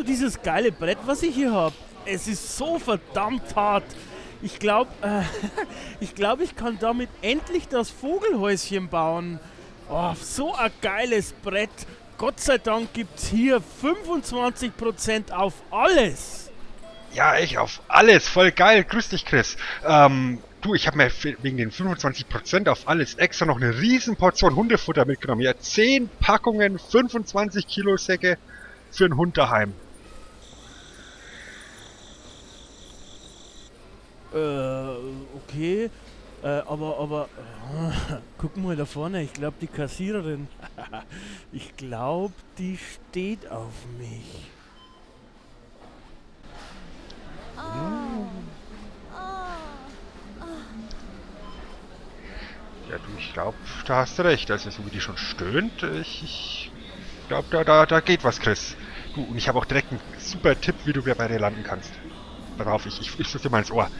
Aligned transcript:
du 0.00 0.04
dieses 0.04 0.40
geile 0.40 0.72
Brett, 0.72 0.98
was 1.04 1.22
ich 1.22 1.34
hier 1.34 1.52
habe? 1.52 1.74
Es 2.06 2.26
ist 2.26 2.56
so 2.56 2.78
verdammt 2.78 3.54
hart. 3.54 3.84
Ich 4.42 4.58
glaube, 4.58 4.90
äh, 5.02 5.22
ich 6.00 6.14
glaube, 6.14 6.42
ich 6.42 6.56
kann 6.56 6.78
damit 6.80 7.10
endlich 7.20 7.68
das 7.68 7.90
Vogelhäuschen 7.90 8.88
bauen. 8.88 9.38
Oh, 9.90 10.14
so 10.20 10.54
ein 10.54 10.70
geiles 10.80 11.32
Brett. 11.32 11.70
Gott 12.16 12.40
sei 12.40 12.58
Dank 12.58 12.92
gibt's 12.94 13.28
hier 13.28 13.60
25% 13.82 15.32
auf 15.32 15.54
alles. 15.70 16.50
Ja, 17.12 17.36
echt, 17.36 17.58
auf 17.58 17.80
alles. 17.88 18.28
Voll 18.28 18.52
geil. 18.52 18.84
Grüß 18.84 19.10
dich, 19.10 19.26
Chris. 19.26 19.56
Ähm, 19.84 20.38
du, 20.62 20.74
ich 20.74 20.86
habe 20.86 20.96
mir 20.96 21.10
wegen 21.42 21.58
den 21.58 21.72
25% 21.72 22.68
auf 22.68 22.88
alles 22.88 23.14
extra 23.16 23.46
noch 23.46 23.56
eine 23.56 23.78
riesen 23.78 24.16
Portion 24.16 24.54
Hundefutter 24.54 25.04
mitgenommen. 25.04 25.42
Ja, 25.42 25.58
10 25.58 26.08
Packungen, 26.20 26.78
25 26.78 27.66
Kilo 27.66 27.96
Säcke 27.96 28.38
für 28.90 29.06
einen 29.06 29.16
Hund 29.16 29.36
daheim. 29.36 29.74
Äh, 34.32 35.36
okay. 35.36 35.90
Äh, 36.42 36.46
aber, 36.46 36.98
aber, 36.98 37.28
äh, 37.36 38.16
guck 38.38 38.56
mal 38.56 38.76
da 38.76 38.86
vorne. 38.86 39.22
Ich 39.22 39.32
glaube, 39.32 39.56
die 39.60 39.66
Kassiererin, 39.66 40.48
ich 41.52 41.76
glaube, 41.76 42.34
die 42.58 42.78
steht 42.78 43.50
auf 43.50 43.74
mich. 43.98 44.50
Ja, 52.90 52.96
du, 52.96 53.18
ich 53.18 53.32
glaube, 53.32 53.56
da 53.86 53.96
hast 53.96 54.18
du 54.18 54.22
recht. 54.22 54.50
Also, 54.50 54.70
so 54.70 54.84
wie 54.86 54.90
die 54.90 55.00
schon 55.00 55.16
stöhnt, 55.16 55.82
ich, 56.00 56.22
ich 56.24 56.72
glaube, 57.28 57.46
da, 57.50 57.62
da, 57.62 57.86
da 57.86 58.00
geht 58.00 58.24
was, 58.24 58.40
Chris. 58.40 58.76
Du, 59.14 59.22
und 59.22 59.36
ich 59.36 59.46
habe 59.46 59.58
auch 59.58 59.64
direkt 59.64 59.92
einen 59.92 60.00
super 60.18 60.60
Tipp, 60.60 60.74
wie 60.84 60.92
du 60.92 61.02
bei 61.02 61.28
dir 61.28 61.38
landen 61.38 61.62
kannst. 61.62 61.92
Darauf, 62.64 62.84
ich, 62.84 63.00
ich, 63.00 63.18
ich 63.18 63.40
dir 63.40 63.48
mal 63.48 63.60
ins 63.60 63.70
Ohr. 63.70 63.88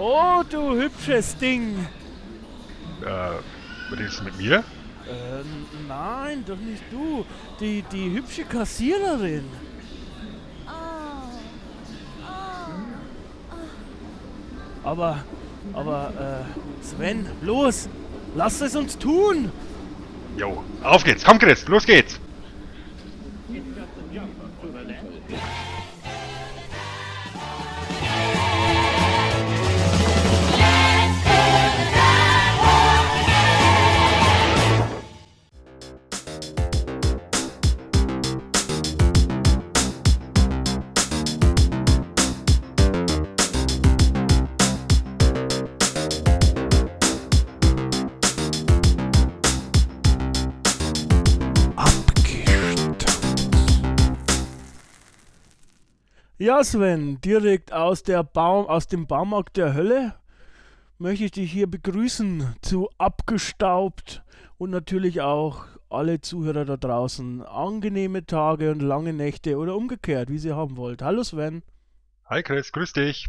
Oh, 0.00 0.42
du 0.48 0.76
hübsches 0.76 1.36
Ding. 1.38 1.86
Äh, 3.04 3.92
redest 3.92 4.20
du 4.20 4.24
mit 4.24 4.38
mir? 4.38 4.58
Äh, 4.58 4.62
nein, 5.88 6.44
doch 6.46 6.56
nicht 6.56 6.82
du. 6.90 7.24
Die, 7.60 7.82
die 7.92 8.12
hübsche 8.12 8.44
Kassiererin. 8.44 9.44
Aber, 14.84 15.18
aber, 15.74 16.12
äh, 16.18 16.84
Sven, 16.84 17.26
los, 17.42 17.88
lass 18.36 18.60
es 18.60 18.74
uns 18.76 18.98
tun. 18.98 19.50
Jo, 20.36 20.62
auf 20.82 21.02
geht's. 21.02 21.24
Komm, 21.24 21.38
Chris, 21.38 21.66
los 21.66 21.84
geht's. 21.86 22.20
Ja, 56.58 56.64
Sven, 56.64 57.20
direkt 57.20 57.72
aus, 57.72 58.02
der 58.02 58.24
Baum, 58.24 58.66
aus 58.66 58.88
dem 58.88 59.06
Baumarkt 59.06 59.56
der 59.56 59.74
Hölle 59.74 60.16
möchte 60.98 61.26
ich 61.26 61.30
dich 61.30 61.52
hier 61.52 61.68
begrüßen 61.68 62.56
zu 62.62 62.90
Abgestaubt 62.98 64.24
und 64.56 64.70
natürlich 64.70 65.20
auch 65.20 65.66
alle 65.88 66.20
Zuhörer 66.20 66.64
da 66.64 66.76
draußen. 66.76 67.42
Angenehme 67.42 68.26
Tage 68.26 68.72
und 68.72 68.82
lange 68.82 69.12
Nächte 69.12 69.56
oder 69.56 69.76
umgekehrt, 69.76 70.30
wie 70.30 70.38
sie 70.38 70.52
haben 70.52 70.76
wollt. 70.76 71.00
Hallo 71.00 71.22
Sven. 71.22 71.62
Hi, 72.26 72.42
Chris, 72.42 72.72
grüß 72.72 72.92
dich. 72.92 73.28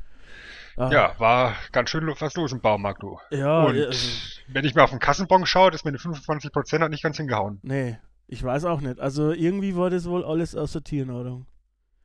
Ah, 0.75 0.89
Ja, 0.91 1.13
war 1.19 1.53
ganz 1.71 1.91
schön 1.91 2.07
was 2.07 2.33
los 2.33 2.51
im 2.51 2.61
Baumarkt, 2.61 3.03
du. 3.03 3.19
Ja, 3.29 3.65
Und 3.65 3.75
ja, 3.75 3.85
also, 3.85 4.07
wenn 4.47 4.65
ich 4.65 4.73
mir 4.73 4.81
auf 4.83 4.89
den 4.89 4.97
Kassenbon 4.97 5.45
schaue, 5.45 5.69
das 5.69 5.85
mit 5.85 5.93
den 5.93 5.99
25% 5.99 6.79
hat 6.79 6.89
nicht 6.89 7.03
ganz 7.03 7.17
hingehauen. 7.17 7.59
nee, 7.61 7.99
ich 8.25 8.43
weiß 8.43 8.65
auch 8.65 8.81
nicht. 8.81 8.99
Also 8.99 9.31
irgendwie 9.33 9.75
war 9.75 9.91
das 9.91 10.05
wohl 10.09 10.25
alles 10.25 10.55
aus 10.55 10.71
der 10.71 10.83
Tiernahrung. 10.83 11.45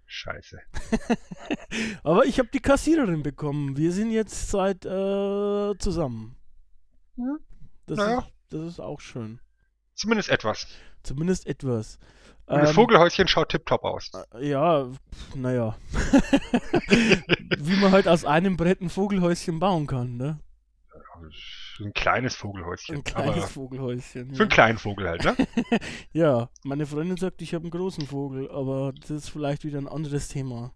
Scheiße. 0.06 0.58
Aber 2.02 2.24
ich 2.24 2.38
habe 2.38 2.48
die 2.52 2.60
Kassiererin 2.60 3.22
bekommen. 3.22 3.76
Wir 3.76 3.92
sind 3.92 4.10
jetzt 4.10 4.50
seit 4.50 4.84
äh, 4.84 5.74
zusammen. 5.78 6.36
Ja, 7.16 7.36
Das, 7.86 7.98
naja. 7.98 8.18
ist, 8.20 8.28
das 8.50 8.60
ist 8.68 8.80
auch 8.80 9.00
schön. 9.00 9.40
Zumindest 9.94 10.28
etwas. 10.28 10.66
Zumindest 11.02 11.46
etwas. 11.46 11.98
Und 12.46 12.58
das 12.58 12.70
Ähm, 12.70 12.74
Vogelhäuschen 12.74 13.26
schaut 13.28 13.48
tipptopp 13.50 13.84
aus. 13.84 14.10
Ja, 14.40 14.88
naja. 15.34 15.76
Wie 17.58 17.76
man 17.76 17.92
halt 17.92 18.06
aus 18.06 18.24
einem 18.24 18.56
Brett 18.56 18.80
ein 18.82 18.90
Vogelhäuschen 18.90 19.58
bauen 19.58 19.86
kann, 19.86 20.16
ne? 20.16 20.40
Ein 21.80 21.92
kleines 21.92 22.36
Vogelhäuschen. 22.36 22.96
Ein 22.96 23.04
kleines 23.04 23.50
Vogelhäuschen. 23.50 24.28
für 24.30 24.34
Ja. 24.34 24.40
einen 24.42 24.48
kleinen 24.48 24.78
Vogel 24.78 25.08
halt, 25.08 25.24
ne? 25.24 25.36
ja, 26.12 26.48
meine 26.62 26.86
Freundin 26.86 27.16
sagt, 27.16 27.42
ich 27.42 27.52
habe 27.54 27.64
einen 27.64 27.70
großen 27.72 28.06
Vogel, 28.06 28.48
aber 28.50 28.92
das 29.00 29.10
ist 29.10 29.28
vielleicht 29.28 29.64
wieder 29.64 29.78
ein 29.78 29.88
anderes 29.88 30.28
Thema. 30.28 30.72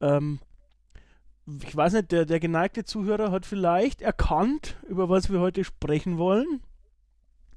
Ähm, 0.00 0.38
ich 1.64 1.74
weiß 1.74 1.94
nicht, 1.94 2.12
der, 2.12 2.26
der 2.26 2.38
geneigte 2.40 2.84
Zuhörer 2.84 3.32
hat 3.32 3.44
vielleicht 3.46 4.00
erkannt, 4.02 4.76
über 4.88 5.08
was 5.08 5.30
wir 5.32 5.40
heute 5.40 5.64
sprechen 5.64 6.16
wollen. 6.18 6.62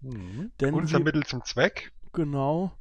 Mhm. 0.01 0.51
Unser 0.71 0.97
wir- 0.99 1.05
Mittel 1.05 1.23
zum 1.25 1.43
Zweck. 1.45 1.91
Genau. 2.13 2.71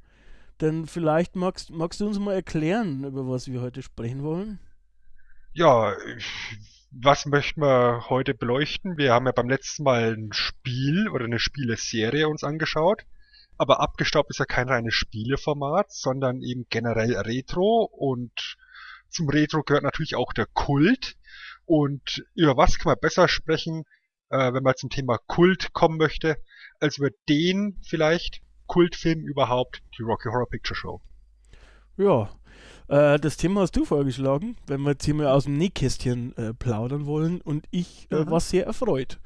Denn 0.62 0.86
vielleicht 0.86 1.36
magst, 1.36 1.70
magst 1.70 2.00
du 2.00 2.06
uns 2.06 2.18
mal 2.18 2.32
erklären, 2.34 3.04
über 3.04 3.28
was 3.28 3.48
wir 3.48 3.60
heute 3.60 3.82
sprechen 3.82 4.22
wollen? 4.22 4.58
Ja, 5.52 5.92
ich- 6.16 6.79
was 6.90 7.26
möchten 7.26 7.62
wir 7.62 8.08
heute 8.08 8.34
beleuchten? 8.34 8.96
Wir 8.96 9.12
haben 9.12 9.26
ja 9.26 9.32
beim 9.32 9.48
letzten 9.48 9.84
Mal 9.84 10.16
ein 10.16 10.32
Spiel 10.32 11.08
oder 11.08 11.24
eine 11.24 11.38
Spieleserie 11.38 12.28
uns 12.28 12.44
angeschaut. 12.44 13.04
Aber 13.56 13.80
abgestaubt 13.80 14.30
ist 14.30 14.38
ja 14.38 14.46
kein 14.46 14.68
reines 14.68 14.94
Spieleformat, 14.94 15.92
sondern 15.92 16.42
eben 16.42 16.66
generell 16.70 17.16
Retro. 17.16 17.88
Und 17.92 18.56
zum 19.08 19.28
Retro 19.28 19.62
gehört 19.62 19.84
natürlich 19.84 20.16
auch 20.16 20.32
der 20.32 20.46
Kult. 20.46 21.16
Und 21.66 22.24
über 22.34 22.56
was 22.56 22.78
kann 22.78 22.90
man 22.90 23.00
besser 23.00 23.28
sprechen, 23.28 23.84
äh, 24.30 24.52
wenn 24.52 24.62
man 24.62 24.76
zum 24.76 24.90
Thema 24.90 25.18
Kult 25.26 25.72
kommen 25.72 25.98
möchte, 25.98 26.38
als 26.80 26.98
über 26.98 27.10
den 27.28 27.78
vielleicht 27.86 28.40
Kultfilm 28.66 29.20
überhaupt, 29.20 29.82
die 29.98 30.02
Rocky 30.02 30.28
Horror 30.28 30.48
Picture 30.48 30.76
Show. 30.76 31.00
Ja, 31.96 32.30
äh, 32.88 33.18
das 33.18 33.36
Thema 33.36 33.62
hast 33.62 33.76
du 33.76 33.84
vorgeschlagen, 33.84 34.56
wenn 34.66 34.80
wir 34.82 34.90
jetzt 34.92 35.04
hier 35.04 35.14
mal 35.14 35.26
aus 35.28 35.44
dem 35.44 35.56
Nähkästchen 35.58 36.36
äh, 36.36 36.54
plaudern 36.54 37.06
wollen 37.06 37.40
und 37.40 37.66
ich 37.70 38.06
äh, 38.10 38.24
Mhm. 38.24 38.30
war 38.30 38.40
sehr 38.40 38.66
erfreut. 38.66 39.18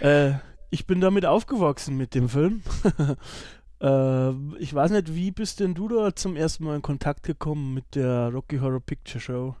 Äh, 0.00 0.32
ich 0.70 0.86
bin 0.86 1.00
damit 1.00 1.24
aufgewachsen 1.26 1.96
mit 1.96 2.14
dem 2.14 2.28
Film. 2.28 2.62
äh, 3.80 4.30
ich 4.58 4.74
weiß 4.74 4.90
nicht, 4.90 5.14
wie 5.14 5.30
bist 5.30 5.60
denn 5.60 5.74
du 5.74 5.88
da 5.88 6.14
zum 6.14 6.36
ersten 6.36 6.64
Mal 6.64 6.76
in 6.76 6.82
Kontakt 6.82 7.22
gekommen 7.22 7.74
mit 7.74 7.94
der 7.94 8.28
Rocky 8.32 8.58
Horror 8.58 8.80
Picture 8.80 9.20
Show? 9.20 9.56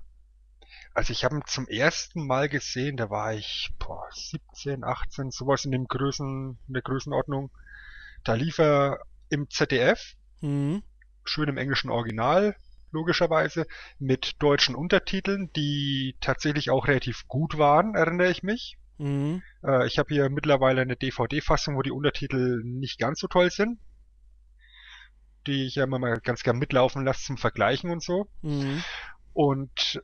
Also 0.94 1.12
ich 1.12 1.24
habe 1.24 1.36
ihn 1.36 1.42
zum 1.46 1.66
ersten 1.66 2.26
Mal 2.26 2.48
gesehen, 2.48 2.96
da 2.96 3.10
war 3.10 3.34
ich 3.34 3.70
boah, 3.78 4.06
17, 4.12 4.84
18, 4.84 5.30
sowas 5.30 5.64
in 5.64 5.72
dem 5.72 5.86
Größen, 5.86 6.58
in 6.68 6.72
der 6.74 6.82
Größenordnung. 6.82 7.50
Da 8.22 8.34
lief 8.34 8.58
er 8.58 9.00
im 9.28 9.50
ZDF, 9.50 10.14
Mhm. 10.40 10.82
schön 11.24 11.48
im 11.48 11.56
englischen 11.58 11.90
Original, 11.90 12.54
logischerweise, 12.94 13.66
mit 13.98 14.42
deutschen 14.42 14.74
Untertiteln, 14.74 15.50
die 15.54 16.16
tatsächlich 16.20 16.70
auch 16.70 16.88
relativ 16.88 17.28
gut 17.28 17.58
waren, 17.58 17.94
erinnere 17.94 18.30
ich 18.30 18.42
mich. 18.42 18.78
Mhm. 18.98 19.42
Äh, 19.62 19.86
ich 19.86 19.98
habe 19.98 20.14
hier 20.14 20.30
mittlerweile 20.30 20.80
eine 20.80 20.96
DVD-Fassung, 20.96 21.76
wo 21.76 21.82
die 21.82 21.90
Untertitel 21.90 22.62
nicht 22.64 22.98
ganz 22.98 23.20
so 23.20 23.26
toll 23.26 23.50
sind, 23.50 23.78
die 25.46 25.66
ich 25.66 25.74
ja 25.74 25.84
immer 25.84 25.98
mal 25.98 26.20
ganz 26.20 26.42
gern 26.42 26.58
mitlaufen 26.58 27.04
lasse 27.04 27.24
zum 27.24 27.36
Vergleichen 27.36 27.90
und 27.90 28.02
so. 28.02 28.28
Mhm. 28.42 28.82
Und 29.32 30.00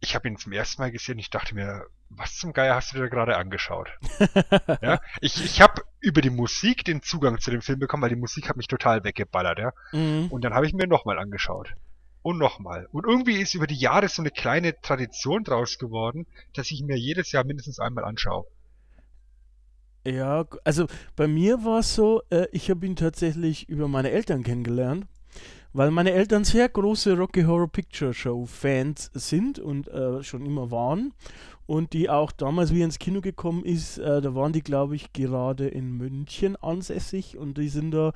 ich 0.00 0.14
habe 0.14 0.28
ihn 0.28 0.36
zum 0.36 0.52
ersten 0.52 0.82
Mal 0.82 0.90
gesehen. 0.90 1.18
Ich 1.18 1.30
dachte 1.30 1.54
mir, 1.54 1.86
was 2.08 2.36
zum 2.36 2.52
Geier 2.52 2.74
hast 2.74 2.92
du 2.92 2.98
dir 2.98 3.08
gerade 3.08 3.36
angeschaut? 3.36 3.88
ja, 4.82 5.00
ich, 5.20 5.42
ich 5.44 5.60
habe 5.60 5.82
über 6.00 6.20
die 6.20 6.30
Musik 6.30 6.84
den 6.84 7.02
Zugang 7.02 7.38
zu 7.40 7.50
dem 7.50 7.62
Film 7.62 7.78
bekommen, 7.78 8.02
weil 8.02 8.10
die 8.10 8.16
Musik 8.16 8.48
hat 8.48 8.56
mich 8.56 8.68
total 8.68 9.04
weggeballert, 9.04 9.58
ja. 9.58 9.72
Mhm. 9.92 10.28
Und 10.30 10.44
dann 10.44 10.54
habe 10.54 10.66
ich 10.66 10.72
mir 10.72 10.86
nochmal 10.86 11.18
angeschaut. 11.18 11.74
Und 12.26 12.38
nochmal. 12.38 12.88
Und 12.90 13.06
irgendwie 13.06 13.40
ist 13.40 13.54
über 13.54 13.68
die 13.68 13.76
Jahre 13.76 14.08
so 14.08 14.20
eine 14.20 14.32
kleine 14.32 14.74
Tradition 14.80 15.44
draus 15.44 15.78
geworden, 15.78 16.26
dass 16.54 16.72
ich 16.72 16.82
mir 16.82 16.96
jedes 16.98 17.30
Jahr 17.30 17.44
mindestens 17.44 17.78
einmal 17.78 18.02
anschaue. 18.02 18.46
Ja, 20.04 20.44
also 20.64 20.88
bei 21.14 21.28
mir 21.28 21.64
war 21.64 21.78
es 21.78 21.94
so, 21.94 22.22
äh, 22.30 22.48
ich 22.50 22.68
habe 22.68 22.84
ihn 22.84 22.96
tatsächlich 22.96 23.68
über 23.68 23.86
meine 23.86 24.10
Eltern 24.10 24.42
kennengelernt, 24.42 25.06
weil 25.72 25.92
meine 25.92 26.10
Eltern 26.10 26.42
sehr 26.42 26.68
große 26.68 27.16
Rocky 27.16 27.44
Horror 27.44 27.68
Picture 27.68 28.12
Show 28.12 28.44
Fans 28.44 29.08
sind 29.14 29.60
und 29.60 29.86
äh, 29.86 30.24
schon 30.24 30.44
immer 30.44 30.72
waren. 30.72 31.12
Und 31.66 31.92
die 31.92 32.10
auch 32.10 32.32
damals, 32.32 32.74
wie 32.74 32.80
er 32.80 32.86
ins 32.86 32.98
Kino 32.98 33.20
gekommen 33.20 33.64
ist, 33.64 33.98
äh, 33.98 34.20
da 34.20 34.34
waren 34.34 34.52
die, 34.52 34.62
glaube 34.62 34.96
ich, 34.96 35.12
gerade 35.12 35.68
in 35.68 35.92
München 35.92 36.56
ansässig 36.56 37.36
und 37.38 37.56
die 37.56 37.68
sind 37.68 37.92
da 37.92 38.12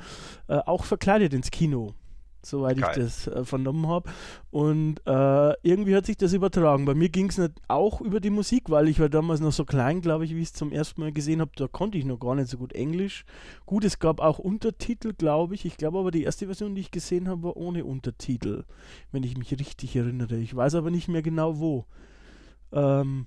äh, 0.48 0.54
auch 0.54 0.82
verkleidet 0.82 1.32
ins 1.32 1.52
Kino, 1.52 1.94
soweit 2.42 2.76
ich 2.76 2.84
Geil. 2.84 2.94
das 2.96 3.26
äh, 3.26 3.44
vernommen 3.44 3.86
habe. 3.86 4.10
Und 4.50 5.00
äh, 5.06 5.54
irgendwie 5.62 5.94
hat 5.94 6.06
sich 6.06 6.16
das 6.16 6.32
übertragen. 6.32 6.84
Bei 6.84 6.94
mir 6.94 7.08
ging 7.08 7.28
es 7.28 7.40
auch 7.68 8.00
über 8.00 8.20
die 8.20 8.30
Musik, 8.30 8.70
weil 8.70 8.88
ich 8.88 9.00
war 9.00 9.08
damals 9.08 9.40
noch 9.40 9.52
so 9.52 9.64
klein, 9.64 10.00
glaube 10.00 10.24
ich, 10.24 10.34
wie 10.34 10.40
ich 10.40 10.48
es 10.48 10.52
zum 10.52 10.72
ersten 10.72 11.00
Mal 11.00 11.12
gesehen 11.12 11.40
habe. 11.40 11.52
Da 11.56 11.68
konnte 11.68 11.98
ich 11.98 12.04
noch 12.04 12.18
gar 12.18 12.34
nicht 12.34 12.48
so 12.48 12.58
gut 12.58 12.72
Englisch. 12.72 13.24
Gut, 13.66 13.84
es 13.84 13.98
gab 13.98 14.20
auch 14.20 14.38
Untertitel, 14.38 15.12
glaube 15.12 15.54
ich. 15.54 15.64
Ich 15.64 15.76
glaube 15.76 15.98
aber, 15.98 16.10
die 16.10 16.24
erste 16.24 16.46
Version, 16.46 16.74
die 16.74 16.80
ich 16.80 16.90
gesehen 16.90 17.28
habe, 17.28 17.42
war 17.42 17.56
ohne 17.56 17.84
Untertitel, 17.84 18.64
wenn 19.12 19.22
ich 19.22 19.36
mich 19.36 19.52
richtig 19.52 19.96
erinnere. 19.96 20.36
Ich 20.36 20.54
weiß 20.54 20.74
aber 20.74 20.90
nicht 20.90 21.08
mehr 21.08 21.22
genau 21.22 21.58
wo. 21.58 21.86
Ähm, 22.72 23.26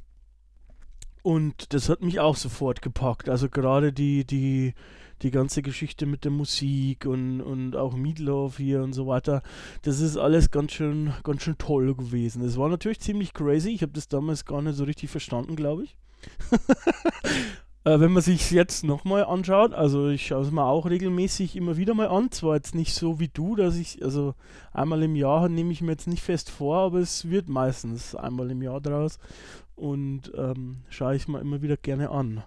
und 1.24 1.74
das 1.74 1.88
hat 1.88 2.02
mich 2.02 2.20
auch 2.20 2.36
sofort 2.36 2.82
gepackt. 2.82 3.30
Also 3.30 3.50
gerade 3.50 3.94
die, 3.94 4.26
die, 4.26 4.74
die 5.22 5.32
ganze 5.32 5.62
Geschichte 5.62 6.06
mit 6.06 6.24
der 6.24 6.32
Musik 6.32 7.06
und, 7.06 7.42
und 7.42 7.76
auch 7.76 7.96
Meatloaf 7.96 8.58
hier 8.58 8.84
und 8.84 8.94
so 8.94 9.08
weiter, 9.08 9.42
das 9.84 10.00
ist 10.00 10.18
alles 10.18 10.52
ganz 10.52 10.74
schön, 10.74 11.14
ganz 11.24 11.44
schön 11.44 11.58
toll 11.58 11.96
gewesen. 11.96 12.44
Es 12.44 12.58
war 12.58 12.70
natürlich 12.70 13.00
ziemlich 13.00 13.34
crazy. 13.34 13.70
Ich 13.70 13.82
habe 13.82 13.94
das 13.94 14.08
damals 14.08 14.46
gar 14.46 14.62
nicht 14.62 14.76
so 14.76 14.84
richtig 14.84 15.10
verstanden, 15.10 15.56
glaube 15.56 15.84
ich. 15.84 15.98
äh, 17.84 18.00
wenn 18.00 18.12
man 18.12 18.24
sich 18.24 18.52
jetzt 18.52 18.84
nochmal 18.84 19.26
anschaut, 19.26 19.74
also 19.74 20.10
ich 20.10 20.28
schaue 20.28 20.44
es 20.44 20.52
mir 20.52 20.66
auch 20.66 20.90
regelmäßig 20.90 21.56
immer 21.56 21.78
wieder 21.78 21.94
mal 21.94 22.08
an. 22.08 22.32
Zwar 22.32 22.56
jetzt 22.56 22.76
nicht 22.76 22.94
so 22.94 23.20
wie 23.20 23.30
du, 23.30 23.56
dass 23.56 23.76
ich, 23.76 24.04
also 24.04 24.36
einmal 24.72 25.04
im 25.04 25.16
Jahr 25.16 25.48
nehme 25.50 25.72
ich 25.72 25.82
mir 25.82 25.92
jetzt 25.92 26.08
nicht 26.08 26.24
fest 26.24 26.50
vor, 26.50 26.78
aber 26.78 27.00
es 27.00 27.30
wird 27.30 27.50
meistens 27.50 28.16
einmal 28.16 28.52
im 28.52 28.62
Jahr 28.62 28.82
draus 28.82 29.20
und 29.76 30.32
ähm, 30.36 30.78
schaue 30.90 31.16
ich 31.16 31.28
mir 31.28 31.40
immer 31.40 31.62
wieder 31.62 31.78
gerne 31.78 32.10
an. 32.10 32.44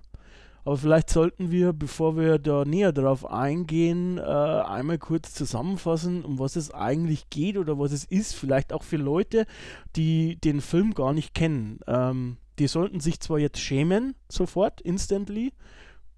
Aber 0.66 0.76
vielleicht 0.78 1.10
sollten 1.10 1.52
wir, 1.52 1.72
bevor 1.72 2.16
wir 2.16 2.40
da 2.40 2.64
näher 2.64 2.92
drauf 2.92 3.24
eingehen, 3.24 4.18
äh, 4.18 4.22
einmal 4.22 4.98
kurz 4.98 5.32
zusammenfassen, 5.32 6.24
um 6.24 6.40
was 6.40 6.56
es 6.56 6.74
eigentlich 6.74 7.30
geht 7.30 7.56
oder 7.56 7.78
was 7.78 7.92
es 7.92 8.04
ist. 8.04 8.34
Vielleicht 8.34 8.72
auch 8.72 8.82
für 8.82 8.96
Leute, 8.96 9.46
die 9.94 10.40
den 10.40 10.60
Film 10.60 10.92
gar 10.92 11.12
nicht 11.12 11.34
kennen. 11.34 11.78
Ähm, 11.86 12.38
die 12.58 12.66
sollten 12.66 12.98
sich 12.98 13.20
zwar 13.20 13.38
jetzt 13.38 13.60
schämen, 13.60 14.16
sofort, 14.28 14.80
instantly, 14.80 15.52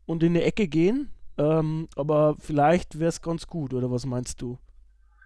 und 0.07 0.23
in 0.23 0.33
die 0.33 0.41
Ecke 0.41 0.67
gehen, 0.67 1.11
ähm, 1.37 1.91
aber 1.95 2.37
vielleicht 2.39 2.99
wäre 2.99 3.11
es 3.11 3.21
ganz 3.21 3.49
gut, 3.49 3.75
oder 3.75 3.91
was 3.91 4.07
meinst 4.07 4.41
du? 4.41 4.59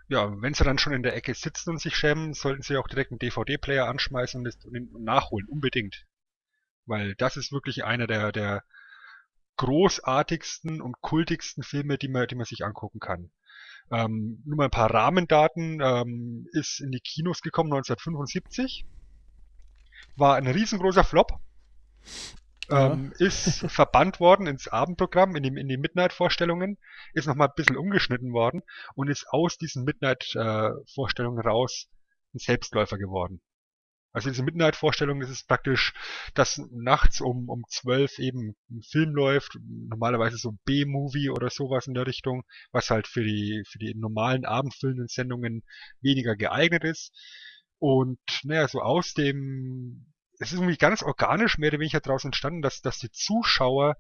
Ja, 0.09 0.35
wenn 0.43 0.55
sie 0.55 0.65
dann 0.65 0.79
schon 0.79 0.95
in 0.95 1.05
der 1.05 1.15
Ecke 1.15 1.35
sitzen 1.35 1.71
und 1.71 1.81
sich 1.81 1.95
schämen, 1.95 2.35
sollten 2.35 2.63
sie 2.63 2.77
auch 2.77 2.89
direkt 2.89 3.13
einen 3.13 3.21
DVD-Player 3.21 3.87
anschmeißen 3.87 4.45
und, 4.45 5.05
nachholen, 5.05 5.47
unbedingt. 5.47 6.07
Weil 6.87 7.15
das 7.15 7.37
ist 7.37 7.53
wirklich 7.53 7.85
einer 7.85 8.09
der, 8.09 8.33
der 8.33 8.65
großartigsten 9.57 10.81
und 10.81 11.01
kultigsten 11.01 11.63
Filme, 11.63 11.99
die 11.99 12.09
man, 12.09 12.27
die 12.27 12.35
man 12.35 12.47
sich 12.47 12.65
angucken 12.65 13.01
kann. 13.01 13.31
Ähm, 13.91 14.43
nur 14.47 14.57
mal 14.57 14.65
ein 14.65 14.71
paar 14.71 14.93
Rahmendaten. 14.93 15.81
Ähm, 15.83 16.49
ist 16.53 16.81
in 16.81 16.91
die 16.91 17.01
Kinos 17.01 17.41
gekommen 17.41 17.73
1975. 17.73 18.87
War 20.17 20.37
ein 20.37 20.47
riesengroßer 20.47 21.05
Flop. 21.05 21.33
Ja. 22.69 22.93
Ähm, 22.93 23.13
ist 23.19 23.61
verbannt 23.71 24.21
worden 24.21 24.47
ins 24.47 24.69
Abendprogramm, 24.69 25.37
in 25.37 25.43
die, 25.43 25.61
in 25.61 25.69
die 25.69 25.77
Midnight-Vorstellungen, 25.77 26.79
ist 27.13 27.27
nochmal 27.27 27.49
ein 27.49 27.55
bisschen 27.55 27.77
umgeschnitten 27.77 28.33
worden 28.33 28.63
und 28.95 29.09
ist 29.09 29.29
aus 29.29 29.59
diesen 29.59 29.85
Midnight-Vorstellungen 29.85 31.41
raus 31.41 31.89
ein 32.35 32.39
Selbstläufer 32.39 32.99
geworden. 32.99 33.43
Also 34.13 34.29
diese 34.29 34.43
Midnight-Vorstellung, 34.43 35.21
das 35.21 35.31
ist 35.31 35.49
praktisch, 35.49 35.95
dass 36.35 36.61
nachts 36.71 37.23
um, 37.23 37.49
um 37.49 37.65
12 37.67 38.19
eben 38.19 38.55
ein 38.71 38.83
Film 38.83 39.15
läuft, 39.15 39.59
normalerweise 39.89 40.37
so 40.37 40.53
B-Movie 40.67 41.31
oder 41.31 41.49
sowas 41.49 41.87
in 41.87 41.95
der 41.95 42.07
Richtung, 42.07 42.43
was 42.73 42.91
halt 42.91 43.09
für 43.09 43.25
die, 43.25 43.65
für 43.67 43.79
die 43.79 43.95
normalen 43.95 44.45
abendfüllenden 44.45 45.09
Sendungen 45.09 45.63
weniger 46.03 46.37
geeignet 46.37 46.85
ist. 46.85 47.13
Und 47.79 48.21
naja, 48.45 48.69
so 48.69 48.81
aus 48.81 49.15
dem, 49.15 50.13
es 50.39 50.53
ist 50.53 50.59
irgendwie 50.59 50.77
ganz 50.77 51.03
organisch 51.03 51.57
mehr 51.57 51.71
oder 51.71 51.81
weniger 51.81 52.01
daraus 52.01 52.25
entstanden, 52.25 52.61
dass, 52.61 52.83
dass 52.83 52.99
die 52.99 53.11
Zuschauer 53.11 53.97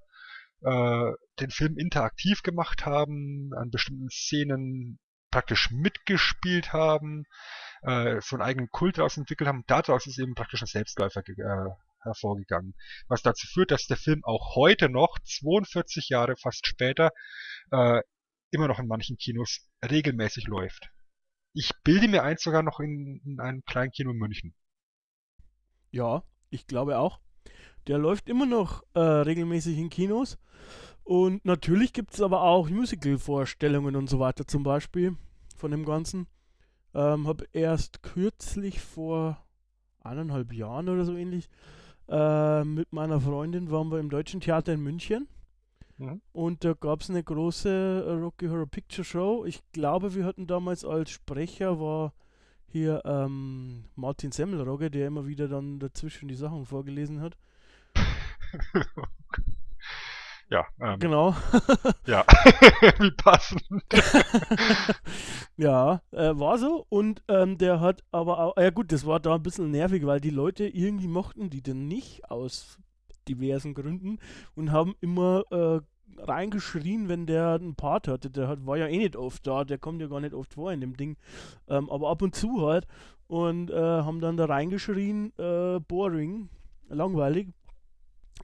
äh, 0.61 1.13
den 1.41 1.51
Film 1.51 1.79
interaktiv 1.79 2.43
gemacht 2.43 2.85
haben, 2.85 3.51
an 3.57 3.71
bestimmten 3.71 4.11
Szenen 4.11 4.99
praktisch 5.33 5.71
mitgespielt 5.73 6.73
haben, 6.73 7.25
äh, 7.83 8.21
so 8.21 8.37
einen 8.37 8.43
eigenen 8.43 8.71
Kult 8.71 8.99
daraus 8.99 9.17
entwickelt 9.17 9.49
haben. 9.49 9.65
Daraus 9.67 10.07
ist 10.07 10.21
eben 10.21 10.37
praktisch 10.37 10.63
ein 10.63 10.67
Selbstläufer 10.67 11.23
äh, 11.27 11.71
hervorgegangen. 12.03 12.75
Was 13.09 13.23
dazu 13.23 13.49
führt, 13.49 13.73
dass 13.73 13.87
der 13.87 13.97
Film 13.97 14.23
auch 14.25 14.55
heute 14.55 14.89
noch, 14.89 15.19
42 15.25 16.09
Jahre 16.09 16.37
fast 16.37 16.67
später, 16.67 17.11
äh, 17.73 18.01
immer 18.53 18.69
noch 18.69 18.79
in 18.79 18.87
manchen 18.87 19.17
Kinos 19.17 19.69
regelmäßig 19.85 20.47
läuft. 20.47 20.91
Ich 21.55 21.73
bilde 21.83 22.09
mir 22.09 22.23
eins 22.23 22.43
sogar 22.43 22.63
noch 22.63 22.81
in, 22.81 23.21
in 23.25 23.41
einem 23.41 23.63
kleinen 23.65 23.91
Kino 23.91 24.11
in 24.13 24.19
München. 24.19 24.55
Ja, 25.91 26.23
ich 26.51 26.67
glaube 26.67 26.99
auch. 26.99 27.21
Der 27.89 27.99
läuft 27.99 28.29
immer 28.29 28.47
noch 28.47 28.83
äh, 28.95 29.01
regelmäßig 29.01 29.77
in 29.77 29.91
Kinos. 29.91 30.39
Und 31.05 31.45
natürlich 31.45 31.93
gibt 31.93 32.15
es 32.15 32.21
aber 32.21 32.43
auch 32.43 32.69
Musical-Vorstellungen 32.69 33.97
und 33.97 34.09
so 34.09 34.21
weiter 34.21 34.47
zum 34.47 34.63
Beispiel 34.63 35.17
von 35.57 35.71
dem 35.71 35.85
Ganzen. 35.85 36.27
Ähm, 36.95 37.27
habe 37.27 37.47
erst 37.53 38.03
kürzlich 38.03 38.81
vor 38.81 39.43
eineinhalb 40.01 40.53
Jahren 40.53 40.89
oder 40.89 41.05
so 41.05 41.15
ähnlich 41.15 41.49
äh, 42.09 42.65
mit 42.65 42.93
meiner 42.93 43.21
Freundin 43.21 43.71
waren 43.71 43.91
wir 43.91 43.99
im 43.99 44.11
Deutschen 44.11 44.41
Theater 44.41 44.73
in 44.73 44.83
München. 44.83 45.29
Mhm. 45.99 46.21
Und 46.33 46.65
da 46.65 46.75
gab 46.75 47.01
es 47.01 47.11
eine 47.11 47.23
große 47.23 48.19
Rocky 48.21 48.49
Horror 48.49 48.67
Picture 48.67 49.05
Show. 49.05 49.45
Ich 49.47 49.63
glaube, 49.73 50.15
wir 50.15 50.25
hatten 50.25 50.47
damals 50.47 50.85
als 50.85 51.11
Sprecher 51.11 51.81
war 51.81 52.13
hier 52.67 53.03
ähm, 53.05 53.85
Martin 53.97 54.33
Semmelrogge, 54.33 54.91
der 54.91 55.07
immer 55.07 55.27
wieder 55.27 55.49
dann 55.49 55.79
dazwischen 55.79 56.29
die 56.29 56.35
Sachen 56.35 56.65
vorgelesen 56.65 57.21
hat. 57.21 57.37
ja, 60.53 60.67
ähm, 60.81 60.99
Genau. 61.01 61.35
ja, 62.07 62.25
wie 62.99 63.11
passend. 63.13 63.63
ja, 65.57 66.03
äh, 66.11 66.33
war 66.35 66.59
so. 66.59 66.85
Und 66.91 67.23
ähm, 67.29 67.57
der 67.57 67.81
hat 67.81 68.03
aber 68.13 68.39
auch, 68.39 68.57
ja 68.59 68.69
gut, 68.71 68.93
das 68.93 69.07
war 69.07 69.19
da 69.19 69.37
ein 69.37 69.43
bisschen 69.43 69.71
nervig, 69.71 70.05
weil 70.05 70.21
die 70.21 70.31
Leute 70.31 70.67
irgendwie 70.67 71.09
mochten 71.09 71.49
die 71.49 71.63
denn 71.63 71.89
nicht 71.89 72.31
aus 72.31 72.79
diversen 73.29 73.73
Gründen 73.73 74.19
und 74.55 74.73
haben 74.73 74.95
immer 75.01 75.45
äh, 75.51 75.81
reingeschrien, 76.19 77.09
wenn 77.09 77.25
der 77.25 77.55
einen 77.55 77.75
Part 77.75 78.07
hatte. 78.07 78.29
Der 78.29 78.49
hat, 78.49 78.67
war 78.67 78.77
ja 78.77 78.89
eh 78.89 78.99
nicht 78.99 79.17
oft 79.17 79.47
da, 79.47 79.65
der 79.65 79.79
kommt 79.79 80.03
ja 80.03 80.09
gar 80.09 80.21
nicht 80.21 80.35
oft 80.35 80.53
vor 80.53 80.71
in 80.71 80.83
dem 80.83 80.99
Ding. 80.99 81.17
Ähm, 81.67 81.89
aber 81.89 82.11
ab 82.11 82.21
und 82.21 82.35
zu 82.35 82.67
halt. 82.67 82.87
Und 83.27 83.71
äh, 83.71 83.75
haben 83.75 84.21
dann 84.21 84.37
da 84.37 84.45
reingeschrien, 84.45 85.33
äh, 85.39 85.81
boring, 85.81 86.51
langweilig. 86.91 87.49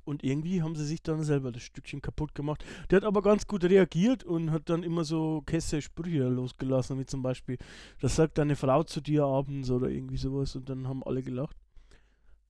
Und 0.04 0.24
irgendwie 0.24 0.62
haben 0.62 0.74
sie 0.74 0.86
sich 0.86 1.02
dann 1.02 1.22
selber 1.22 1.52
das 1.52 1.62
Stückchen 1.62 2.00
kaputt 2.02 2.34
gemacht. 2.34 2.64
Der 2.90 2.98
hat 2.98 3.04
aber 3.04 3.22
ganz 3.22 3.46
gut 3.46 3.64
reagiert 3.64 4.24
und 4.24 4.50
hat 4.50 4.68
dann 4.70 4.82
immer 4.82 5.04
so 5.04 5.42
Käse 5.42 5.82
Sprüche 5.82 6.28
losgelassen, 6.28 6.98
wie 6.98 7.06
zum 7.06 7.22
Beispiel, 7.22 7.58
das 8.00 8.16
sagt 8.16 8.38
deine 8.38 8.56
Frau 8.56 8.82
zu 8.84 9.00
dir 9.00 9.24
abends 9.24 9.70
oder 9.70 9.88
irgendwie 9.88 10.16
sowas 10.16 10.56
und 10.56 10.68
dann 10.68 10.88
haben 10.88 11.02
alle 11.04 11.22
gelacht. 11.22 11.56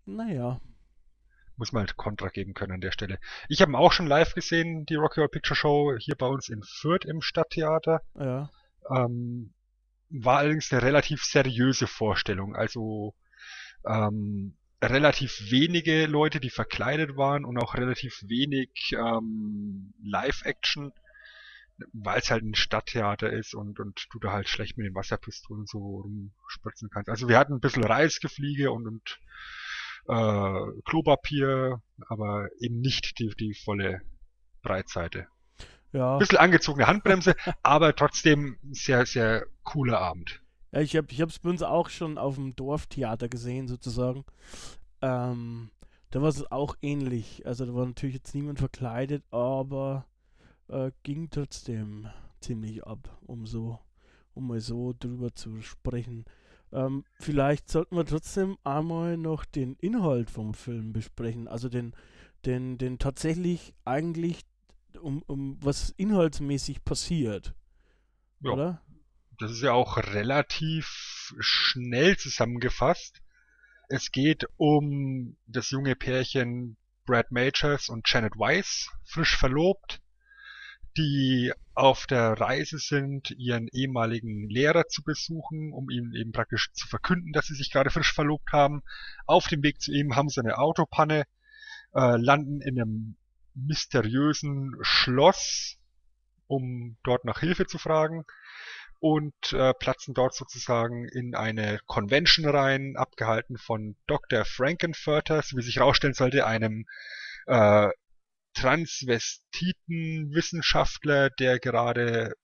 Naja, 0.07 0.61
Muss 1.57 1.73
man 1.73 1.81
halt 1.81 1.97
Kontra 1.97 2.29
geben 2.29 2.55
können 2.55 2.73
an 2.73 2.81
der 2.81 2.93
Stelle. 2.93 3.19
Ich 3.49 3.61
habe 3.61 3.73
ihn 3.73 3.77
auch 3.77 3.93
schon 3.93 4.07
live 4.07 4.33
gesehen, 4.35 4.87
die 4.87 4.95
Rocky 4.95 5.17
Horror 5.17 5.31
Picture 5.31 5.57
Show, 5.57 5.97
hier 5.99 6.15
bei 6.17 6.27
uns 6.27 6.49
in 6.49 6.63
Fürth 6.63 7.05
im 7.05 7.21
Stadttheater. 7.21 8.01
ja. 8.15 8.51
Ähm, 8.91 9.53
war 10.11 10.39
allerdings 10.39 10.73
eine 10.73 10.83
relativ 10.83 11.25
seriöse 11.25 11.87
Vorstellung. 11.87 12.57
Also 12.57 13.15
ähm, 13.87 14.58
relativ 14.83 15.51
wenige 15.51 16.07
Leute, 16.07 16.41
die 16.41 16.51
verkleidet 16.51 17.17
waren 17.17 17.45
und 17.45 17.59
auch 17.59 17.75
relativ 17.75 18.23
wenig 18.27 18.71
ähm, 18.93 19.93
Live-Action, 20.03 20.93
weil 21.93 22.21
es 22.21 22.31
halt 22.31 22.45
ein 22.45 22.55
Stadttheater 22.55 23.31
ist 23.33 23.55
und, 23.55 23.81
und 23.81 24.07
du 24.11 24.19
da 24.19 24.33
halt 24.33 24.49
schlecht 24.49 24.77
mit 24.77 24.87
den 24.87 24.95
Wasserpistolen 24.95 25.67
so 25.67 25.79
rumspritzen 26.01 26.91
kannst. 26.91 27.09
Also 27.09 27.29
wir 27.29 27.39
hatten 27.39 27.55
ein 27.55 27.61
bisschen 27.61 27.85
Reisgefliege 27.85 28.71
und, 28.71 28.87
und 28.87 29.19
äh, 30.09 30.81
Klopapier, 30.85 31.83
aber 32.09 32.49
eben 32.61 32.81
nicht 32.81 33.19
die, 33.19 33.31
die 33.39 33.55
volle 33.55 34.01
Breitseite. 34.63 35.27
Ja. 35.93 36.19
Bisschen 36.19 36.39
angezogene 36.39 36.87
Handbremse, 36.87 37.35
aber 37.63 37.95
trotzdem 37.97 38.59
sehr, 38.71 39.07
sehr 39.07 39.47
cooler 39.65 40.01
Abend. 40.01 40.41
Ja, 40.73 40.81
ich 40.81 40.97
habe 40.97 41.09
ich 41.11 41.21
es 41.21 41.39
bei 41.39 41.51
uns 41.51 41.63
auch 41.63 41.89
schon 41.89 42.19
auf 42.19 42.35
dem 42.37 42.55
Dorftheater 42.57 43.29
gesehen, 43.29 43.69
sozusagen. 43.69 44.25
Ähm, 45.03 45.71
Da 46.11 46.23
war 46.23 46.29
es 46.31 46.51
auch 46.51 46.77
ähnlich. 46.83 47.47
Also 47.47 47.67
da 47.67 47.75
war 47.75 47.87
natürlich 47.87 48.17
jetzt 48.17 48.35
niemand 48.35 48.59
verkleidet, 48.59 49.25
aber 49.31 50.07
äh, 50.69 50.91
ging 51.03 51.31
trotzdem 51.31 52.09
ziemlich 52.41 52.85
ab, 52.85 53.19
um 53.27 53.47
so, 53.47 53.79
um 54.35 54.47
mal 54.49 54.61
so 54.61 54.95
drüber 54.99 55.35
zu 55.35 55.61
sprechen. 55.63 56.25
Ähm, 56.73 57.05
vielleicht 57.21 57.69
sollten 57.71 57.97
wir 57.97 58.05
trotzdem 58.07 58.57
einmal 58.65 59.17
noch 59.19 59.45
den 59.45 59.75
Inhalt 59.77 60.31
vom 60.31 60.55
Film 60.55 60.93
besprechen, 60.93 61.49
also 61.49 61.69
den, 61.69 61.95
den, 62.47 62.79
den 62.79 62.99
tatsächlich 62.99 63.75
eigentlich 63.85 64.45
um, 65.01 65.23
um 65.27 65.59
was 65.63 65.91
inhaltsmäßig 65.91 66.85
passiert. 66.85 67.55
Ja. 68.41 68.53
Oder? 68.53 68.83
Das 69.39 69.53
ist 69.53 69.63
ja 69.63 69.73
auch 69.73 69.99
relativ 69.99 71.33
schnell 71.39 72.17
zusammengefasst. 72.17 73.23
Es 73.89 74.11
geht 74.11 74.47
um 74.57 75.37
das 75.47 75.71
junge 75.71 75.95
Pärchen 75.95 76.77
Brad 77.07 77.31
Majors 77.31 77.89
und 77.89 78.11
Janet 78.11 78.37
Weiss, 78.37 78.91
frisch 79.05 79.37
verlobt, 79.37 80.03
die 80.97 81.53
auf 81.75 82.09
der 82.09 82.33
Reise 82.33 82.79
sind, 82.79 83.31
ihren 83.31 83.69
ehemaligen 83.69 84.51
Lehrer 84.51 84.89
zu 84.89 85.05
besuchen, 85.05 85.73
um 85.73 85.89
ihm 85.89 86.13
eben 86.15 86.33
praktisch 86.33 86.73
zu 86.73 86.89
verkünden, 86.89 87.33
dass 87.33 87.47
sie 87.47 87.55
sich 87.55 87.71
gerade 87.71 87.91
frisch 87.91 88.13
verlobt 88.13 88.51
haben. 88.53 88.83
Auf 89.25 89.47
dem 89.47 89.63
Weg 89.63 89.81
zu 89.81 89.93
ihm 89.93 90.17
haben 90.17 90.29
sie 90.29 90.41
eine 90.41 90.59
Autopanne, 90.59 91.27
äh, 91.95 92.17
landen 92.17 92.61
in 92.61 92.81
einem 92.81 93.17
mysteriösen 93.55 94.75
Schloss, 94.83 95.79
um 96.49 96.97
dort 97.05 97.25
nach 97.25 97.39
Hilfe 97.39 97.67
zu 97.67 97.79
fragen 97.79 98.25
und 99.01 99.35
äh, 99.53 99.75
platzen 99.75 100.15
dort 100.15 100.35
sozusagen 100.35 101.09
in 101.09 101.35
eine 101.35 101.81
Convention 101.87 102.49
rein, 102.49 102.95
abgehalten 102.97 103.59
von 103.59 103.97
Dr. 104.07 104.45
Frankenfurter, 104.45 105.43
wie 105.55 105.63
sich 105.63 105.77
herausstellen 105.77 106.15
sollte, 106.15 106.47
einem 106.47 106.85
äh, 107.47 107.89
Transvestiten-Wissenschaftler, 108.55 111.31
der 111.31 111.59
gerade 111.61 112.35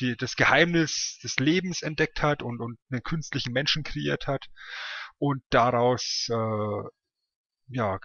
die, 0.00 0.16
das 0.16 0.36
Geheimnis 0.36 1.18
des 1.22 1.36
Lebens 1.36 1.82
entdeckt 1.82 2.22
hat 2.22 2.42
und, 2.42 2.60
und 2.60 2.78
einen 2.90 3.02
künstlichen 3.02 3.52
Menschen 3.52 3.82
kreiert 3.82 4.26
hat 4.26 4.46
und 5.18 5.42
daraus 5.50 6.28
äh, 6.30 6.82
ja, 7.72 7.98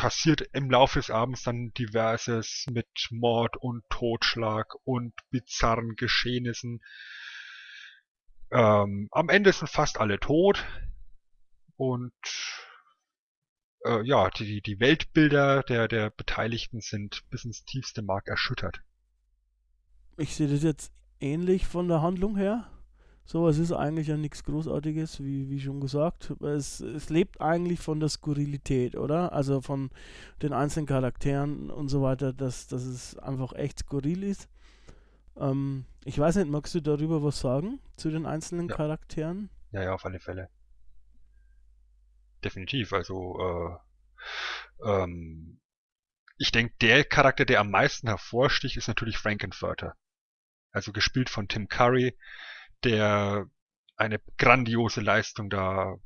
passiert 0.00 0.48
im 0.54 0.70
Laufe 0.70 0.98
des 0.98 1.10
Abends 1.10 1.42
dann 1.42 1.74
diverses 1.74 2.64
mit 2.70 2.88
Mord 3.10 3.58
und 3.58 3.84
Totschlag 3.90 4.74
und 4.84 5.12
bizarren 5.28 5.94
Geschehnissen. 5.94 6.80
Ähm, 8.50 9.08
am 9.10 9.28
Ende 9.28 9.52
sind 9.52 9.68
fast 9.68 10.00
alle 10.00 10.18
tot 10.18 10.64
und 11.76 12.14
äh, 13.84 14.02
ja, 14.06 14.30
die, 14.30 14.62
die 14.62 14.80
Weltbilder 14.80 15.64
der, 15.64 15.86
der 15.86 16.08
Beteiligten 16.08 16.80
sind 16.80 17.28
bis 17.28 17.44
ins 17.44 17.66
tiefste 17.66 18.00
Mark 18.00 18.26
erschüttert. 18.26 18.80
Ich 20.16 20.34
sehe 20.34 20.48
das 20.48 20.62
jetzt 20.62 20.94
ähnlich 21.20 21.66
von 21.66 21.88
der 21.88 22.00
Handlung 22.00 22.38
her. 22.38 22.70
So, 23.30 23.46
es 23.46 23.58
ist 23.58 23.70
eigentlich 23.70 24.08
ja 24.08 24.16
nichts 24.16 24.42
Großartiges, 24.42 25.20
wie, 25.20 25.48
wie 25.48 25.60
schon 25.60 25.80
gesagt. 25.80 26.32
Es, 26.42 26.80
es 26.80 27.10
lebt 27.10 27.40
eigentlich 27.40 27.78
von 27.78 28.00
der 28.00 28.08
Skurrilität, 28.08 28.96
oder? 28.96 29.32
Also 29.32 29.60
von 29.60 29.90
den 30.42 30.52
einzelnen 30.52 30.86
Charakteren 30.86 31.70
und 31.70 31.88
so 31.90 32.02
weiter, 32.02 32.32
dass, 32.32 32.66
dass 32.66 32.82
es 32.82 33.16
einfach 33.20 33.52
echt 33.52 33.78
skurril 33.78 34.24
ist. 34.24 34.48
Ähm, 35.36 35.84
ich 36.04 36.18
weiß 36.18 36.34
nicht, 36.34 36.50
magst 36.50 36.74
du 36.74 36.80
darüber 36.80 37.22
was 37.22 37.38
sagen? 37.38 37.78
Zu 37.94 38.10
den 38.10 38.26
einzelnen 38.26 38.68
ja. 38.68 38.74
Charakteren? 38.74 39.48
Ja, 39.70 39.84
ja, 39.84 39.94
auf 39.94 40.04
alle 40.04 40.18
Fälle. 40.18 40.48
Definitiv. 42.42 42.92
Also, 42.92 43.78
äh, 44.82 44.90
ähm, 44.90 45.60
ich 46.36 46.50
denke, 46.50 46.74
der 46.80 47.04
Charakter, 47.04 47.44
der 47.44 47.60
am 47.60 47.70
meisten 47.70 48.08
hervorsticht, 48.08 48.76
ist 48.76 48.88
natürlich 48.88 49.18
Frankenfurter. 49.18 49.94
Also 50.72 50.90
gespielt 50.90 51.30
von 51.30 51.46
Tim 51.46 51.68
Curry 51.68 52.16
der 52.84 53.46
eine 53.96 54.20
grandiose 54.38 55.00
Leistung 55.00 55.50
da 55.50 55.96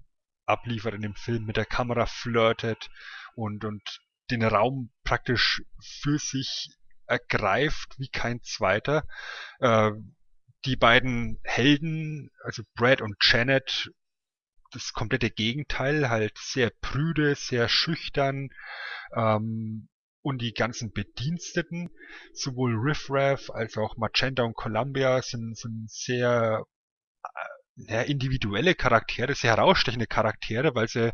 abliefert 0.47 0.95
in 0.95 1.03
dem 1.03 1.15
Film, 1.15 1.45
mit 1.45 1.57
der 1.57 1.65
Kamera 1.65 2.07
flirtet 2.07 2.91
und, 3.35 3.65
und 3.65 4.01
den 4.31 4.43
Raum 4.43 4.91
praktisch 5.05 5.63
für 5.81 6.19
sich 6.19 6.77
ergreift 7.07 7.95
wie 7.99 8.09
kein 8.09 8.43
zweiter. 8.43 9.07
Äh, 9.61 9.93
die 10.65 10.77
beiden 10.77 11.41
Helden, 11.45 12.31
also 12.43 12.63
Brad 12.75 13.01
und 13.01 13.17
Janet, 13.21 13.93
das 14.73 14.93
komplette 14.93 15.31
Gegenteil, 15.31 16.09
halt 16.09 16.37
sehr 16.39 16.71
prüde, 16.81 17.35
sehr 17.35 17.69
schüchtern, 17.69 18.49
ähm, 19.15 19.89
und 20.25 20.41
die 20.41 20.55
ganzen 20.55 20.91
Bediensteten, 20.91 21.91
sowohl 22.33 22.75
Riff 22.75 23.11
Raff 23.11 23.51
als 23.51 23.77
auch 23.77 23.99
Magenta 23.99 24.43
und 24.43 24.57
Columbia 24.57 25.21
sind, 25.21 25.57
sind 25.57 25.91
sehr 25.91 26.65
ja, 27.77 28.01
individuelle 28.03 28.75
Charaktere, 28.75 29.35
sehr 29.35 29.57
herausstechende 29.57 30.07
Charaktere, 30.07 30.75
weil 30.75 30.89
sie 30.89 31.13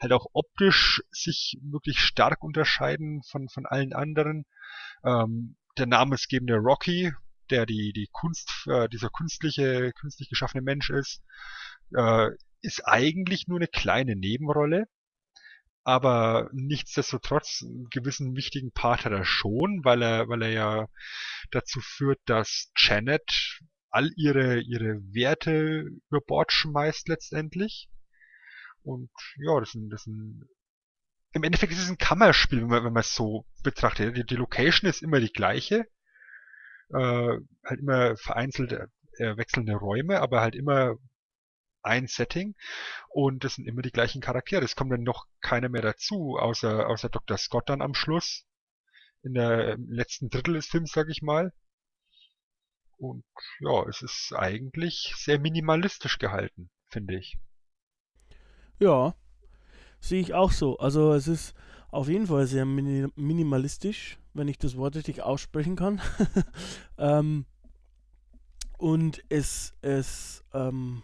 halt 0.00 0.12
auch 0.12 0.26
optisch 0.32 1.00
sich 1.12 1.56
wirklich 1.62 2.00
stark 2.00 2.42
unterscheiden 2.42 3.22
von, 3.30 3.48
von 3.48 3.64
allen 3.64 3.92
anderen. 3.92 4.44
Ähm, 5.04 5.56
der 5.76 5.86
namensgebende 5.86 6.56
Rocky, 6.56 7.12
der 7.50 7.64
die, 7.64 7.92
die 7.94 8.08
Kunst, 8.10 8.66
äh, 8.66 8.88
dieser 8.88 9.10
künstliche, 9.10 9.92
künstlich 9.92 10.28
geschaffene 10.28 10.62
Mensch 10.62 10.90
ist, 10.90 11.22
äh, 11.94 12.30
ist 12.60 12.82
eigentlich 12.86 13.46
nur 13.46 13.58
eine 13.58 13.68
kleine 13.68 14.16
Nebenrolle. 14.16 14.88
Aber 15.88 16.50
nichtsdestotrotz 16.52 17.62
einen 17.62 17.88
gewissen 17.88 18.36
wichtigen 18.36 18.72
Part 18.72 19.06
hat 19.06 19.12
er 19.12 19.24
schon, 19.24 19.80
weil 19.84 20.02
er, 20.02 20.28
weil 20.28 20.42
er 20.42 20.50
ja 20.50 20.88
dazu 21.50 21.80
führt, 21.80 22.20
dass 22.26 22.70
Janet 22.76 23.62
all 23.88 24.10
ihre, 24.16 24.60
ihre 24.60 25.00
Werte 25.14 25.86
über 26.10 26.20
Bord 26.20 26.52
schmeißt 26.52 27.08
letztendlich. 27.08 27.88
Und 28.82 29.08
ja, 29.38 29.58
das 29.58 29.72
sind, 29.72 29.88
das 29.88 30.02
sind 30.02 30.46
im 31.32 31.42
Endeffekt 31.42 31.72
ist 31.72 31.82
es 31.82 31.88
ein 31.88 31.96
Kammerspiel, 31.96 32.60
wenn 32.60 32.68
man, 32.68 32.84
wenn 32.84 32.92
man 32.92 33.00
es 33.00 33.14
so 33.14 33.46
betrachtet. 33.62 34.14
Die, 34.14 34.26
die 34.26 34.36
Location 34.36 34.90
ist 34.90 35.02
immer 35.02 35.20
die 35.20 35.32
gleiche. 35.32 35.86
Äh, 36.90 37.38
halt 37.64 37.80
immer 37.80 38.14
vereinzelt 38.18 38.72
äh, 38.72 39.38
wechselnde 39.38 39.72
Räume, 39.72 40.20
aber 40.20 40.42
halt 40.42 40.54
immer 40.54 40.96
ein 41.88 42.06
Setting 42.06 42.54
und 43.08 43.44
das 43.44 43.54
sind 43.54 43.66
immer 43.66 43.82
die 43.82 43.90
gleichen 43.90 44.20
Charaktere. 44.20 44.64
Es 44.64 44.76
kommt 44.76 44.92
dann 44.92 45.02
noch 45.02 45.26
keiner 45.40 45.68
mehr 45.68 45.82
dazu, 45.82 46.36
außer, 46.38 46.88
außer 46.88 47.08
Dr. 47.08 47.36
Scott 47.38 47.68
dann 47.68 47.82
am 47.82 47.94
Schluss. 47.94 48.44
In 49.22 49.34
der 49.34 49.76
letzten 49.78 50.30
Drittel 50.30 50.54
des 50.54 50.66
Films, 50.66 50.92
sag 50.92 51.08
ich 51.08 51.22
mal. 51.22 51.52
Und 52.98 53.24
ja, 53.60 53.84
es 53.88 54.02
ist 54.02 54.32
eigentlich 54.36 55.14
sehr 55.16 55.38
minimalistisch 55.38 56.18
gehalten, 56.18 56.70
finde 56.88 57.16
ich. 57.16 57.38
Ja, 58.78 59.14
sehe 60.00 60.20
ich 60.20 60.34
auch 60.34 60.52
so. 60.52 60.78
Also 60.78 61.12
es 61.12 61.28
ist 61.28 61.54
auf 61.90 62.08
jeden 62.08 62.26
Fall 62.26 62.46
sehr 62.46 62.64
minimalistisch, 62.64 64.18
wenn 64.34 64.48
ich 64.48 64.58
das 64.58 64.76
Wort 64.76 64.96
richtig 64.96 65.22
aussprechen 65.22 65.76
kann. 65.76 66.00
ähm, 66.98 67.46
und 68.78 69.24
es, 69.28 69.74
es, 69.80 70.44
ähm, 70.52 71.02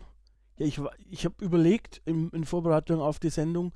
ja, 0.57 0.67
ich, 0.67 0.81
ich 1.11 1.25
habe 1.25 1.45
überlegt 1.45 2.03
in, 2.05 2.31
in 2.31 2.45
Vorbereitung 2.45 3.01
auf 3.01 3.19
die 3.19 3.31
Sendung, 3.31 3.73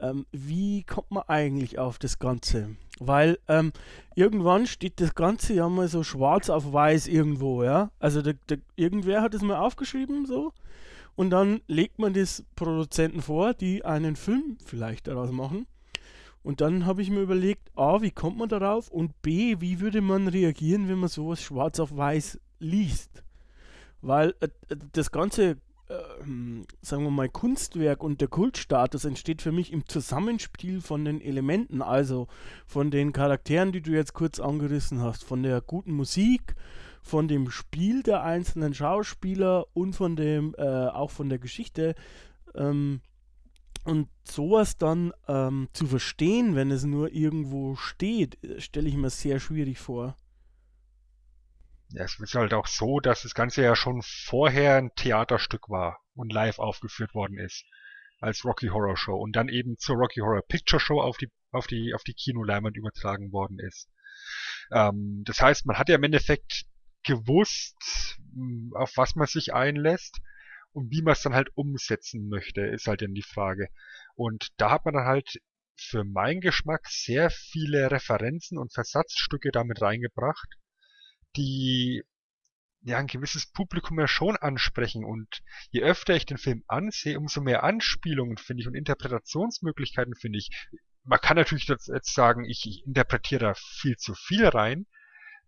ähm, 0.00 0.26
wie 0.32 0.84
kommt 0.84 1.10
man 1.10 1.24
eigentlich 1.26 1.78
auf 1.78 1.98
das 1.98 2.18
Ganze? 2.18 2.76
Weil 3.00 3.38
ähm, 3.48 3.72
irgendwann 4.14 4.66
steht 4.66 5.00
das 5.00 5.14
Ganze 5.14 5.54
ja 5.54 5.68
mal 5.68 5.88
so 5.88 6.02
schwarz 6.02 6.50
auf 6.50 6.72
weiß 6.72 7.08
irgendwo, 7.08 7.62
ja. 7.62 7.90
Also 7.98 8.22
der, 8.22 8.34
der, 8.48 8.58
irgendwer 8.76 9.22
hat 9.22 9.34
es 9.34 9.42
mal 9.42 9.58
aufgeschrieben 9.58 10.26
so. 10.26 10.52
Und 11.14 11.30
dann 11.30 11.60
legt 11.66 11.98
man 11.98 12.14
das 12.14 12.44
Produzenten 12.54 13.22
vor, 13.22 13.54
die 13.54 13.84
einen 13.84 14.14
Film 14.14 14.56
vielleicht 14.64 15.08
daraus 15.08 15.32
machen. 15.32 15.66
Und 16.44 16.60
dann 16.60 16.86
habe 16.86 17.02
ich 17.02 17.10
mir 17.10 17.20
überlegt, 17.20 17.76
A, 17.76 18.00
wie 18.02 18.12
kommt 18.12 18.38
man 18.38 18.48
darauf? 18.48 18.88
Und 18.88 19.20
B, 19.22 19.56
wie 19.58 19.80
würde 19.80 20.00
man 20.00 20.28
reagieren, 20.28 20.88
wenn 20.88 20.98
man 20.98 21.08
sowas 21.08 21.42
schwarz 21.42 21.80
auf 21.80 21.96
weiß 21.96 22.38
liest? 22.60 23.24
Weil 24.00 24.34
äh, 24.40 24.48
das 24.92 25.10
Ganze 25.10 25.56
ähm, 25.90 26.66
sagen 26.82 27.04
wir 27.04 27.10
mal, 27.10 27.28
Kunstwerk 27.28 28.02
und 28.02 28.20
der 28.20 28.28
Kultstatus 28.28 29.04
entsteht 29.04 29.42
für 29.42 29.52
mich 29.52 29.72
im 29.72 29.86
Zusammenspiel 29.88 30.80
von 30.80 31.04
den 31.04 31.20
Elementen, 31.20 31.82
also 31.82 32.28
von 32.66 32.90
den 32.90 33.12
Charakteren, 33.12 33.72
die 33.72 33.80
du 33.80 33.92
jetzt 33.92 34.14
kurz 34.14 34.40
angerissen 34.40 35.00
hast, 35.00 35.24
von 35.24 35.42
der 35.42 35.60
guten 35.60 35.92
Musik, 35.92 36.54
von 37.02 37.28
dem 37.28 37.50
Spiel 37.50 38.02
der 38.02 38.22
einzelnen 38.22 38.74
Schauspieler 38.74 39.66
und 39.72 39.94
von 39.94 40.16
dem, 40.16 40.54
äh, 40.58 40.88
auch 40.88 41.10
von 41.10 41.28
der 41.28 41.38
Geschichte. 41.38 41.94
Ähm, 42.54 43.00
und 43.84 44.08
sowas 44.24 44.76
dann 44.76 45.12
ähm, 45.28 45.68
zu 45.72 45.86
verstehen, 45.86 46.54
wenn 46.54 46.70
es 46.70 46.84
nur 46.84 47.10
irgendwo 47.12 47.76
steht, 47.76 48.36
stelle 48.58 48.88
ich 48.88 48.96
mir 48.96 49.08
sehr 49.08 49.40
schwierig 49.40 49.78
vor. 49.78 50.16
Ja, 51.90 52.04
es 52.04 52.18
ist 52.18 52.34
halt 52.34 52.54
auch 52.54 52.66
so, 52.66 52.98
dass 53.00 53.22
das 53.22 53.34
Ganze 53.34 53.62
ja 53.62 53.76
schon 53.76 54.02
vorher 54.02 54.76
ein 54.76 54.94
Theaterstück 54.94 55.68
war 55.68 56.00
und 56.14 56.32
live 56.32 56.58
aufgeführt 56.58 57.14
worden 57.14 57.38
ist. 57.38 57.64
als 58.20 58.44
Rocky 58.44 58.68
Horror 58.68 58.96
Show 58.98 59.16
und 59.16 59.36
dann 59.36 59.48
eben 59.48 59.78
zur 59.78 59.96
Rocky 59.96 60.20
Horror 60.20 60.42
Picture 60.48 60.80
Show 60.80 61.00
auf 61.00 61.18
die 61.18 61.30
auf 61.52 61.66
die 61.68 61.94
auf 61.94 62.04
die 62.04 62.14
Kinoleinwand 62.14 62.76
übertragen 62.76 63.32
worden 63.32 63.58
ist. 63.60 63.90
Ähm, 64.72 65.22
das 65.26 65.40
heißt, 65.42 65.66
man 65.66 65.78
hat 65.78 65.88
ja 65.88 65.96
im 65.96 66.04
Endeffekt 66.04 66.66
gewusst, 67.04 68.18
hm, 68.34 68.72
auf 68.76 68.92
was 68.96 69.14
man 69.16 69.26
sich 69.28 69.54
einlässt 69.54 70.20
und 70.72 70.90
wie 70.92 71.02
man 71.02 71.12
es 71.14 71.22
dann 71.22 71.34
halt 71.34 71.50
umsetzen 71.56 72.28
möchte, 72.28 72.62
ist 72.62 72.86
halt 72.88 73.02
dann 73.02 73.14
die 73.14 73.22
Frage. 73.22 73.68
Und 74.16 74.48
da 74.58 74.70
hat 74.72 74.84
man 74.84 74.94
dann 74.94 75.06
halt 75.06 75.40
für 75.76 76.04
meinen 76.04 76.40
Geschmack 76.40 76.88
sehr 76.88 77.30
viele 77.30 77.90
Referenzen 77.90 78.58
und 78.58 78.72
Versatzstücke 78.74 79.50
damit 79.52 79.80
reingebracht, 79.82 80.48
die 81.36 82.02
ja 82.82 82.98
ein 82.98 83.06
gewisses 83.06 83.46
Publikum 83.46 83.98
ja 83.98 84.08
schon 84.08 84.36
ansprechen. 84.36 85.04
Und 85.04 85.42
je 85.70 85.82
öfter 85.82 86.14
ich 86.14 86.26
den 86.26 86.38
Film 86.38 86.64
ansehe, 86.66 87.18
umso 87.18 87.40
mehr 87.40 87.64
Anspielungen 87.64 88.38
finde 88.38 88.62
ich 88.62 88.68
und 88.68 88.74
Interpretationsmöglichkeiten 88.74 90.14
finde 90.14 90.38
ich. 90.38 90.50
Man 91.04 91.20
kann 91.20 91.36
natürlich 91.36 91.66
jetzt 91.66 92.14
sagen, 92.14 92.44
ich, 92.44 92.66
ich 92.66 92.86
interpretiere 92.86 93.40
da 93.40 93.54
viel 93.54 93.96
zu 93.96 94.14
viel 94.14 94.46
rein, 94.46 94.86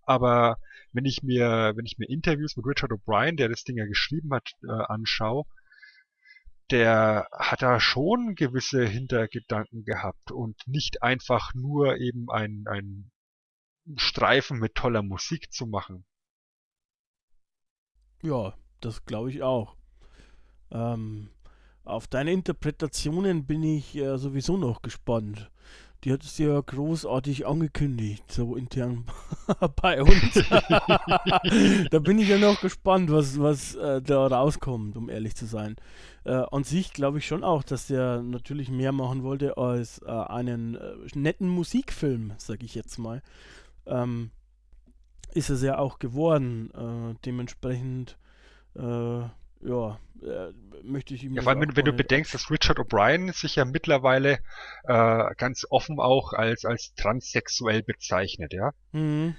aber 0.03 0.59
wenn 0.93 1.05
ich 1.05 1.23
mir, 1.23 1.73
wenn 1.77 1.85
ich 1.85 1.99
mir 1.99 2.09
Interviews 2.09 2.57
mit 2.57 2.67
Richard 2.67 2.93
O'Brien, 2.93 3.37
der 3.37 3.49
das 3.49 3.65
Ding 3.65 3.77
ja 3.77 3.87
geschrieben 3.87 4.33
hat, 4.33 4.51
äh, 4.63 4.71
anschaue, 4.71 5.45
der 6.71 7.29
hat 7.33 7.63
da 7.63 7.81
schon 7.81 8.35
gewisse 8.37 8.85
Hintergedanken 8.85 9.85
gehabt 9.85 10.31
und 10.31 10.57
nicht 10.67 11.03
einfach 11.03 11.53
nur 11.55 11.99
eben 11.99 12.31
ein, 12.31 12.65
ein 12.67 13.11
Streifen 13.97 14.59
mit 14.59 14.75
toller 14.75 15.03
Musik 15.03 15.53
zu 15.53 15.67
machen. 15.67 16.05
Ja, 18.23 18.55
das 18.81 19.05
glaube 19.05 19.31
ich 19.31 19.43
auch. 19.43 19.77
Ähm, 20.71 21.31
auf 21.85 22.07
deine 22.07 22.33
Interpretationen 22.33 23.47
bin 23.47 23.63
ich 23.63 23.97
äh, 23.97 24.17
sowieso 24.19 24.57
noch 24.57 24.83
gespannt. 24.83 25.51
Die 26.05 26.13
hat 26.13 26.23
es 26.23 26.39
ja 26.39 26.59
großartig 26.59 27.47
angekündigt, 27.47 28.25
so 28.33 28.57
intern 28.57 29.05
bei 29.83 30.01
uns. 30.03 30.33
da 31.91 31.99
bin 31.99 32.19
ich 32.19 32.29
ja 32.29 32.39
noch 32.39 32.59
gespannt, 32.63 33.11
was, 33.11 33.39
was 33.39 33.75
äh, 33.75 34.01
da 34.01 34.27
rauskommt, 34.27 34.97
um 34.97 35.11
ehrlich 35.11 35.37
zu 35.37 35.45
sein. 35.45 35.77
Äh, 36.25 36.43
an 36.51 36.65
sich 36.65 36.95
glaube 36.95 37.19
ich 37.19 37.27
schon 37.27 37.45
auch, 37.45 37.63
dass 37.63 37.89
der 37.89 38.23
natürlich 38.23 38.71
mehr 38.71 38.93
machen 38.93 39.23
wollte 39.25 39.59
als 39.59 39.99
äh, 39.99 40.11
einen 40.11 40.77
äh, 40.77 40.95
netten 41.15 41.49
Musikfilm, 41.49 42.33
sage 42.39 42.65
ich 42.65 42.75
jetzt 42.75 42.99
mal. 42.99 43.23
Ähm, 43.87 44.31
ist 45.33 45.51
es 45.51 45.63
ja 45.63 45.79
auch 45.79 45.99
geworden. 45.99 46.71
Äh, 46.75 47.19
dementsprechend 47.25 48.19
äh, 48.77 49.23
ja, 49.63 50.01
äh, 50.23 50.53
möchte 50.83 51.15
ich 51.15 51.25
ihm. 51.25 51.35
Ja, 51.35 51.43
vor 51.43 51.53
allem, 51.53 51.61
wenn, 51.61 51.77
wenn 51.77 51.85
du 51.85 51.93
bedenkst, 51.93 52.33
dass 52.33 52.51
Richard 52.51 52.79
O'Brien 52.79 53.33
sich 53.33 53.57
ja 53.57 53.65
mittlerweile 53.65 54.39
äh, 54.85 55.35
ganz 55.37 55.67
offen 55.69 56.01
auch 56.01 56.33
als, 56.33 56.65
als 56.65 56.95
transsexuell 56.95 57.83
bezeichnet, 57.83 58.53
ja. 58.53 58.73
Mhm. 58.93 59.37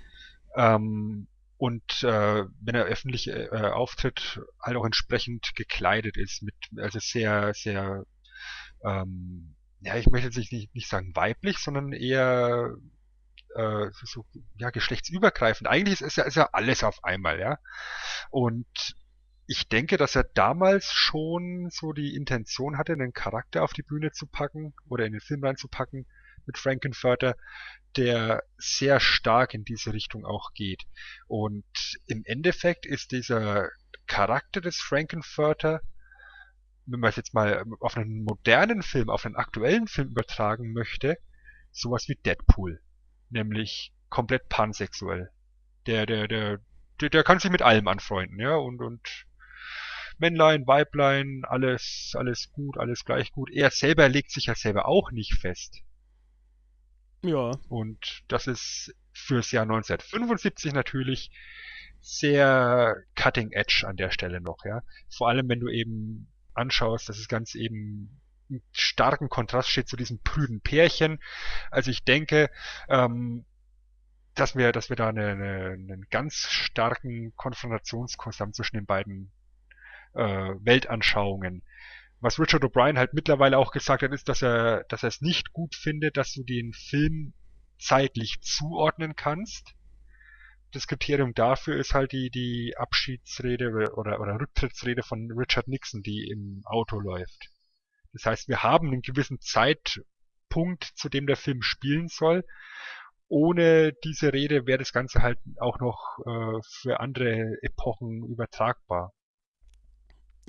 Ähm, 0.55 1.27
und 1.57 2.03
äh, 2.03 2.43
wenn 2.59 2.75
er 2.75 2.85
öffentlich 2.85 3.27
äh, 3.27 3.49
auftritt, 3.49 4.41
halt 4.61 4.77
auch 4.77 4.85
entsprechend 4.85 5.55
gekleidet 5.55 6.17
ist, 6.17 6.41
mit 6.41 6.55
also 6.77 6.99
sehr, 6.99 7.53
sehr, 7.53 8.03
ähm, 8.83 9.55
ja, 9.81 9.95
ich 9.95 10.07
möchte 10.07 10.27
jetzt 10.27 10.51
nicht, 10.51 10.73
nicht 10.73 10.89
sagen 10.89 11.11
weiblich, 11.15 11.57
sondern 11.57 11.93
eher 11.93 12.75
äh, 13.55 13.89
so, 13.91 14.25
ja, 14.57 14.69
geschlechtsübergreifend. 14.69 15.67
Eigentlich 15.69 16.01
ist, 16.01 16.07
ist, 16.07 16.15
ja, 16.17 16.23
ist 16.23 16.35
ja 16.35 16.49
alles 16.53 16.83
auf 16.83 17.03
einmal, 17.03 17.39
ja. 17.39 17.57
Und 18.29 18.67
ich 19.47 19.67
denke, 19.67 19.97
dass 19.97 20.15
er 20.15 20.23
damals 20.23 20.91
schon 20.91 21.69
so 21.71 21.91
die 21.91 22.15
Intention 22.15 22.77
hatte, 22.77 22.93
einen 22.93 23.13
Charakter 23.13 23.63
auf 23.63 23.73
die 23.73 23.83
Bühne 23.83 24.11
zu 24.11 24.27
packen 24.27 24.73
oder 24.87 25.05
in 25.05 25.11
den 25.11 25.21
Film 25.21 25.43
reinzupacken 25.43 26.07
mit 26.45 26.57
Frankenfurter, 26.57 27.35
der 27.97 28.43
sehr 28.57 28.99
stark 28.99 29.53
in 29.53 29.63
diese 29.63 29.93
Richtung 29.93 30.25
auch 30.25 30.53
geht. 30.53 30.83
Und 31.27 31.65
im 32.05 32.23
Endeffekt 32.25 32.85
ist 32.85 33.11
dieser 33.11 33.69
Charakter 34.07 34.61
des 34.61 34.77
Frankenfurter, 34.77 35.81
wenn 36.85 36.99
man 36.99 37.09
es 37.09 37.15
jetzt 37.15 37.33
mal 37.33 37.63
auf 37.79 37.97
einen 37.97 38.23
modernen 38.23 38.81
Film, 38.81 39.09
auf 39.09 39.25
einen 39.25 39.35
aktuellen 39.35 39.87
Film 39.87 40.09
übertragen 40.09 40.73
möchte, 40.73 41.17
sowas 41.71 42.07
wie 42.07 42.15
Deadpool. 42.15 42.81
Nämlich 43.31 43.91
komplett 44.09 44.47
pansexuell. 44.49 45.31
Der, 45.87 46.05
der, 46.05 46.27
der, 46.27 46.59
der, 46.99 47.09
der 47.09 47.23
kann 47.23 47.39
sich 47.39 47.49
mit 47.49 47.63
allem 47.63 47.87
anfreunden, 47.87 48.39
ja, 48.39 48.55
und, 48.55 48.81
und 48.81 49.25
Männlein, 50.19 50.67
Weiblein, 50.67 51.41
alles, 51.47 52.13
alles 52.15 52.51
gut, 52.51 52.77
alles 52.77 53.03
gleich 53.03 53.31
gut. 53.31 53.49
Er 53.51 53.71
selber 53.71 54.07
legt 54.07 54.31
sich 54.31 54.45
ja 54.45 54.55
selber 54.55 54.87
auch 54.87 55.11
nicht 55.11 55.33
fest. 55.33 55.81
Ja. 57.23 57.51
Und 57.69 58.23
das 58.27 58.45
ist 58.45 58.95
fürs 59.13 59.51
Jahr 59.51 59.63
1975 59.63 60.73
natürlich 60.73 61.31
sehr 62.01 62.95
cutting 63.15 63.51
edge 63.51 63.83
an 63.87 63.95
der 63.95 64.11
Stelle 64.11 64.41
noch, 64.41 64.63
ja. 64.65 64.83
Vor 65.09 65.29
allem, 65.29 65.49
wenn 65.49 65.59
du 65.59 65.69
eben 65.69 66.31
anschaust, 66.53 67.09
dass 67.09 67.17
es 67.17 67.27
ganz 67.27 67.55
eben 67.55 68.20
starken 68.71 69.29
Kontrast 69.29 69.69
steht 69.69 69.87
zu 69.87 69.95
diesem 69.95 70.21
prüden 70.21 70.61
Pärchen. 70.61 71.19
Also 71.69 71.91
ich 71.91 72.03
denke, 72.03 72.49
ähm, 72.89 73.45
dass 74.35 74.55
wir, 74.55 74.71
dass 74.71 74.89
wir 74.89 74.95
da 74.95 75.09
eine, 75.09 75.27
eine, 75.27 75.65
einen 75.71 76.05
ganz 76.09 76.35
starken 76.35 77.33
Konfrontationskurs 77.35 78.39
haben 78.39 78.53
zwischen 78.53 78.77
den 78.77 78.85
beiden 78.85 79.31
äh, 80.13 80.53
Weltanschauungen. 80.59 81.63
Was 82.19 82.39
Richard 82.39 82.63
O'Brien 82.63 82.97
halt 82.97 83.13
mittlerweile 83.13 83.57
auch 83.57 83.71
gesagt 83.71 84.03
hat, 84.03 84.11
ist, 84.11 84.29
dass 84.29 84.41
er, 84.41 84.83
dass 84.89 85.03
er 85.03 85.09
es 85.09 85.21
nicht 85.21 85.53
gut 85.53 85.75
findet, 85.75 86.17
dass 86.17 86.33
du 86.33 86.43
den 86.43 86.71
Film 86.73 87.33
zeitlich 87.79 88.39
zuordnen 88.41 89.15
kannst. 89.15 89.73
Das 90.71 90.87
Kriterium 90.87 91.33
dafür 91.33 91.75
ist 91.77 91.93
halt 91.93 92.11
die, 92.11 92.29
die 92.29 92.75
Abschiedsrede 92.77 93.93
oder, 93.95 94.21
oder 94.21 94.39
Rücktrittsrede 94.39 95.03
von 95.03 95.31
Richard 95.31 95.67
Nixon, 95.67 96.03
die 96.03 96.29
im 96.29 96.61
Auto 96.65 96.99
läuft. 96.99 97.49
Das 98.13 98.25
heißt, 98.25 98.47
wir 98.47 98.63
haben 98.63 98.87
einen 98.87 99.01
gewissen 99.01 99.39
Zeitpunkt, 99.39 100.91
zu 100.95 101.09
dem 101.09 101.27
der 101.27 101.37
Film 101.37 101.61
spielen 101.61 102.07
soll. 102.07 102.43
Ohne 103.27 103.93
diese 104.03 104.33
Rede 104.33 104.65
wäre 104.65 104.79
das 104.79 104.91
Ganze 104.91 105.21
halt 105.21 105.39
auch 105.59 105.79
noch 105.79 106.19
äh, 106.25 106.59
für 106.81 106.99
andere 106.99 107.57
Epochen 107.61 108.25
übertragbar 108.25 109.13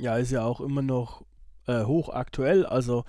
ja, 0.03 0.17
ist 0.17 0.31
ja 0.31 0.45
auch 0.45 0.61
immer 0.61 0.83
noch 0.83 1.25
äh, 1.67 1.85
hochaktuell, 1.85 2.67
also 2.67 3.05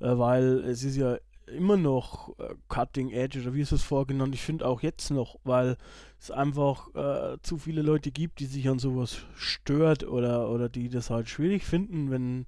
äh, 0.00 0.16
weil 0.16 0.60
es 0.64 0.82
ist 0.84 0.96
ja 0.96 1.18
immer 1.46 1.76
noch 1.76 2.38
äh, 2.38 2.54
Cutting 2.68 3.10
Edge 3.10 3.40
oder 3.40 3.54
wie 3.54 3.60
ist 3.60 3.72
es 3.72 3.82
vorgenommen? 3.82 4.32
Ich 4.32 4.42
finde 4.42 4.66
auch 4.66 4.82
jetzt 4.82 5.10
noch, 5.10 5.38
weil 5.44 5.76
es 6.18 6.30
einfach 6.30 6.94
äh, 6.94 7.38
zu 7.42 7.58
viele 7.58 7.82
Leute 7.82 8.12
gibt, 8.12 8.38
die 8.40 8.46
sich 8.46 8.68
an 8.68 8.78
sowas 8.78 9.26
stört 9.34 10.04
oder, 10.04 10.48
oder 10.48 10.68
die 10.68 10.88
das 10.88 11.10
halt 11.10 11.28
schwierig 11.28 11.64
finden, 11.64 12.10
wenn 12.10 12.46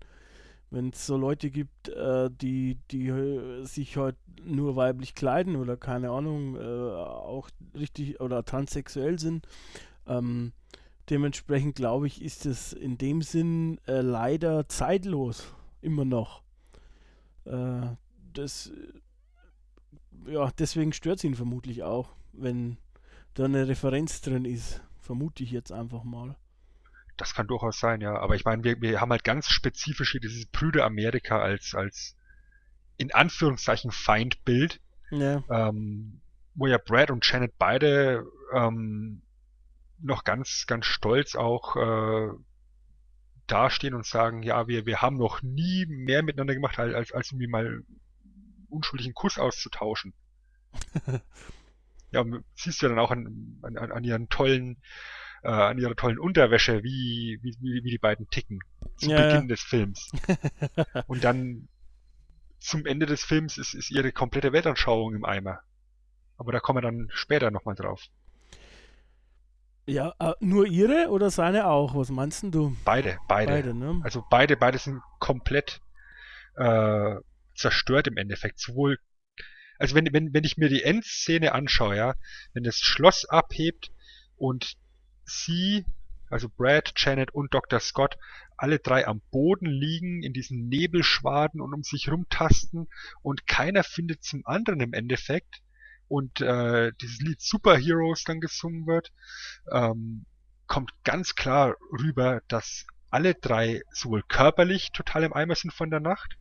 wenn 0.73 0.89
es 0.89 1.07
so 1.07 1.17
Leute 1.17 1.51
gibt, 1.51 1.89
äh, 1.89 2.31
die, 2.31 2.79
die 2.91 3.09
äh, 3.09 3.65
sich 3.65 3.97
halt 3.97 4.17
nur 4.45 4.75
weiblich 4.75 5.15
kleiden 5.15 5.57
oder 5.57 5.77
keine 5.77 6.11
Ahnung, 6.11 6.59
auch 6.59 7.49
richtig 7.79 8.21
oder 8.21 8.45
transsexuell 8.45 9.21
sind. 9.21 9.47
Ähm, 10.09 10.53
Dementsprechend 11.11 11.75
glaube 11.75 12.07
ich, 12.07 12.23
ist 12.23 12.47
es 12.47 12.73
in 12.73 12.97
dem 12.97 13.23
Sinn 13.23 13.79
äh, 13.87 14.01
leider 14.01 14.69
zeitlos 14.69 15.45
immer 15.81 16.05
noch. 16.05 16.43
Äh, 17.45 17.89
das, 18.33 18.73
ja, 20.27 20.51
deswegen 20.59 20.93
stört 20.93 21.19
es 21.19 21.25
ihn 21.25 21.35
vermutlich 21.35 21.83
auch, 21.83 22.11
wenn 22.33 22.77
da 23.35 23.45
eine 23.45 23.67
Referenz 23.67 24.21
drin 24.21 24.45
ist. 24.45 24.81
Vermute 25.01 25.43
ich 25.43 25.51
jetzt 25.51 25.73
einfach 25.73 26.05
mal. 26.05 26.37
Das 27.23 27.35
kann 27.35 27.47
durchaus 27.47 27.79
sein, 27.79 28.01
ja. 28.01 28.19
Aber 28.19 28.35
ich 28.35 28.45
meine, 28.45 28.65
wir, 28.65 28.81
wir 28.81 29.01
haben 29.01 29.13
halt 29.13 29.23
ganz 29.23 29.49
spezifisch 29.49 30.11
hier 30.11 30.21
dieses 30.21 30.45
Brüder 30.47 30.85
Amerika 30.85 31.39
als, 31.39 31.73
als 31.73 32.17
in 32.97 33.15
Anführungszeichen 33.15 33.93
Feindbild. 33.93 34.81
Ja. 35.13 35.45
Ähm, 35.49 36.21
wo 36.57 36.67
ja 36.67 36.79
Brad 36.79 37.13
und 37.13 37.25
Janet 37.25 37.55
beide 37.59 38.27
ähm, 38.53 39.23
noch 40.01 40.25
ganz, 40.25 40.65
ganz 40.67 40.87
stolz 40.87 41.37
auch 41.37 41.77
äh, 41.77 42.29
dastehen 43.47 43.95
und 43.95 44.05
sagen, 44.05 44.43
ja, 44.43 44.67
wir, 44.67 44.85
wir 44.85 45.01
haben 45.01 45.17
noch 45.17 45.43
nie 45.43 45.87
mehr 45.87 46.25
miteinander 46.25 46.55
gemacht, 46.55 46.81
als, 46.81 46.93
als, 46.93 47.13
als 47.13 47.31
irgendwie 47.31 47.47
mal 47.47 47.85
unschuldigen 48.69 49.15
Kuss 49.15 49.39
auszutauschen. 49.39 50.13
ja, 52.11 52.25
siehst 52.57 52.83
du 52.83 52.89
dann 52.89 52.99
auch 52.99 53.13
an, 53.13 53.61
an, 53.63 53.77
an 53.77 54.03
ihren 54.03 54.29
tollen, 54.29 54.83
äh, 55.43 55.49
an 55.49 55.79
ihrer 55.79 55.97
tollen 55.97 56.19
Unterwäsche, 56.19 56.83
wie, 56.83 57.39
wie, 57.43 57.57
wie, 57.61 57.91
die 57.91 57.99
beiden 57.99 58.29
ticken 58.29 58.61
zu 58.97 59.11
ja, 59.11 59.17
Beginn 59.17 59.43
ja. 59.43 59.49
des 59.49 59.63
Films. 59.63 60.13
und 61.07 61.25
dann 61.25 61.69
zum 62.59 62.87
Ende 62.87 63.07
des 63.07 63.25
Films 63.25 63.59
ist, 63.59 63.75
ist 63.75 63.91
ihre 63.91 64.13
komplette 64.13 64.53
Weltanschauung 64.53 65.15
im 65.15 65.25
Eimer. 65.25 65.61
Aber 66.37 66.53
da 66.53 66.61
kommen 66.61 66.79
wir 66.79 66.83
dann 66.83 67.09
später 67.13 67.51
nochmal 67.51 67.75
drauf. 67.75 68.03
Ja, 69.87 70.15
äh, 70.21 70.35
nur 70.39 70.67
ihre 70.67 71.09
oder 71.09 71.31
seine 71.31 71.67
auch? 71.67 71.97
Was 71.97 72.11
meinst 72.11 72.45
du? 72.45 72.77
Beide, 72.85 73.19
beide. 73.27 73.53
beide 73.53 73.75
ne? 73.75 74.01
Also 74.05 74.25
beide, 74.31 74.57
beide 74.57 74.79
sind 74.79 75.01
komplett 75.19 75.81
äh, 76.55 77.17
zerstört 77.55 78.07
im 78.07 78.17
Endeffekt. 78.17 78.61
Sowohl, 78.61 78.99
also 79.79 79.97
wenn, 79.97 80.13
wenn, 80.13 80.33
wenn 80.33 80.45
ich 80.45 80.57
mir 80.57 80.69
die 80.69 80.85
Endszene 80.85 81.53
anschaue, 81.53 81.97
ja, 81.97 82.15
wenn 82.53 82.63
das 82.63 82.79
Schloss 82.79 83.25
abhebt 83.25 83.91
und 84.37 84.77
sie, 85.25 85.85
also 86.31 86.49
Brad, 86.49 86.93
Janet 86.97 87.33
und 87.35 87.55
Dr. 87.55 87.81
Scott, 87.81 88.17
alle 88.57 88.79
drei 88.79 89.07
am 89.07 89.21
Boden 89.31 89.67
liegen, 89.67 90.23
in 90.23 90.33
diesen 90.33 90.69
Nebelschwaden 90.69 91.61
und 91.61 91.75
um 91.75 91.83
sich 91.83 92.11
rumtasten 92.11 92.89
und 93.23 93.47
keiner 93.47 93.83
findet 93.83 94.23
zum 94.23 94.47
anderen 94.47 94.81
im 94.81 94.93
Endeffekt 94.93 95.63
und 96.09 96.41
äh, 96.41 96.93
dieses 97.01 97.21
Lied 97.21 97.41
Superheroes 97.41 98.25
dann 98.25 98.41
gesungen 98.41 98.87
wird, 98.87 99.13
ähm, 99.73 100.27
kommt 100.67 100.93
ganz 101.05 101.35
klar 101.35 101.77
rüber, 101.91 102.43
dass 102.49 102.87
alle 103.11 103.35
drei 103.35 103.83
sowohl 103.91 104.23
körperlich 104.29 104.93
total 104.93 105.25
im 105.25 105.33
Eimer 105.33 105.55
sind 105.55 105.73
von 105.73 105.91
der 105.91 106.01
Nacht 106.01 106.37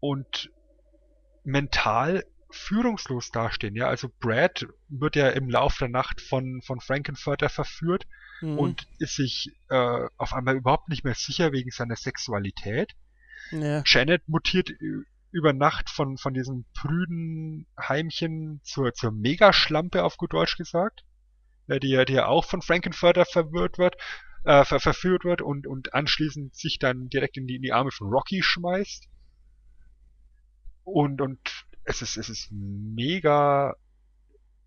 und 0.00 0.50
mental 1.44 2.24
führungslos 2.54 3.30
dastehen. 3.30 3.74
Ja, 3.74 3.88
also 3.88 4.08
Brad 4.20 4.66
wird 4.88 5.16
ja 5.16 5.28
im 5.30 5.48
Laufe 5.48 5.80
der 5.80 5.88
Nacht 5.88 6.20
von, 6.20 6.62
von 6.62 6.80
Frankenfurter 6.80 7.48
verführt 7.48 8.06
mhm. 8.40 8.58
und 8.58 8.86
ist 8.98 9.16
sich 9.16 9.56
äh, 9.68 10.08
auf 10.16 10.32
einmal 10.32 10.56
überhaupt 10.56 10.88
nicht 10.88 11.04
mehr 11.04 11.14
sicher 11.14 11.52
wegen 11.52 11.70
seiner 11.70 11.96
Sexualität. 11.96 12.92
Ja. 13.50 13.82
Janet 13.86 14.28
mutiert 14.28 14.70
über 15.30 15.52
Nacht 15.52 15.90
von, 15.90 16.18
von 16.18 16.34
diesem 16.34 16.64
prüden 16.74 17.66
Heimchen 17.78 18.60
zur, 18.62 18.92
zur 18.92 19.12
Megaschlampe 19.12 20.04
auf 20.04 20.16
gut 20.16 20.32
Deutsch 20.32 20.56
gesagt, 20.56 21.04
die, 21.68 21.88
ja, 21.88 22.04
die 22.04 22.14
ja 22.14 22.26
auch 22.26 22.44
von 22.44 22.60
Frankenfurter 22.60 23.24
verwirrt 23.24 23.78
wird, 23.78 23.96
äh, 24.44 24.64
ver 24.64 24.80
verführt 24.80 25.24
wird 25.24 25.40
und, 25.40 25.66
und 25.66 25.94
anschließend 25.94 26.54
sich 26.54 26.78
dann 26.78 27.08
direkt 27.08 27.36
in 27.36 27.46
die, 27.46 27.56
in 27.56 27.62
die 27.62 27.72
Arme 27.72 27.90
von 27.90 28.08
Rocky 28.08 28.42
schmeißt. 28.42 29.08
Und, 30.84 31.20
und 31.20 31.38
es 31.84 32.02
ist, 32.02 32.16
es 32.16 32.28
ist 32.28 32.48
mega 32.50 33.74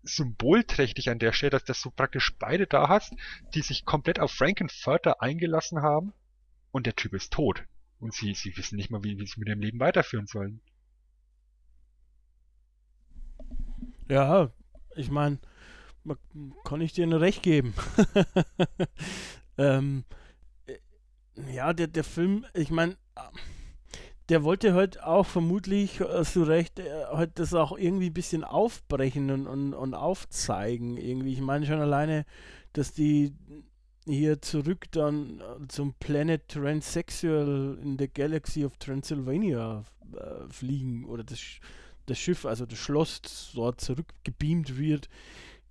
symbolträchtig 0.02 1.10
an 1.10 1.18
der 1.18 1.32
Stelle, 1.32 1.50
dass, 1.50 1.64
dass 1.64 1.82
du 1.82 1.90
praktisch 1.90 2.36
beide 2.38 2.66
da 2.66 2.88
hast, 2.88 3.12
die 3.54 3.62
sich 3.62 3.84
komplett 3.84 4.20
auf 4.20 4.30
Frankenfurter 4.30 5.20
eingelassen 5.20 5.82
haben 5.82 6.12
und 6.70 6.86
der 6.86 6.96
Typ 6.96 7.14
ist 7.14 7.32
tot. 7.32 7.64
Und 7.98 8.14
sie, 8.14 8.34
sie 8.34 8.56
wissen 8.56 8.76
nicht 8.76 8.90
mal, 8.90 9.02
wie, 9.02 9.18
wie 9.18 9.26
sie 9.26 9.40
mit 9.40 9.48
ihrem 9.48 9.60
Leben 9.60 9.80
weiterführen 9.80 10.26
sollen. 10.26 10.60
Ja, 14.08 14.52
ich 14.94 15.10
meine, 15.10 15.38
kann 16.64 16.80
ich 16.80 16.92
dir 16.92 17.06
nur 17.06 17.20
recht 17.20 17.42
geben. 17.42 17.74
ähm, 19.58 20.04
äh, 20.66 20.78
ja, 21.52 21.72
der, 21.72 21.88
der 21.88 22.04
Film, 22.04 22.46
ich 22.54 22.70
meine, 22.70 22.96
der 24.28 24.42
wollte 24.42 24.74
halt 24.74 25.02
auch 25.02 25.26
vermutlich, 25.26 26.00
hast 26.00 26.36
du 26.36 26.42
recht, 26.42 26.78
äh, 26.78 27.04
halt 27.12 27.38
das 27.38 27.54
auch 27.54 27.76
irgendwie 27.76 28.10
ein 28.10 28.14
bisschen 28.14 28.44
aufbrechen 28.44 29.30
und, 29.30 29.46
und, 29.46 29.74
und 29.74 29.94
aufzeigen. 29.94 30.96
Irgendwie. 30.96 31.32
Ich 31.32 31.40
meine 31.40 31.66
schon 31.66 31.80
alleine, 31.80 32.24
dass 32.72 32.92
die 32.92 33.32
hier 34.04 34.40
zurück 34.40 34.86
dann 34.90 35.40
äh, 35.40 35.68
zum 35.68 35.94
Planet 35.94 36.48
Transsexual 36.48 37.78
in 37.82 37.96
der 37.96 38.08
Galaxy 38.08 38.64
of 38.64 38.76
Transylvania 38.78 39.84
äh, 40.12 40.48
fliegen 40.50 41.04
oder 41.04 41.24
das, 41.24 41.40
das 42.06 42.18
Schiff, 42.18 42.46
also 42.46 42.66
das 42.66 42.78
Schloss 42.78 43.52
dort 43.54 43.80
zurückgebeamt 43.80 44.76
wird, 44.76 45.08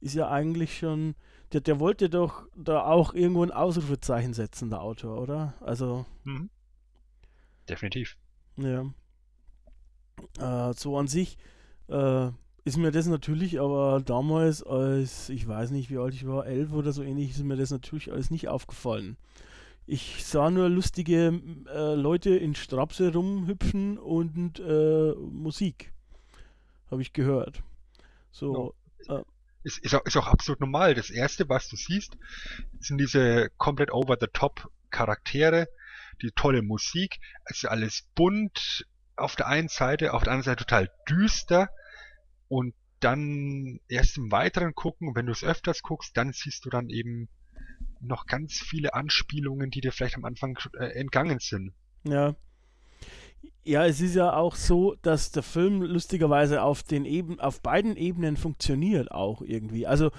ist 0.01 0.15
ja 0.15 0.29
eigentlich 0.29 0.77
schon. 0.77 1.15
Der, 1.51 1.61
der 1.61 1.79
wollte 1.79 2.09
doch 2.09 2.47
da 2.55 2.85
auch 2.85 3.13
irgendwo 3.13 3.43
ein 3.43 3.51
Ausrufezeichen 3.51 4.33
setzen, 4.33 4.69
der 4.69 4.81
Autor, 4.81 5.21
oder? 5.21 5.53
Also. 5.61 6.05
Mhm. 6.23 6.49
Definitiv. 7.69 8.17
Ja. 8.57 8.93
Äh, 10.39 10.73
so 10.73 10.97
an 10.97 11.07
sich 11.07 11.37
äh, 11.87 12.29
ist 12.63 12.77
mir 12.77 12.91
das 12.91 13.05
natürlich, 13.05 13.59
aber 13.59 14.01
damals, 14.03 14.63
als 14.63 15.29
ich 15.29 15.47
weiß 15.47 15.71
nicht, 15.71 15.89
wie 15.91 15.97
alt 15.97 16.13
ich 16.13 16.25
war, 16.25 16.47
elf 16.47 16.73
oder 16.73 16.91
so 16.91 17.03
ähnlich, 17.03 17.31
ist 17.31 17.43
mir 17.43 17.57
das 17.57 17.71
natürlich 17.71 18.11
alles 18.11 18.31
nicht 18.31 18.47
aufgefallen. 18.47 19.17
Ich 19.85 20.25
sah 20.25 20.49
nur 20.49 20.67
lustige 20.67 21.41
äh, 21.71 21.93
Leute 21.93 22.35
in 22.35 22.55
Strapse 22.55 23.13
rumhüpfen 23.13 23.99
und 23.99 24.59
äh, 24.59 25.13
Musik. 25.13 25.93
Habe 26.89 27.03
ich 27.03 27.13
gehört. 27.13 27.61
So. 28.31 28.73
No. 29.07 29.15
Äh, 29.15 29.23
ist, 29.63 29.79
ist, 29.79 29.93
auch, 29.93 30.05
ist 30.05 30.17
auch 30.17 30.27
absolut 30.27 30.59
normal. 30.59 30.95
Das 30.95 31.09
erste, 31.09 31.49
was 31.49 31.69
du 31.69 31.75
siehst, 31.75 32.17
sind 32.79 32.99
diese 32.99 33.49
komplett 33.57 33.91
over 33.91 34.17
the 34.19 34.27
top 34.31 34.71
Charaktere, 34.89 35.67
die 36.21 36.31
tolle 36.31 36.61
Musik, 36.61 37.19
also 37.45 37.67
alles 37.67 38.07
bunt 38.15 38.85
auf 39.15 39.35
der 39.35 39.47
einen 39.47 39.67
Seite, 39.67 40.13
auf 40.13 40.23
der 40.23 40.33
anderen 40.33 40.51
Seite 40.51 40.65
total 40.65 40.91
düster 41.09 41.69
und 42.47 42.73
dann 42.99 43.79
erst 43.87 44.17
im 44.17 44.31
weiteren 44.31 44.73
gucken, 44.73 45.15
wenn 45.15 45.25
du 45.25 45.31
es 45.31 45.43
öfters 45.43 45.81
guckst, 45.81 46.17
dann 46.17 46.33
siehst 46.33 46.65
du 46.65 46.69
dann 46.69 46.89
eben 46.89 47.29
noch 47.99 48.25
ganz 48.25 48.53
viele 48.53 48.93
Anspielungen, 48.93 49.69
die 49.69 49.81
dir 49.81 49.91
vielleicht 49.91 50.15
am 50.15 50.25
Anfang 50.25 50.57
äh, 50.77 50.85
entgangen 50.99 51.39
sind. 51.39 51.73
Ja. 52.03 52.35
Ja, 53.63 53.85
es 53.85 53.99
ist 53.99 54.15
ja 54.15 54.33
auch 54.33 54.55
so, 54.55 54.95
dass 55.01 55.31
der 55.31 55.43
Film 55.43 55.81
lustigerweise 55.81 56.61
auf 56.61 56.83
den 56.83 57.03
Eben, 57.05 57.39
auf 57.39 57.61
beiden 57.61 57.97
Ebenen 57.97 58.37
funktioniert 58.37 59.11
auch 59.11 59.41
irgendwie. 59.41 59.87
Also 59.87 60.11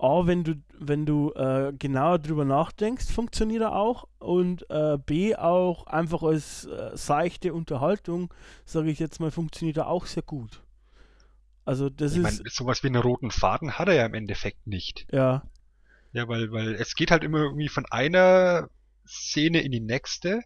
A, 0.00 0.26
wenn 0.26 0.44
du, 0.44 0.54
wenn 0.78 1.04
du 1.04 1.32
äh, 1.34 1.72
genauer 1.78 2.18
drüber 2.18 2.44
nachdenkst, 2.44 3.10
funktioniert 3.10 3.62
er 3.62 3.76
auch. 3.76 4.08
Und 4.18 4.68
äh, 4.70 4.98
B, 5.04 5.36
auch 5.36 5.86
einfach 5.86 6.22
als 6.22 6.64
äh, 6.64 6.90
seichte 6.94 7.52
Unterhaltung, 7.52 8.32
sage 8.64 8.90
ich 8.90 8.98
jetzt 8.98 9.20
mal, 9.20 9.30
funktioniert 9.30 9.76
er 9.76 9.88
auch 9.88 10.06
sehr 10.06 10.22
gut. 10.22 10.62
Also 11.64 11.90
das 11.90 12.12
ich 12.12 12.18
ist. 12.18 12.22
Mein, 12.22 12.50
sowas 12.50 12.82
wie 12.82 12.88
einen 12.88 13.02
roten 13.02 13.30
Faden 13.30 13.78
hat 13.78 13.88
er 13.88 13.94
ja 13.94 14.06
im 14.06 14.14
Endeffekt 14.14 14.66
nicht. 14.66 15.06
Ja. 15.12 15.42
Ja, 16.12 16.26
weil, 16.28 16.50
weil 16.50 16.74
es 16.74 16.94
geht 16.94 17.10
halt 17.10 17.22
immer 17.22 17.38
irgendwie 17.38 17.68
von 17.68 17.86
einer 17.86 18.68
Szene 19.06 19.60
in 19.60 19.70
die 19.70 19.80
nächste, 19.80 20.42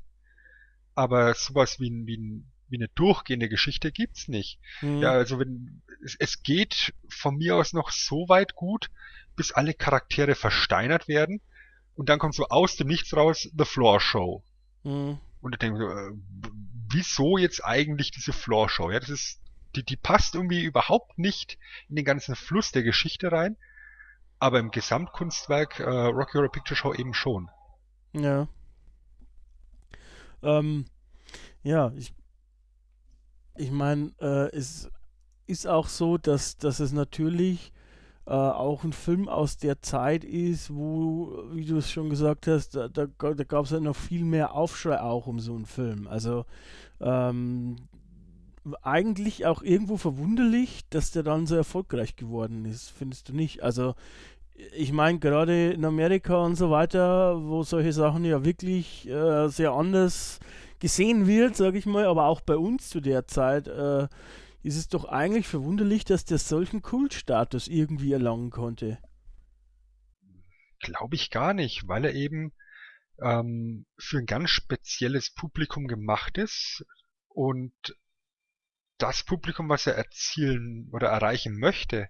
aber 0.94 1.34
sowas 1.34 1.80
wie, 1.80 1.90
wie, 2.06 2.44
wie 2.68 2.76
eine 2.76 2.88
durchgehende 2.88 3.48
Geschichte 3.48 3.92
gibt's 3.92 4.28
nicht. 4.28 4.58
Mhm. 4.82 4.98
Ja, 4.98 5.12
also 5.12 5.38
wenn 5.38 5.82
es, 6.04 6.16
es 6.18 6.42
geht 6.42 6.92
von 7.08 7.36
mir 7.36 7.56
aus 7.56 7.72
noch 7.72 7.90
so 7.90 8.28
weit 8.28 8.54
gut, 8.54 8.90
bis 9.36 9.52
alle 9.52 9.74
Charaktere 9.74 10.34
versteinert 10.34 11.08
werden 11.08 11.40
und 11.94 12.08
dann 12.08 12.18
kommt 12.18 12.34
so 12.34 12.48
aus 12.48 12.76
dem 12.76 12.88
Nichts 12.88 13.16
raus 13.16 13.48
The 13.56 13.64
Floor 13.64 14.00
Show. 14.00 14.42
Mhm. 14.82 15.18
Und 15.40 15.52
ich 15.52 15.58
denke 15.58 15.78
so, 15.78 15.88
äh, 15.88 16.12
wieso 16.88 17.38
jetzt 17.38 17.64
eigentlich 17.64 18.10
diese 18.10 18.32
Floor 18.32 18.68
Show? 18.68 18.90
Ja, 18.90 19.00
das 19.00 19.10
ist, 19.10 19.40
die, 19.76 19.84
die 19.84 19.96
passt 19.96 20.34
irgendwie 20.34 20.64
überhaupt 20.64 21.18
nicht 21.18 21.58
in 21.88 21.96
den 21.96 22.04
ganzen 22.04 22.34
Fluss 22.34 22.72
der 22.72 22.82
Geschichte 22.82 23.30
rein, 23.30 23.56
aber 24.38 24.58
im 24.58 24.70
Gesamtkunstwerk 24.70 25.80
äh, 25.80 25.84
Rocky 25.84 26.38
Horror 26.38 26.50
Picture 26.50 26.76
Show 26.76 26.94
eben 26.94 27.14
schon. 27.14 27.50
Ja. 28.12 28.48
Ähm, 30.42 30.86
ja, 31.62 31.92
ich, 31.96 32.14
ich 33.56 33.70
meine, 33.70 34.12
äh, 34.20 34.54
es 34.56 34.90
ist 35.46 35.66
auch 35.66 35.88
so, 35.88 36.18
dass, 36.18 36.56
dass 36.56 36.80
es 36.80 36.92
natürlich 36.92 37.72
äh, 38.26 38.30
auch 38.30 38.84
ein 38.84 38.92
Film 38.92 39.28
aus 39.28 39.56
der 39.58 39.82
Zeit 39.82 40.24
ist, 40.24 40.74
wo, 40.74 41.44
wie 41.52 41.64
du 41.64 41.76
es 41.76 41.90
schon 41.90 42.08
gesagt 42.08 42.46
hast, 42.46 42.74
da, 42.74 42.88
da, 42.88 43.06
da 43.06 43.44
gab 43.44 43.66
es 43.66 43.72
halt 43.72 43.82
noch 43.82 43.96
viel 43.96 44.24
mehr 44.24 44.54
Aufschrei 44.54 45.00
auch 45.00 45.26
um 45.26 45.40
so 45.40 45.54
einen 45.54 45.66
Film. 45.66 46.06
Also 46.06 46.46
ähm, 47.00 47.76
eigentlich 48.82 49.44
auch 49.44 49.62
irgendwo 49.62 49.96
verwunderlich, 49.96 50.82
dass 50.88 51.10
der 51.10 51.22
dann 51.22 51.46
so 51.46 51.54
erfolgreich 51.54 52.16
geworden 52.16 52.64
ist, 52.64 52.90
findest 52.90 53.28
du 53.28 53.34
nicht? 53.34 53.62
Also 53.62 53.94
ich 54.74 54.92
meine, 54.92 55.18
gerade 55.18 55.72
in 55.72 55.84
Amerika 55.84 56.36
und 56.36 56.56
so 56.56 56.70
weiter, 56.70 57.42
wo 57.42 57.62
solche 57.62 57.92
Sachen 57.92 58.24
ja 58.24 58.44
wirklich 58.44 59.08
äh, 59.08 59.48
sehr 59.48 59.72
anders 59.72 60.38
gesehen 60.78 61.26
wird, 61.26 61.56
sage 61.56 61.78
ich 61.78 61.86
mal, 61.86 62.06
aber 62.06 62.26
auch 62.26 62.40
bei 62.40 62.56
uns 62.56 62.88
zu 62.88 63.00
der 63.00 63.26
Zeit, 63.26 63.68
äh, 63.68 64.06
ist 64.64 64.76
es 64.76 64.88
doch 64.88 65.04
eigentlich 65.04 65.46
verwunderlich, 65.46 66.06
dass 66.06 66.24
der 66.24 66.38
solchen 66.38 66.80
Kultstatus 66.80 67.68
irgendwie 67.68 68.12
erlangen 68.12 68.50
konnte. 68.50 68.98
Glaube 70.80 71.16
ich 71.16 71.30
gar 71.30 71.52
nicht, 71.52 71.86
weil 71.86 72.06
er 72.06 72.14
eben 72.14 72.52
ähm, 73.22 73.84
für 73.98 74.18
ein 74.18 74.26
ganz 74.26 74.50
spezielles 74.50 75.34
Publikum 75.34 75.86
gemacht 75.86 76.38
ist 76.38 76.84
und 77.28 77.74
das 78.96 79.22
Publikum, 79.22 79.68
was 79.68 79.86
er 79.86 79.96
erzielen 79.96 80.88
oder 80.92 81.08
erreichen 81.08 81.58
möchte, 81.58 82.08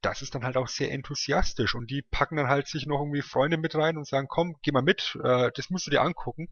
das 0.00 0.22
ist 0.22 0.34
dann 0.34 0.44
halt 0.44 0.56
auch 0.56 0.68
sehr 0.68 0.92
enthusiastisch 0.92 1.74
und 1.74 1.90
die 1.90 2.02
packen 2.02 2.36
dann 2.36 2.48
halt 2.48 2.68
sich 2.68 2.86
noch 2.86 3.00
irgendwie 3.00 3.22
Freunde 3.22 3.56
mit 3.56 3.74
rein 3.74 3.96
und 3.96 4.06
sagen, 4.06 4.28
komm, 4.28 4.54
geh 4.62 4.70
mal 4.70 4.82
mit, 4.82 5.18
äh, 5.24 5.50
das 5.54 5.70
musst 5.70 5.88
du 5.88 5.90
dir 5.90 6.02
angucken. 6.02 6.50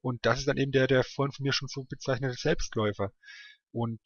Und 0.00 0.26
das 0.26 0.40
ist 0.40 0.48
dann 0.48 0.56
eben 0.56 0.72
der, 0.72 0.88
der 0.88 1.04
vorhin 1.04 1.32
von 1.32 1.44
mir 1.44 1.52
schon 1.52 1.68
so 1.68 1.84
bezeichnete 1.84 2.34
Selbstläufer. 2.34 3.12
Und 3.70 4.00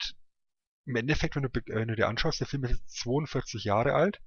im 0.91 0.97
Endeffekt, 0.97 1.37
wenn 1.37 1.45
du, 1.45 1.49
wenn 1.67 1.89
du 1.89 1.97
dir 1.97 2.09
anschaust, 2.09 2.41
der 2.41 2.47
Film 2.47 2.65
ist 2.65 2.73
jetzt 2.73 3.01
42 3.01 3.65
Jahre 3.65 3.95
alt. 3.95 4.21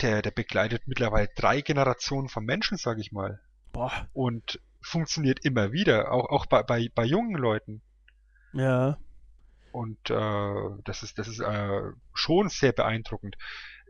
Der, 0.00 0.22
der 0.22 0.30
begleitet 0.30 0.82
mittlerweile 0.86 1.28
drei 1.36 1.60
Generationen 1.60 2.28
von 2.28 2.44
Menschen, 2.44 2.76
sag 2.76 2.98
ich 2.98 3.12
mal. 3.12 3.40
Boah. 3.72 4.08
Und 4.12 4.60
funktioniert 4.80 5.44
immer 5.44 5.72
wieder, 5.72 6.12
auch, 6.12 6.28
auch 6.28 6.46
bei, 6.46 6.62
bei, 6.62 6.88
bei 6.94 7.04
jungen 7.04 7.34
Leuten. 7.34 7.82
Ja. 8.52 8.98
Und 9.72 10.10
äh, 10.10 10.82
das 10.84 11.02
ist, 11.02 11.18
das 11.18 11.28
ist 11.28 11.40
äh, 11.40 11.82
schon 12.14 12.48
sehr 12.48 12.72
beeindruckend. 12.72 13.36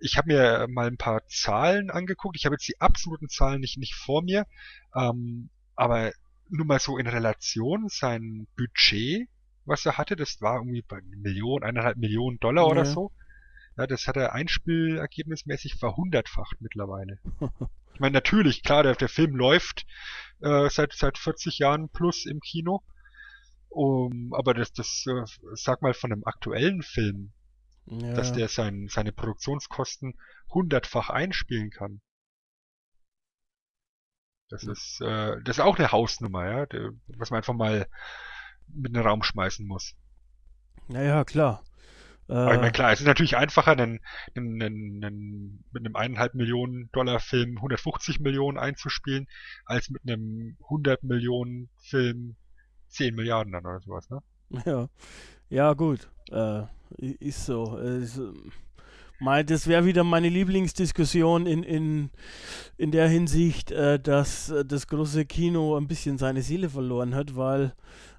Ich 0.01 0.17
habe 0.17 0.29
mir 0.29 0.67
mal 0.69 0.87
ein 0.87 0.97
paar 0.97 1.27
Zahlen 1.27 1.91
angeguckt. 1.91 2.37
Ich 2.37 2.45
habe 2.45 2.55
jetzt 2.55 2.69
die 2.69 2.81
absoluten 2.81 3.29
Zahlen 3.29 3.61
nicht, 3.61 3.79
nicht 3.79 3.95
vor 3.95 4.23
mir. 4.23 4.47
Ähm, 4.95 5.51
aber 5.75 6.13
nur 6.49 6.67
mal 6.67 6.81
so 6.81 6.99
in 6.99 7.07
Relation, 7.07 7.89
sein 7.89 8.47
Budget, 8.57 9.29
was 9.67 9.85
er 9.87 9.99
hatte, 9.99 10.17
das 10.17 10.41
war 10.41 10.57
irgendwie 10.57 10.83
bei 10.83 11.01
Million, 11.03 11.63
eineinhalb 11.63 11.97
Millionen 11.99 12.39
Dollar 12.41 12.67
oder 12.69 12.85
Ja. 12.85 12.91
so. 12.91 13.13
Ja, 13.77 13.87
das 13.87 14.07
hat 14.07 14.17
er 14.17 14.33
einspielergebnismäßig 14.33 15.75
verhundertfacht 15.77 16.61
mittlerweile. 16.61 17.19
Ich 17.95 18.01
meine, 18.01 18.13
natürlich, 18.13 18.63
klar, 18.63 18.83
der, 18.83 18.95
der 18.95 19.09
Film 19.09 19.35
läuft 19.37 19.87
äh, 20.43 20.69
seit, 20.69 20.93
seit 20.93 21.17
40 21.17 21.59
Jahren 21.61 21.89
plus 21.89 22.27
im 22.27 22.41
Kino. 22.41 22.83
Um, 23.71 24.35
aber 24.35 24.53
das, 24.53 24.71
das, 24.75 25.07
äh, 25.07 25.23
sag 25.55 25.81
mal 25.81 25.95
von 25.95 26.13
einem 26.13 26.23
aktuellen 26.25 26.83
Film, 26.83 27.33
ja. 27.87 28.13
dass 28.13 28.35
der 28.35 28.49
sein, 28.49 28.89
seine 28.91 29.13
Produktionskosten 29.13 30.13
hundertfach 30.51 31.09
einspielen 31.09 31.71
kann. 31.71 32.03
Das 34.51 34.63
ist, 34.65 35.01
äh, 35.01 35.37
das 35.43 35.57
ist 35.57 35.65
auch 35.65 35.79
eine 35.79 35.91
Hausnummer, 35.91 36.45
ja, 36.51 36.67
was 37.17 37.31
man 37.31 37.39
einfach 37.39 37.55
mal 37.55 37.87
mit 38.69 38.89
in 38.89 38.95
den 38.95 39.07
Raum 39.07 39.23
schmeißen 39.23 39.67
muss. 39.67 39.95
Naja, 40.89 41.25
klar. 41.25 41.63
Aber 42.29 42.55
ich 42.55 42.57
meine, 42.57 42.69
Äh, 42.69 42.73
klar, 42.73 42.93
es 42.93 43.01
ist 43.01 43.07
natürlich 43.07 43.37
einfacher, 43.37 43.73
einen, 43.73 44.01
einen, 44.35 44.63
einen, 44.63 45.65
mit 45.73 45.85
einem 45.85 45.95
eineinhalb 45.95 46.35
Millionen 46.35 46.91
Dollar 46.93 47.21
Film 47.21 47.57
150 47.57 48.21
Millionen 48.21 48.59
einzuspielen, 48.59 49.29
als 49.65 49.91
mit 49.91 50.03
einem 50.07 50.57
100 50.65 51.05
Millionen 51.05 51.71
Film 51.79 52.37
10 52.89 53.15
Milliarden 53.15 53.53
dann 53.53 53.65
oder 53.65 53.81
sowas, 53.81 54.11
ne? 54.11 54.23
ja. 54.67 54.89
Ja, 55.49 55.73
gut. 55.75 56.09
Äh, 56.31 56.63
ist 56.99 57.47
so. 57.47 57.79
Es, 57.79 58.21
mein, 59.19 59.47
das 59.47 59.67
wäre 59.67 59.85
wieder 59.85 60.05
meine 60.05 60.29
Lieblingsdiskussion 60.29 61.47
in, 61.47 61.63
in, 61.63 62.11
in 62.77 62.91
der 62.91 63.09
Hinsicht, 63.09 63.71
äh, 63.71 63.99
dass 63.99 64.51
äh, 64.51 64.65
das 64.65 64.87
große 64.87 65.25
Kino 65.25 65.77
ein 65.77 65.89
bisschen 65.89 66.19
seine 66.19 66.43
Seele 66.43 66.69
verloren 66.69 67.15
hat, 67.15 67.37
weil 67.37 67.73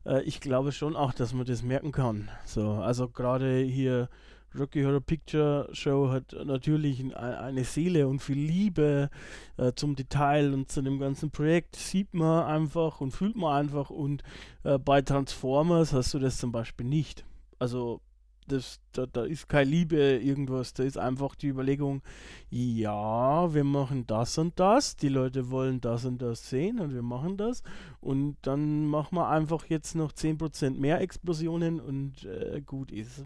äh, 0.05 0.23
ich 0.23 0.39
glaube 0.39 0.71
schon 0.71 0.95
auch, 0.95 1.13
dass 1.13 1.33
man 1.33 1.45
das 1.45 1.61
merken 1.61 1.91
kann. 1.91 2.29
So, 2.45 2.71
also 2.71 3.09
gerade 3.09 3.59
hier 3.61 4.09
Rocky 4.57 4.83
Horror 4.83 5.01
Picture 5.01 5.69
Show 5.71 6.09
hat 6.09 6.35
natürlich 6.45 6.99
ein, 6.99 7.13
eine 7.13 7.63
Seele 7.63 8.07
und 8.07 8.19
viel 8.19 8.39
Liebe 8.39 9.09
äh, 9.57 9.73
zum 9.75 9.95
Detail 9.95 10.53
und 10.53 10.71
zu 10.71 10.81
dem 10.81 10.99
ganzen 10.99 11.31
Projekt 11.31 11.75
sieht 11.75 12.13
man 12.13 12.45
einfach 12.45 13.01
und 13.01 13.11
fühlt 13.11 13.35
man 13.35 13.55
einfach 13.55 13.89
und 13.89 14.23
äh, 14.63 14.79
bei 14.79 15.01
Transformers 15.01 15.93
hast 15.93 16.13
du 16.13 16.19
das 16.19 16.37
zum 16.37 16.51
Beispiel 16.51 16.87
nicht. 16.87 17.25
Also 17.59 18.01
das, 18.47 18.79
da, 18.93 19.05
da 19.05 19.23
ist 19.23 19.49
keine 19.49 19.69
Liebe 19.69 19.97
irgendwas, 19.97 20.73
da 20.73 20.83
ist 20.83 20.97
einfach 20.97 21.35
die 21.35 21.47
Überlegung, 21.47 22.01
ja, 22.49 23.53
wir 23.53 23.63
machen 23.63 24.07
das 24.07 24.37
und 24.37 24.59
das, 24.59 24.95
die 24.95 25.09
Leute 25.09 25.49
wollen 25.49 25.81
das 25.81 26.05
und 26.05 26.21
das 26.21 26.49
sehen 26.49 26.79
und 26.79 26.93
wir 26.93 27.01
machen 27.01 27.37
das 27.37 27.63
und 27.99 28.37
dann 28.41 28.87
machen 28.87 29.15
wir 29.15 29.27
einfach 29.29 29.65
jetzt 29.65 29.95
noch 29.95 30.11
10% 30.11 30.79
mehr 30.79 31.01
Explosionen 31.01 31.79
und 31.79 32.25
äh, 32.25 32.61
gut 32.65 32.91
ist. 32.91 33.25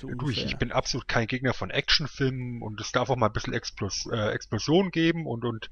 So 0.00 0.08
Du, 0.08 0.30
ich, 0.30 0.44
ich 0.46 0.56
bin 0.56 0.72
absolut 0.72 1.08
kein 1.08 1.26
Gegner 1.26 1.52
von 1.52 1.70
Actionfilmen 1.70 2.62
und 2.62 2.80
es 2.80 2.90
darf 2.90 3.10
auch 3.10 3.16
mal 3.16 3.26
ein 3.26 3.32
bisschen 3.32 3.52
Explos 3.52 4.08
äh, 4.10 4.30
Explosion 4.30 4.90
geben 4.90 5.26
und, 5.26 5.44
und 5.44 5.70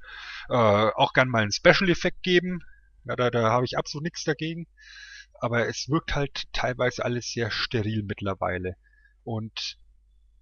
äh, 0.50 0.54
auch 0.54 1.14
gern 1.14 1.28
mal 1.28 1.42
einen 1.42 1.52
Special 1.52 1.88
Effekt 1.88 2.22
geben. 2.22 2.62
Ja, 3.04 3.16
da, 3.16 3.30
da 3.30 3.50
habe 3.50 3.64
ich 3.64 3.78
absolut 3.78 4.04
nichts 4.04 4.24
dagegen. 4.24 4.66
Aber 5.40 5.68
es 5.68 5.88
wirkt 5.88 6.14
halt 6.14 6.44
teilweise 6.52 7.04
alles 7.04 7.32
sehr 7.32 7.50
steril 7.50 8.02
mittlerweile. 8.02 8.76
Und 9.24 9.78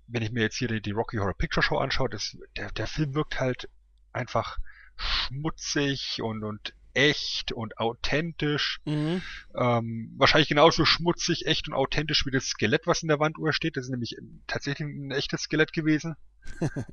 wenn 0.06 0.22
ich 0.22 0.32
mir 0.32 0.42
jetzt 0.42 0.56
hier 0.56 0.68
die, 0.68 0.80
die 0.80 0.92
Rocky 0.92 1.18
Horror 1.18 1.34
Picture 1.36 1.62
Show 1.62 1.78
anschaue, 1.78 2.08
das, 2.08 2.36
der, 2.56 2.70
der 2.72 2.86
Film 2.86 3.14
wirkt 3.14 3.40
halt 3.40 3.68
einfach 4.12 4.58
schmutzig 4.96 6.22
und, 6.22 6.42
und 6.44 6.74
echt 6.94 7.52
und 7.52 7.78
authentisch. 7.78 8.80
Mhm. 8.86 9.22
Ähm, 9.54 10.14
wahrscheinlich 10.16 10.48
genauso 10.48 10.84
schmutzig, 10.84 11.46
echt 11.46 11.68
und 11.68 11.74
authentisch 11.74 12.24
wie 12.24 12.30
das 12.30 12.46
Skelett, 12.46 12.86
was 12.86 13.02
in 13.02 13.08
der 13.08 13.20
Wanduhr 13.20 13.52
steht. 13.52 13.76
Das 13.76 13.84
ist 13.84 13.90
nämlich 13.90 14.16
tatsächlich 14.46 14.88
ein 14.88 15.10
echtes 15.10 15.42
Skelett 15.42 15.72
gewesen. 15.72 16.16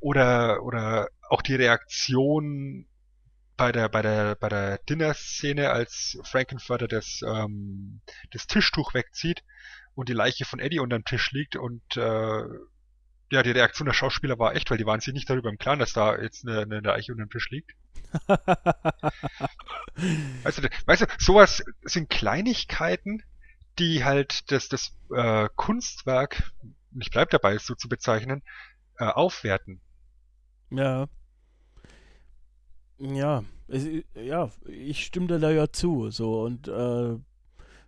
oder, 0.00 0.62
oder 0.62 1.08
auch 1.28 1.42
die 1.42 1.56
Reaktion 1.56 2.86
bei 3.56 3.72
der, 3.72 3.88
bei 3.88 4.02
der, 4.02 4.34
bei 4.34 4.48
der 4.48 4.78
Dinner-Szene, 4.78 5.70
als 5.70 6.18
Frankenfurter 6.24 6.88
das, 6.88 7.20
ähm, 7.26 8.00
das 8.30 8.46
Tischtuch 8.46 8.94
wegzieht 8.94 9.44
und 9.94 10.08
die 10.08 10.14
Leiche 10.14 10.44
von 10.44 10.58
Eddie 10.58 10.80
unter 10.80 10.98
dem 10.98 11.04
Tisch 11.04 11.30
liegt 11.32 11.56
und 11.56 11.96
äh, 11.96 12.42
ja, 13.30 13.42
die 13.42 13.50
Reaktion 13.50 13.86
der 13.86 13.94
Schauspieler 13.94 14.38
war 14.38 14.54
echt, 14.54 14.70
weil 14.70 14.78
die 14.78 14.86
waren 14.86 15.00
sich 15.00 15.14
nicht 15.14 15.28
darüber 15.30 15.48
im 15.48 15.58
Klaren, 15.58 15.78
dass 15.78 15.92
da 15.92 16.16
jetzt 16.16 16.46
eine, 16.46 16.60
eine 16.60 16.80
Leiche 16.80 17.12
unter 17.12 17.24
dem 17.24 17.30
Tisch 17.30 17.50
liegt. 17.50 17.72
Weißt 20.42 20.58
du, 20.58 20.68
weißt 20.86 21.02
du, 21.02 21.06
sowas 21.18 21.64
sind 21.82 22.10
Kleinigkeiten, 22.10 23.22
die 23.78 24.04
halt 24.04 24.50
das, 24.52 24.68
das 24.68 24.96
äh, 25.14 25.48
Kunstwerk, 25.56 26.52
ich 26.98 27.10
bleib 27.10 27.30
dabei, 27.30 27.54
es 27.54 27.66
so 27.66 27.74
zu 27.74 27.88
bezeichnen, 27.88 28.42
äh, 28.98 29.04
aufwerten. 29.04 29.80
Ja. 30.70 31.08
Ja, 32.98 33.44
es, 33.68 33.86
ja, 34.14 34.50
ich 34.66 35.04
stimme 35.04 35.26
dir 35.26 35.38
da 35.38 35.50
ja 35.50 35.70
zu, 35.70 36.10
so 36.10 36.42
und 36.42 36.68
äh, 36.68 37.16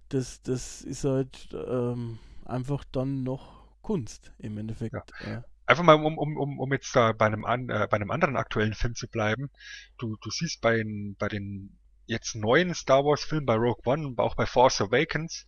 das, 0.08 0.42
das 0.42 0.82
ist 0.82 1.04
halt 1.04 1.48
ähm, 1.52 2.18
einfach 2.44 2.84
dann 2.92 3.22
noch 3.22 3.66
Kunst 3.82 4.32
im 4.38 4.58
Endeffekt. 4.58 5.12
Ja. 5.24 5.44
Einfach 5.66 5.82
mal, 5.82 5.94
um, 5.94 6.16
um, 6.16 6.36
um, 6.36 6.60
um 6.60 6.72
jetzt 6.72 6.94
da 6.94 7.12
bei 7.12 7.26
einem, 7.26 7.44
an, 7.44 7.68
äh, 7.68 7.88
bei 7.90 7.96
einem 7.96 8.10
anderen 8.10 8.36
aktuellen 8.36 8.74
Film 8.74 8.94
zu 8.94 9.08
bleiben. 9.08 9.50
Du, 9.98 10.16
du 10.20 10.30
siehst 10.30 10.60
bei 10.60 10.76
den, 10.76 11.16
bei 11.18 11.28
den 11.28 11.76
jetzt 12.06 12.36
neuen 12.36 12.74
Star 12.74 13.04
Wars 13.04 13.24
Filmen, 13.24 13.46
bei 13.46 13.56
Rogue 13.56 13.82
One, 13.84 14.14
auch 14.18 14.36
bei 14.36 14.46
Force 14.46 14.80
Awakens, 14.80 15.46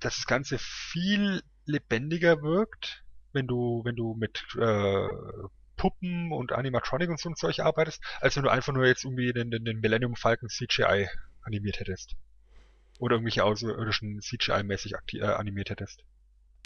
dass 0.00 0.16
das 0.16 0.26
Ganze 0.26 0.58
viel 0.58 1.42
lebendiger 1.64 2.42
wirkt, 2.42 3.02
wenn 3.32 3.46
du, 3.46 3.80
wenn 3.84 3.96
du 3.96 4.14
mit 4.14 4.44
äh, 4.58 5.08
Puppen 5.76 6.32
und 6.32 6.52
Animatronic 6.52 7.10
und 7.10 7.20
so 7.20 7.28
ein 7.28 7.36
Zeug 7.36 7.60
arbeitest, 7.60 8.02
als 8.20 8.36
wenn 8.36 8.44
du 8.44 8.50
einfach 8.50 8.72
nur 8.72 8.86
jetzt 8.86 9.04
irgendwie 9.04 9.32
den, 9.32 9.50
den, 9.50 9.64
den 9.64 9.80
Millennium 9.80 10.16
Falcon 10.16 10.48
CGI 10.48 11.08
animiert 11.42 11.80
hättest. 11.80 12.16
Oder 12.98 13.16
irgendwelche 13.16 13.44
außerirdischen 13.44 14.20
CGI-mäßig 14.20 14.94
äh, 15.14 15.24
animiert 15.24 15.70
hättest. 15.70 16.04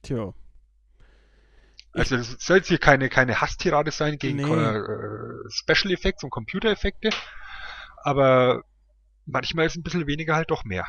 Tja. 0.03 0.35
Also 1.93 2.17
es 2.17 2.33
soll 2.39 2.59
jetzt 2.59 2.69
hier 2.69 2.79
keine, 2.79 3.09
keine 3.09 3.41
Hasstirade 3.41 3.91
sein 3.91 4.19
gegen 4.19 4.37
Nee. 4.37 4.45
äh, 4.45 5.51
Special 5.51 5.93
Effects 5.93 6.23
und 6.23 6.31
Computereffekte, 6.31 7.11
aber 8.03 8.63
manchmal 9.27 9.67
ist 9.67 9.77
ein 9.77 9.83
bisschen 9.83 10.07
weniger 10.07 10.37
halt 10.37 10.51
doch 10.51 10.65
mehr. 10.65 10.87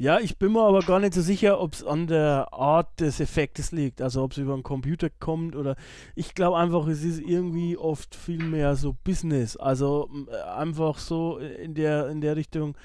Ja, 0.00 0.20
ich 0.20 0.38
bin 0.38 0.52
mir 0.52 0.62
aber 0.62 0.78
gar 0.82 1.00
nicht 1.00 1.12
so 1.12 1.22
sicher, 1.22 1.60
ob 1.60 1.72
es 1.72 1.82
an 1.82 2.06
der 2.06 2.52
Art 2.52 3.00
des 3.00 3.18
Effektes 3.18 3.72
liegt. 3.72 4.00
Also 4.00 4.22
ob 4.22 4.30
es 4.30 4.38
über 4.38 4.54
einen 4.54 4.62
Computer 4.62 5.10
kommt 5.10 5.56
oder 5.56 5.74
ich 6.14 6.36
glaube 6.36 6.56
einfach, 6.56 6.86
es 6.86 7.02
ist 7.02 7.18
irgendwie 7.18 7.76
oft 7.76 8.14
viel 8.14 8.40
mehr 8.40 8.76
so 8.76 8.94
Business. 9.02 9.56
Also 9.56 10.08
einfach 10.56 10.98
so 10.98 11.38
in 11.38 11.74
der, 11.74 12.10
in 12.10 12.20
der 12.20 12.36
Richtung, 12.36 12.76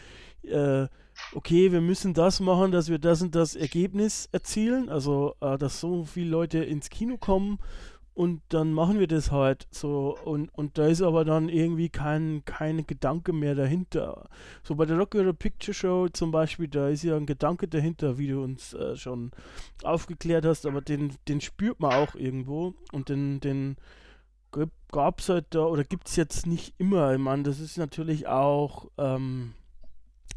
äh, 0.41 0.87
okay, 1.35 1.71
wir 1.71 1.81
müssen 1.81 2.15
das 2.15 2.39
machen, 2.39 2.71
dass 2.71 2.89
wir 2.89 2.97
das 2.97 3.21
und 3.21 3.35
das 3.35 3.55
Ergebnis 3.55 4.27
erzielen. 4.31 4.89
Also 4.89 5.35
äh, 5.39 5.59
dass 5.59 5.79
so 5.79 6.05
viele 6.05 6.31
Leute 6.31 6.63
ins 6.63 6.89
Kino 6.89 7.17
kommen 7.17 7.59
und 8.13 8.41
dann 8.49 8.73
machen 8.73 8.99
wir 8.99 9.07
das 9.07 9.31
halt 9.31 9.67
so 9.71 10.17
und, 10.23 10.49
und 10.49 10.77
da 10.77 10.87
ist 10.87 11.01
aber 11.01 11.25
dann 11.25 11.49
irgendwie 11.49 11.89
kein, 11.89 12.43
kein 12.45 12.85
Gedanke 12.85 13.33
mehr 13.33 13.55
dahinter. 13.55 14.29
So 14.63 14.75
bei 14.75 14.85
der 14.85 14.97
Rocky 14.97 15.33
Picture 15.33 15.73
Show 15.73 16.07
zum 16.09 16.31
Beispiel, 16.31 16.67
da 16.67 16.89
ist 16.89 17.03
ja 17.03 17.15
ein 17.15 17.25
Gedanke 17.25 17.67
dahinter, 17.67 18.17
wie 18.17 18.27
du 18.27 18.43
uns 18.43 18.73
äh, 18.73 18.95
schon 18.95 19.31
aufgeklärt 19.83 20.45
hast, 20.45 20.65
aber 20.65 20.81
den, 20.81 21.13
den 21.27 21.41
spürt 21.41 21.79
man 21.79 21.93
auch 21.93 22.15
irgendwo 22.15 22.75
und 22.91 23.09
den, 23.09 23.39
den 23.39 23.77
gab 24.91 25.19
es 25.19 25.29
halt 25.29 25.47
da 25.49 25.65
oder 25.65 25.83
gibt 25.83 26.07
es 26.07 26.15
jetzt 26.15 26.45
nicht 26.45 26.75
immer. 26.77 27.13
Ich 27.13 27.19
meine, 27.19 27.43
das 27.43 27.59
ist 27.59 27.77
natürlich 27.77 28.27
auch, 28.27 28.91
ähm, 28.97 29.53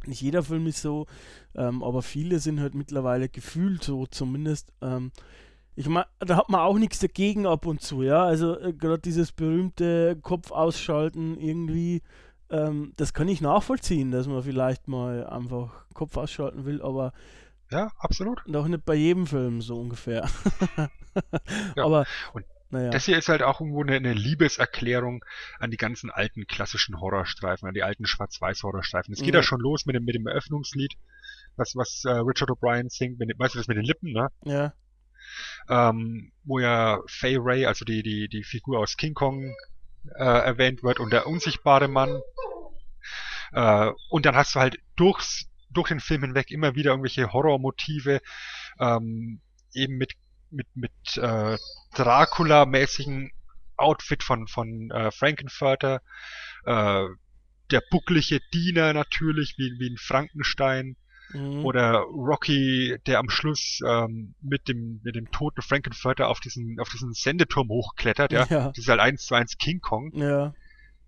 nicht 0.06 0.22
jeder 0.22 0.42
Film 0.42 0.66
ist 0.66 0.80
so, 0.80 1.06
ähm, 1.54 1.82
aber 1.82 2.02
viele 2.02 2.38
sind 2.38 2.60
halt 2.60 2.74
mittlerweile 2.74 3.28
gefühlt 3.28 3.84
so 3.84 4.06
zumindest. 4.06 4.72
Ähm, 4.80 5.12
ich 5.76 5.88
meine, 5.88 6.06
da 6.18 6.36
hat 6.36 6.48
man 6.48 6.60
auch 6.60 6.78
nichts 6.78 6.98
dagegen 6.98 7.46
ab 7.46 7.66
und 7.66 7.80
zu, 7.82 8.02
ja. 8.02 8.24
Also 8.24 8.58
äh, 8.58 8.72
gerade 8.72 8.98
dieses 9.00 9.30
berühmte 9.32 10.16
Kopf 10.22 10.50
ausschalten 10.50 11.38
irgendwie, 11.38 12.02
ähm, 12.50 12.92
das 12.96 13.12
kann 13.14 13.28
ich 13.28 13.40
nachvollziehen, 13.40 14.10
dass 14.10 14.26
man 14.26 14.42
vielleicht 14.42 14.88
mal 14.88 15.26
einfach 15.26 15.84
Kopf 15.94 16.16
ausschalten 16.16 16.64
will, 16.64 16.80
aber 16.82 17.12
Ja, 17.70 17.90
absolut. 17.98 18.42
doch 18.46 18.66
nicht 18.68 18.84
bei 18.84 18.94
jedem 18.94 19.26
Film 19.26 19.60
so 19.60 19.76
ungefähr. 19.78 20.28
Ja, 21.76 21.84
aber 21.84 22.06
und 22.32 22.44
naja, 22.70 22.90
Das 22.90 23.04
hier 23.04 23.16
ist 23.16 23.28
halt 23.28 23.42
auch 23.42 23.60
irgendwo 23.60 23.82
eine, 23.82 23.94
eine 23.94 24.12
Liebeserklärung 24.12 25.24
an 25.60 25.70
die 25.70 25.76
ganzen 25.76 26.10
alten 26.10 26.46
klassischen 26.46 27.00
Horrorstreifen, 27.00 27.68
an 27.68 27.74
die 27.74 27.82
alten 27.84 28.06
Schwarz-Weiß-Horrorstreifen. 28.06 29.14
Es 29.14 29.20
geht 29.20 29.34
Ja. 29.34 29.40
ja 29.40 29.42
schon 29.42 29.60
los 29.60 29.86
mit 29.86 29.94
dem, 29.94 30.04
mit 30.04 30.14
dem 30.16 30.26
Eröffnungslied, 30.26 30.94
was, 31.56 31.76
was 31.76 32.02
äh, 32.04 32.10
Richard 32.10 32.50
O'Brien 32.50 32.90
singt, 32.90 33.18
mit, 33.18 33.38
weißt 33.38 33.54
du 33.54 33.58
das 33.58 33.68
mit 33.68 33.76
den 33.76 33.84
Lippen, 33.84 34.12
ne? 34.12 34.28
Ja. 34.44 34.72
Ähm, 35.68 36.32
wo 36.44 36.58
ja 36.58 37.00
Fay 37.06 37.36
Ray, 37.38 37.66
also 37.66 37.84
die, 37.84 38.02
die, 38.02 38.28
die 38.28 38.44
Figur 38.44 38.78
aus 38.78 38.96
King 38.96 39.14
Kong, 39.14 39.54
äh, 40.14 40.24
erwähnt 40.24 40.82
wird 40.82 41.00
und 41.00 41.12
der 41.12 41.26
unsichtbare 41.26 41.88
Mann. 41.88 42.20
Äh, 43.52 43.90
und 44.10 44.26
dann 44.26 44.36
hast 44.36 44.54
du 44.54 44.60
halt 44.60 44.78
durchs, 44.96 45.46
durch 45.70 45.88
den 45.88 46.00
Film 46.00 46.22
hinweg 46.22 46.50
immer 46.50 46.74
wieder 46.74 46.90
irgendwelche 46.90 47.32
Horrormotive, 47.32 48.20
ähm, 48.78 49.40
eben 49.72 49.96
mit, 49.96 50.12
mit, 50.50 50.66
mit 50.74 51.16
äh, 51.16 51.58
Dracula-mäßigen 51.94 53.30
Outfit 53.76 54.22
von, 54.22 54.46
von 54.48 54.90
äh, 54.90 55.10
Frankenfurter, 55.10 56.00
äh, 56.64 57.04
der 57.70 57.82
bucklige 57.90 58.40
Diener 58.52 58.92
natürlich, 58.92 59.56
wie, 59.58 59.78
wie 59.78 59.90
ein 59.90 59.98
Frankenstein. 59.98 60.96
Mhm. 61.32 61.64
Oder 61.64 62.00
Rocky, 62.00 62.96
der 63.06 63.18
am 63.18 63.28
Schluss 63.28 63.80
ähm, 63.84 64.34
mit 64.40 64.68
dem 64.68 65.00
mit 65.02 65.16
dem 65.16 65.30
toten 65.30 65.62
Frankenfurter 65.62 66.28
auf 66.28 66.40
diesen 66.40 66.78
auf 66.80 66.88
diesen 66.88 67.12
Sendeturm 67.12 67.68
hochklettert, 67.68 68.32
ja. 68.32 68.46
Ja. 68.46 68.68
Das 68.68 68.78
ist 68.78 68.88
halt 68.88 69.00
eins 69.00 69.26
zu 69.26 69.34
eins 69.34 69.58
King 69.58 69.80
Kong. 69.80 70.12
Ja. 70.14 70.54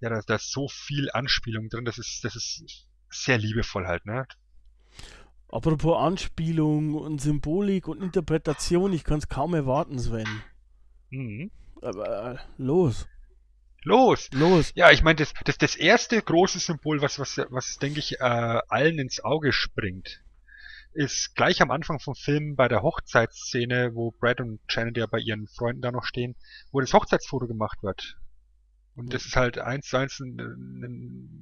Ja, 0.01 0.11
da, 0.11 0.21
da 0.27 0.35
ist 0.37 0.53
so 0.53 0.69
viel 0.69 1.11
Anspielung 1.13 1.69
drin, 1.69 1.85
das 1.85 1.99
ist 1.99 2.25
das 2.25 2.37
ist 2.37 2.87
sehr 3.11 3.39
liebevoll 3.39 3.87
halt, 3.87 4.07
ne? 4.07 4.27
Apropos 5.51 5.97
Anspielung 5.97 6.95
und 6.95 7.21
Symbolik 7.21 7.89
und 7.89 8.03
Interpretation, 8.03 8.93
ich 8.93 9.03
kann 9.03 9.19
es 9.19 9.29
kaum 9.29 9.55
erwarten, 9.55 9.99
Sven. 9.99 10.29
Mhm. 11.11 11.51
Aber 11.81 12.35
äh, 12.35 12.39
los, 12.59 13.09
Los! 13.85 14.29
los. 14.33 14.73
Ja, 14.75 14.91
ich 14.91 15.03
meine, 15.03 15.17
das, 15.17 15.33
das, 15.45 15.59
das 15.59 15.77
erste 15.77 16.21
große 16.21 16.59
Symbol, 16.59 17.01
was, 17.01 17.19
was, 17.19 17.39
was 17.51 17.77
denke 17.79 18.01
ich, 18.01 18.21
äh, 18.21 18.25
allen 18.69 18.99
ins 18.99 19.21
Auge 19.25 19.53
springt, 19.53 20.23
ist 20.93 21.35
gleich 21.37 21.63
am 21.63 21.71
Anfang 21.71 22.01
vom 22.01 22.15
Film 22.15 22.57
bei 22.57 22.67
der 22.69 22.83
Hochzeitsszene, 22.83 23.95
wo 23.95 24.11
Brad 24.11 24.41
und 24.41 24.61
Janet 24.69 24.97
ja 24.97 25.07
bei 25.07 25.19
ihren 25.19 25.47
Freunden 25.47 25.83
da 25.83 25.93
noch 25.93 26.05
stehen, 26.05 26.35
wo 26.73 26.81
das 26.81 26.93
Hochzeitsfoto 26.93 27.47
gemacht 27.47 27.83
wird. 27.83 28.17
Und 28.97 29.15
das 29.15 29.27
ist 29.27 29.37
halt 29.37 29.59
eins 29.59 29.87
zu 29.87 29.97
eins 29.97 30.21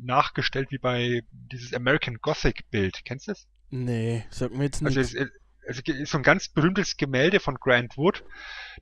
nachgestellt 0.03 0.71
wie 0.71 0.79
bei 0.79 1.23
dieses 1.31 1.73
American 1.73 2.17
Gothic 2.21 2.69
Bild. 2.71 3.01
Kennst 3.05 3.29
du 3.29 3.33
das? 3.33 3.47
Nee, 3.71 4.25
sag 4.31 4.53
mir 4.53 4.65
jetzt 4.65 4.85
Also 4.85 5.01
nichts. 5.01 5.15
es, 5.15 5.31
ist 5.67 6.11
so 6.11 6.19
ein 6.19 6.23
ganz 6.23 6.49
berühmtes 6.49 6.97
Gemälde 6.97 7.41
von 7.41 7.57
Grant 7.57 7.97
Wood. 7.97 8.25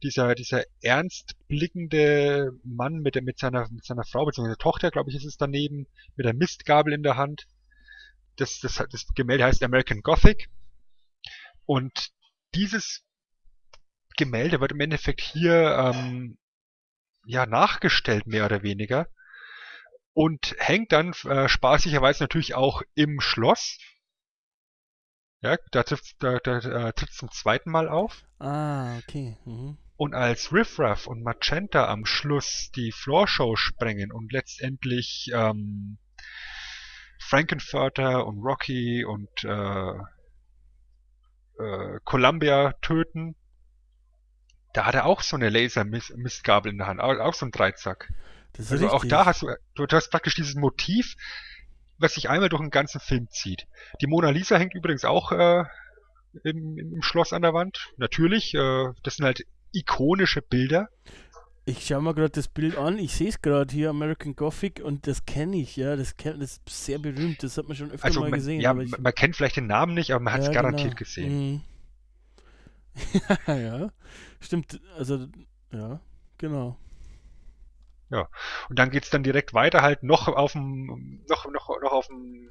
Dieser, 0.03 0.35
dieser 0.35 0.65
ernst 0.83 1.35
blickende 1.49 2.53
Mann 2.63 3.01
mit, 3.01 3.21
mit, 3.23 3.39
seiner, 3.39 3.69
mit 3.71 3.85
seiner 3.85 4.05
Frau, 4.05 4.27
beziehungsweise 4.27 4.59
Tochter, 4.59 4.91
glaube 4.91 5.11
ich, 5.11 5.17
ist 5.17 5.25
es 5.25 5.37
daneben, 5.37 5.87
mit 6.17 6.27
der 6.27 6.35
Mistgabel 6.35 6.93
in 6.93 7.03
der 7.03 7.17
Hand. 7.17 7.47
Das, 8.37 8.59
das, 8.61 8.83
das 8.91 9.07
Gemälde 9.15 9.45
heißt 9.45 9.63
American 9.63 10.01
Gothic. 10.03 10.49
Und 11.67 12.11
dieses 12.55 13.03
Gemälde 14.17 14.61
wird 14.61 14.73
im 14.73 14.81
Endeffekt 14.81 15.21
hier 15.21 15.77
ähm, 15.79 16.39
ja 17.27 17.47
nachgestellt, 17.47 18.27
mehr 18.27 18.45
oder 18.45 18.63
weniger. 18.63 19.09
Und 20.13 20.55
hängt 20.59 20.93
dann 20.93 21.13
äh, 21.25 21.49
spaßigerweise 21.49 22.23
natürlich 22.23 22.55
auch 22.55 22.83
im 22.95 23.21
Schloss. 23.21 23.79
Ja, 25.45 25.59
da 25.73 25.83
trifft 25.83 26.17
da, 26.21 26.39
da, 26.39 26.57
äh, 26.57 26.93
tritt 26.95 27.13
zum 27.13 27.31
zweiten 27.31 27.71
Mal 27.71 27.87
auf. 27.87 28.25
Ah, 28.39 28.97
okay. 28.97 29.37
Mhm. 29.45 29.77
Und 29.99 30.15
als 30.15 30.55
Riff 30.55 30.79
Raff 30.79 31.07
und 31.07 31.23
Magenta 31.23 31.87
am 31.87 32.07
Schluss 32.07 32.71
die 32.75 32.93
Floorshow 32.93 33.55
sprengen 33.55 34.11
und 34.11 34.33
letztendlich 34.33 35.31
ähm, 35.35 35.99
Frankenfurter 37.19 38.27
und 38.27 38.39
Rocky 38.43 39.05
und 39.05 39.29
äh, 39.45 39.93
äh, 41.63 42.01
Columbia 42.05 42.73
töten, 42.81 43.37
da 44.73 44.87
hat 44.87 44.95
er 44.95 45.05
auch 45.05 45.21
so 45.21 45.37
eine 45.37 45.51
Laser-Mistgabel 45.51 46.73
in 46.73 46.79
der 46.79 46.87
Hand, 46.87 47.01
auch, 47.01 47.19
auch 47.19 47.35
so 47.35 47.45
ein 47.45 47.53
Dreizack. 47.53 48.09
Das 48.55 48.67
ist 48.67 48.73
Also 48.73 48.89
auch 48.89 49.03
richtig. 49.03 49.11
da 49.11 49.27
hast 49.27 49.43
du, 49.43 49.49
du 49.75 49.87
hast 49.95 50.11
praktisch 50.11 50.37
dieses 50.37 50.55
Motiv, 50.55 51.17
was 51.99 52.15
sich 52.15 52.29
einmal 52.29 52.49
durch 52.49 52.63
den 52.63 52.71
ganzen 52.71 53.01
Film 53.01 53.29
zieht. 53.31 53.67
Die 54.01 54.07
Mona 54.07 54.31
Lisa 54.31 54.57
hängt 54.57 54.75
übrigens 54.75 55.05
auch 55.05 55.33
äh, 55.33 55.65
im, 56.43 56.79
im 56.79 57.03
Schloss 57.03 57.33
an 57.33 57.43
der 57.43 57.55
Wand. 57.55 57.93
Natürlich, 57.97 58.55
äh, 58.55 58.87
das 59.03 59.17
sind 59.17 59.25
halt 59.25 59.45
ikonische 59.73 60.43
Bilder. 60.43 60.89
Ich 61.67 61.87
schaue 61.87 62.03
mir 62.03 62.15
gerade 62.15 62.31
das 62.31 62.49
Bild 62.49 62.77
an. 62.77 62.99
Ich 62.99 63.15
sehe 63.15 63.29
es 63.29 63.41
gerade 63.41 63.73
hier, 63.73 63.89
American 63.89 64.37
Gothic, 64.37 64.83
und 64.85 65.07
das 65.07 65.25
kenne 65.25 65.57
ich, 65.57 65.77
ja. 65.77 65.97
Das, 65.97 66.17
kenn, 66.17 66.39
das 66.41 66.61
ist 66.67 66.85
sehr 66.85 66.99
berühmt. 66.99 67.43
Das 67.43 67.57
hat 67.57 67.69
man 67.69 67.77
schon 67.77 67.91
öfter 67.91 68.05
Also 68.05 68.21
mal 68.21 68.31
man, 68.31 68.39
gesehen. 68.39 68.61
ja, 68.61 68.79
ich, 68.79 68.91
man, 68.91 69.03
man 69.03 69.15
kennt 69.15 69.35
vielleicht 69.35 69.57
den 69.57 69.67
Namen 69.67 69.95
nicht, 69.95 70.11
aber 70.11 70.23
man 70.23 70.35
hat 70.35 70.41
es 70.43 70.49
ja, 70.49 70.53
garantiert 70.53 70.97
genau. 70.97 70.99
gesehen. 70.99 71.53
Mhm. 71.53 71.61
ja, 73.47 73.57
ja. 73.57 73.93
Stimmt. 74.41 74.79
Also, 74.99 75.27
ja, 75.73 76.01
genau. 76.37 76.77
Und 78.69 78.79
dann 78.79 78.91
geht's 78.91 79.11
dann 79.11 79.23
direkt 79.23 79.55
weiter 79.55 79.83
halt 79.83 80.03
noch 80.03 80.29
auf 80.29 80.53
dem, 80.53 81.23
noch, 81.29 81.47
noch, 81.51 81.69
noch 81.81 81.93
auf 81.93 82.07
dem, 82.07 82.51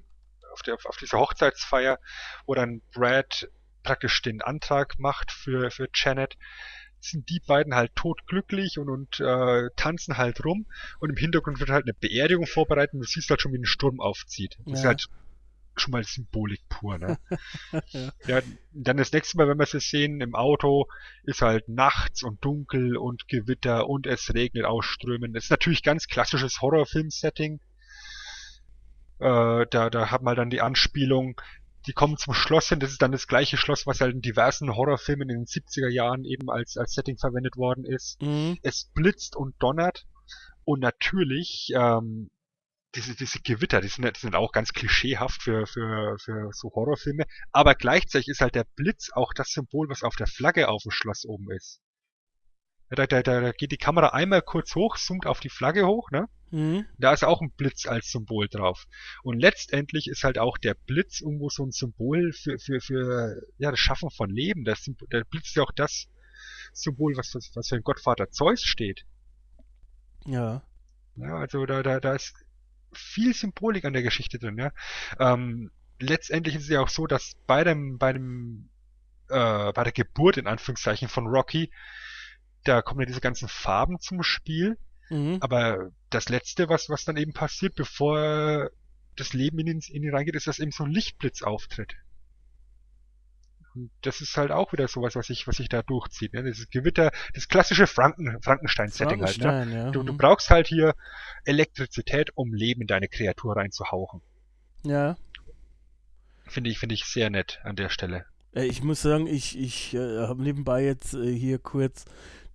auf, 0.52 0.62
der, 0.62 0.76
auf 0.86 0.98
dieser 0.98 1.20
Hochzeitsfeier, 1.20 2.00
wo 2.46 2.54
dann 2.54 2.82
Brad 2.94 3.50
praktisch 3.84 4.22
den 4.22 4.42
Antrag 4.42 5.00
macht 5.00 5.32
für, 5.32 5.72
für 5.72 5.88
Janet. 5.94 6.38
Sind 7.00 7.30
die 7.30 7.42
beiden 7.46 7.76
halt 7.76 7.94
totglücklich 7.96 8.80
und, 8.80 8.90
und 8.90 9.20
äh, 9.20 9.70
tanzen 9.76 10.18
halt 10.18 10.46
rum 10.46 10.66
und 11.00 11.10
im 11.10 11.18
Hintergrund 11.18 11.60
wird 11.60 11.70
halt 11.70 11.84
eine 11.84 11.94
Beerdigung 11.94 12.48
vorbereitet 12.48 12.94
und 12.94 13.02
du 13.02 13.08
siehst 13.08 13.30
halt 13.30 13.42
schon, 13.42 13.52
wie 13.52 13.58
ein 13.58 13.66
Sturm 13.66 14.00
aufzieht. 14.00 14.58
Das 14.66 14.80
ist 14.80 14.84
Ja. 14.84 14.90
halt 14.92 15.08
schon 15.76 15.92
mal 15.92 16.04
Symbolik 16.04 16.62
pur, 16.70 16.98
ne? 16.98 17.18
Ja. 18.28 18.42
dann 18.72 18.98
das 18.98 19.12
nächste 19.12 19.38
Mal, 19.38 19.48
wenn 19.48 19.58
wir 19.58 19.64
es 19.64 19.90
sehen, 19.90 20.22
im 20.22 20.36
Auto, 20.36 20.88
ist 21.24 21.42
halt 21.42 21.70
nachts 21.70 22.24
und 22.24 22.44
dunkel 22.44 22.98
und 22.98 23.28
Gewitter 23.28 23.88
und 23.88 24.08
es 24.08 24.34
regnet 24.34 24.66
ausströmen. 24.66 25.34
Das 25.34 25.46
ist 25.46 25.50
natürlich 25.50 25.84
ganz 25.84 26.08
klassisches 26.08 26.62
Horrorfilm-Setting. 26.62 27.60
Äh, 29.20 29.66
da, 29.70 29.90
da 29.90 30.12
hat 30.12 30.22
man 30.22 30.36
dann 30.36 30.50
die 30.50 30.62
Anspielung, 30.62 31.40
die 31.88 31.94
kommen 31.94 32.18
zum 32.18 32.34
Schloss 32.34 32.70
hin, 32.70 32.80
das 32.80 32.92
ist 32.92 33.02
dann 33.02 33.12
das 33.12 33.28
gleiche 33.28 33.58
Schloss, 33.58 33.86
was 33.86 34.00
halt 34.00 34.14
in 34.14 34.22
diversen 34.22 34.76
Horrorfilmen 34.76 35.30
in 35.30 35.40
den 35.40 35.46
70er 35.46 35.90
Jahren 35.90 36.24
eben 36.24 36.50
als, 36.50 36.78
als 36.78 36.94
Setting 36.94 37.18
verwendet 37.18 37.58
worden 37.58 37.86
ist. 37.86 38.22
Mhm. 38.22 38.58
Es 38.62 38.90
blitzt 38.94 39.36
und 39.36 39.56
donnert 39.60 40.06
und 40.64 40.80
natürlich 40.80 41.72
ähm, 41.76 42.30
diese, 42.96 43.16
diese 43.16 43.40
Gewitter, 43.40 43.82
die 43.82 43.88
sind, 43.88 44.06
die 44.06 44.20
sind 44.20 44.36
auch 44.36 44.52
ganz 44.52 44.74
klischeehaft 44.74 45.42
für, 45.42 45.66
für, 45.66 46.18
für 46.20 46.50
so 46.54 46.72
Horrorfilme, 46.74 47.26
aber 47.52 47.76
gleichzeitig 47.76 48.28
ist 48.28 48.42
halt 48.42 48.56
der 48.56 48.66
Blitz 48.76 49.10
auch 49.12 49.34
das 49.34 49.50
Symbol, 49.50 49.90
was 49.90 50.04
auf 50.04 50.16
der 50.16 50.28
Flagge 50.28 50.68
auf 50.68 50.84
dem 50.84 50.92
Schloss 50.92 51.26
oben 51.26 51.52
ist. 51.52 51.82
Ja, 52.90 53.06
Da, 53.06 53.22
da, 53.22 53.42
da 53.42 53.52
geht 53.52 53.72
die 53.72 53.78
Kamera 53.78 54.10
einmal 54.10 54.42
kurz 54.42 54.76
hoch, 54.76 54.98
zoomt 54.98 55.26
auf 55.26 55.40
die 55.40 55.50
Flagge 55.50 55.88
hoch, 55.88 56.12
ne? 56.12 56.28
Mhm. 56.52 56.86
Da 57.00 57.14
ist 57.14 57.24
auch 57.24 57.42
ein 57.42 57.52
Blitz 57.52 57.88
als 57.88 58.12
Symbol 58.12 58.48
drauf. 58.48 58.86
Und 59.24 59.40
letztendlich 59.40 60.08
ist 60.08 60.24
halt 60.24 60.38
auch 60.38 60.60
der 60.60 60.76
Blitz 60.76 61.20
irgendwo 61.20 61.50
so 61.50 61.66
ein 61.66 61.72
Symbol 61.72 62.32
für, 62.32 62.60
für, 62.60 62.80
für 62.80 63.42
ja, 63.58 63.72
das 63.72 63.80
Schaffen 63.80 64.12
von 64.12 64.30
Leben. 64.30 64.64
Das, 64.64 64.86
der 65.12 65.24
Blitz 65.24 65.48
ist 65.48 65.56
ja 65.56 65.64
auch 65.64 65.72
das 65.72 66.08
Symbol, 66.72 67.18
was, 67.18 67.34
was, 67.34 67.50
was 67.56 67.70
für 67.70 67.78
den 67.78 67.84
Gottvater 67.84 68.30
Zeus 68.30 68.62
steht. 68.62 69.04
Ja. 70.26 70.64
Ja, 71.16 71.38
also 71.38 71.66
da, 71.66 71.82
da, 71.84 72.00
da 72.00 72.14
ist 72.14 72.34
viel 72.98 73.34
Symbolik 73.34 73.86
an 73.86 73.94
der 73.94 74.04
Geschichte 74.04 74.40
drin, 74.40 74.58
ja. 74.58 74.72
Ähm, 75.20 75.72
letztendlich 76.00 76.56
ist 76.56 76.64
es 76.64 76.70
ja 76.70 76.82
auch 76.82 76.90
so, 76.90 77.08
dass 77.08 77.36
bei 77.48 77.64
dem, 77.64 77.98
bei 77.98 78.14
dem, 78.14 78.70
äh, 79.30 79.72
bei 79.74 79.84
der 79.84 79.92
Geburt 79.92 80.38
in 80.38 80.48
Anführungszeichen 80.48 81.08
von 81.08 81.28
Rocky, 81.28 81.72
da 82.64 82.82
kommen 82.82 83.02
ja 83.02 83.06
diese 83.06 83.22
ganzen 83.22 83.48
Farben 83.48 84.00
zum 84.00 84.24
Spiel. 84.24 84.78
Mhm. 85.10 85.38
Aber 85.42 85.92
das 86.10 86.30
Letzte, 86.30 86.70
was, 86.70 86.90
was 86.90 87.04
dann 87.04 87.18
eben 87.18 87.34
passiert, 87.34 87.76
bevor 87.76 88.70
das 89.16 89.34
Leben 89.34 89.60
in 89.60 89.68
ihn, 89.68 89.82
in 89.90 90.04
ihn 90.04 90.16
reingeht, 90.16 90.36
ist, 90.36 90.48
dass 90.48 90.60
eben 90.60 90.72
so 90.72 90.84
ein 90.84 90.92
Lichtblitz 90.92 91.42
auftritt. 91.42 91.94
Und 93.76 93.90
das 94.02 94.22
ist 94.22 94.38
halt 94.38 94.52
auch 94.52 94.72
wieder 94.74 94.88
sowas, 94.88 95.16
was 95.16 95.28
sich 95.28 95.48
was 95.48 95.58
sich 95.58 95.70
da 95.70 95.82
durchzieht. 95.82 96.34
Ne? 96.34 96.44
Dieses 96.44 96.70
Gewitter, 96.70 97.12
das 97.34 97.48
klassische 97.48 97.88
Franken, 97.88 98.40
Frankenstein-Setting 98.42 99.24
halt. 99.24 99.38
Ne? 99.40 99.44
Frankenstein, 99.44 99.78
ja. 99.86 99.92
Du, 99.92 100.04
du 100.04 100.14
Mhm. 100.14 100.18
brauchst 100.18 100.50
halt 100.50 100.68
hier 100.68 100.96
Elektrizität, 101.46 102.32
um 102.36 102.54
Leben 102.54 102.82
in 102.82 102.88
deine 102.88 103.08
Kreatur 103.08 103.56
reinzuhauchen. 103.56 104.22
Ja. 104.84 105.18
Finde 106.48 106.70
ich, 106.70 106.78
finde 106.80 106.94
ich 106.96 107.06
sehr 107.06 107.30
nett 107.30 107.60
an 107.64 107.76
der 107.76 107.90
Stelle. 107.90 108.26
Äh, 108.56 108.66
Ich 108.66 108.84
muss 108.84 109.02
sagen, 109.02 109.28
ich, 109.28 109.58
ich 109.60 109.94
äh, 109.94 110.20
habe 110.28 110.44
nebenbei 110.44 110.84
jetzt 110.84 111.14
äh, 111.14 111.34
hier 111.34 111.60
kurz 111.60 112.06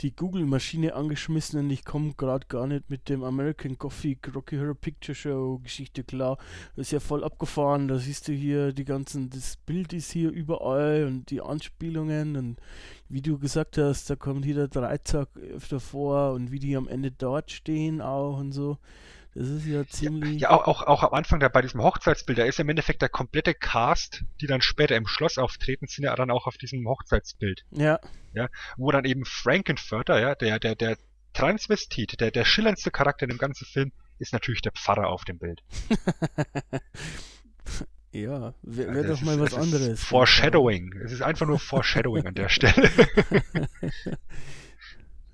die 0.01 0.15
Google-Maschine 0.15 0.95
angeschmissen 0.95 1.59
und 1.59 1.71
ich 1.71 1.85
komme 1.85 2.15
gerade 2.17 2.47
gar 2.47 2.69
nicht 2.69 2.89
mit 2.89 3.09
dem 3.09 3.25
American 3.25 3.79
Gothic 3.79 4.33
Rocky 4.33 4.57
Horror 4.57 4.77
Picture 4.77 5.15
Show 5.15 5.59
Geschichte 5.59 6.05
klar. 6.05 6.39
Das 6.77 6.87
ist 6.87 6.93
ja 6.93 7.01
voll 7.01 7.25
abgefahren. 7.25 7.89
Da 7.89 7.99
siehst 7.99 8.29
du 8.29 8.33
hier 8.33 8.73
die 8.73 8.85
ganzen, 8.85 9.29
das 9.29 9.57
Bild 9.57 9.93
ist 9.93 10.13
hier 10.13 10.31
überall 10.31 11.05
und 11.05 11.31
die 11.31 11.41
Anspielungen 11.41 12.37
und 12.37 12.61
wie 13.09 13.23
du 13.23 13.39
gesagt 13.39 13.77
hast, 13.77 14.09
da 14.09 14.15
kommt 14.15 14.45
hier 14.45 14.55
der 14.55 14.69
Dreizack 14.69 15.31
öfter 15.37 15.81
vor 15.81 16.33
und 16.33 16.53
wie 16.53 16.61
die 16.61 16.77
am 16.77 16.87
Ende 16.87 17.11
dort 17.11 17.51
stehen 17.51 18.01
auch 18.01 18.39
und 18.39 18.53
so. 18.53 18.79
Das 19.39 19.47
ist 19.49 19.67
ja 19.67 19.87
ziemlich. 19.87 20.41
Ja, 20.41 20.51
auch, 20.51 20.67
auch, 20.67 20.83
auch 20.83 21.05
am 21.05 21.13
Anfang 21.15 21.39
da 21.39 21.49
bei 21.49 21.63
diesem 21.63 21.81
Hochzeitsbild, 21.81 22.39
da 22.39 22.45
ist 22.45 22.59
im 22.59 22.69
Endeffekt 22.69 23.03
der 23.03 23.09
komplette 23.09 23.55
Cast, 23.55 24.25
die 24.41 24.49
dann 24.49 24.61
später 24.63 24.97
im 24.97 25.07
Schloss 25.07 25.39
auftreten, 25.39 25.87
sind 25.87 26.03
ja 26.07 26.17
dann 26.17 26.33
auch 26.33 26.49
auf 26.49 26.57
diesem 26.57 26.85
Hochzeitsbild. 26.89 27.65
Ja. 27.71 28.01
Ja, 28.33 28.49
wo 28.77 28.91
dann 28.91 29.05
eben 29.05 29.25
Frankenfurter, 29.25 30.19
ja, 30.21 30.35
der, 30.35 30.59
der, 30.59 30.75
der 30.75 30.99
Transvestit, 31.35 32.19
der, 32.21 32.33
der 32.33 32.45
schillerndste 32.45 32.91
Charakter 32.91 33.25
in 33.27 33.29
dem 33.29 33.39
ganzen 33.39 33.65
Film, 33.65 33.93
ist 34.19 34.33
natürlich 34.33 34.61
der 34.61 34.73
Pfarrer 34.73 35.07
auf 35.07 35.25
dem 35.25 35.39
Bild. 35.39 35.63
ja, 38.11 38.55
wäre 38.63 38.95
wär 38.95 39.03
Ja, 39.03 39.03
doch 39.03 39.09
das 39.11 39.21
mal 39.23 39.35
ist- 39.35 39.41
was 39.41 39.55
anderes. 39.55 40.03
Foreshadowing. 40.03 40.93
Es 41.05 41.13
ist 41.13 41.23
einfach 41.23 41.47
nur 41.47 41.61
Foreshadowing 41.61 42.27
an 42.27 42.35
der 42.35 42.49
Stelle. 42.49 42.91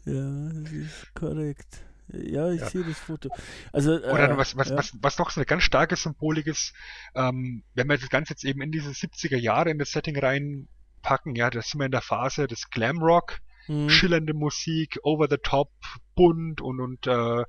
Ja, 0.04 0.50
das 0.52 0.72
ist 0.72 1.14
korrekt. 1.14 1.78
Ja, 2.08 2.50
ich 2.52 2.60
Ja. 2.60 2.68
sehe 2.68 2.84
das 2.84 2.98
Foto. 2.98 3.30
Also, 3.72 3.96
Oder 3.96 4.30
äh, 4.30 4.36
was, 4.36 4.56
was, 4.56 4.68
ja. 4.68 4.76
was, 4.76 4.92
was 5.00 5.18
noch 5.18 5.30
so 5.30 5.40
eine 5.40 5.46
ganz 5.46 5.62
starke 5.62 5.96
Symbolik 5.96 6.46
ist, 6.46 6.74
ähm, 7.14 7.64
wenn 7.74 7.88
wir 7.88 7.96
das 7.98 8.10
Ganze 8.10 8.32
jetzt 8.34 8.44
eben 8.44 8.60
in 8.60 8.70
diese 8.72 8.90
70er 8.90 9.38
Jahre 9.38 9.70
in 9.70 9.78
das 9.78 9.90
Setting 9.92 10.18
reinpacken, 10.18 11.34
ja, 11.34 11.50
da 11.50 11.62
sind 11.62 11.80
wir 11.80 11.86
in 11.86 11.92
der 11.92 12.02
Phase 12.02 12.46
des 12.46 12.70
Glamrock, 12.70 13.38
Hm. 13.66 13.88
schillernde 13.88 14.34
Musik, 14.34 14.98
over 15.04 15.26
the 15.30 15.38
top, 15.42 15.70
bunt 16.14 16.60
und, 16.60 16.80
und 16.80 17.06
äh, 17.06 17.44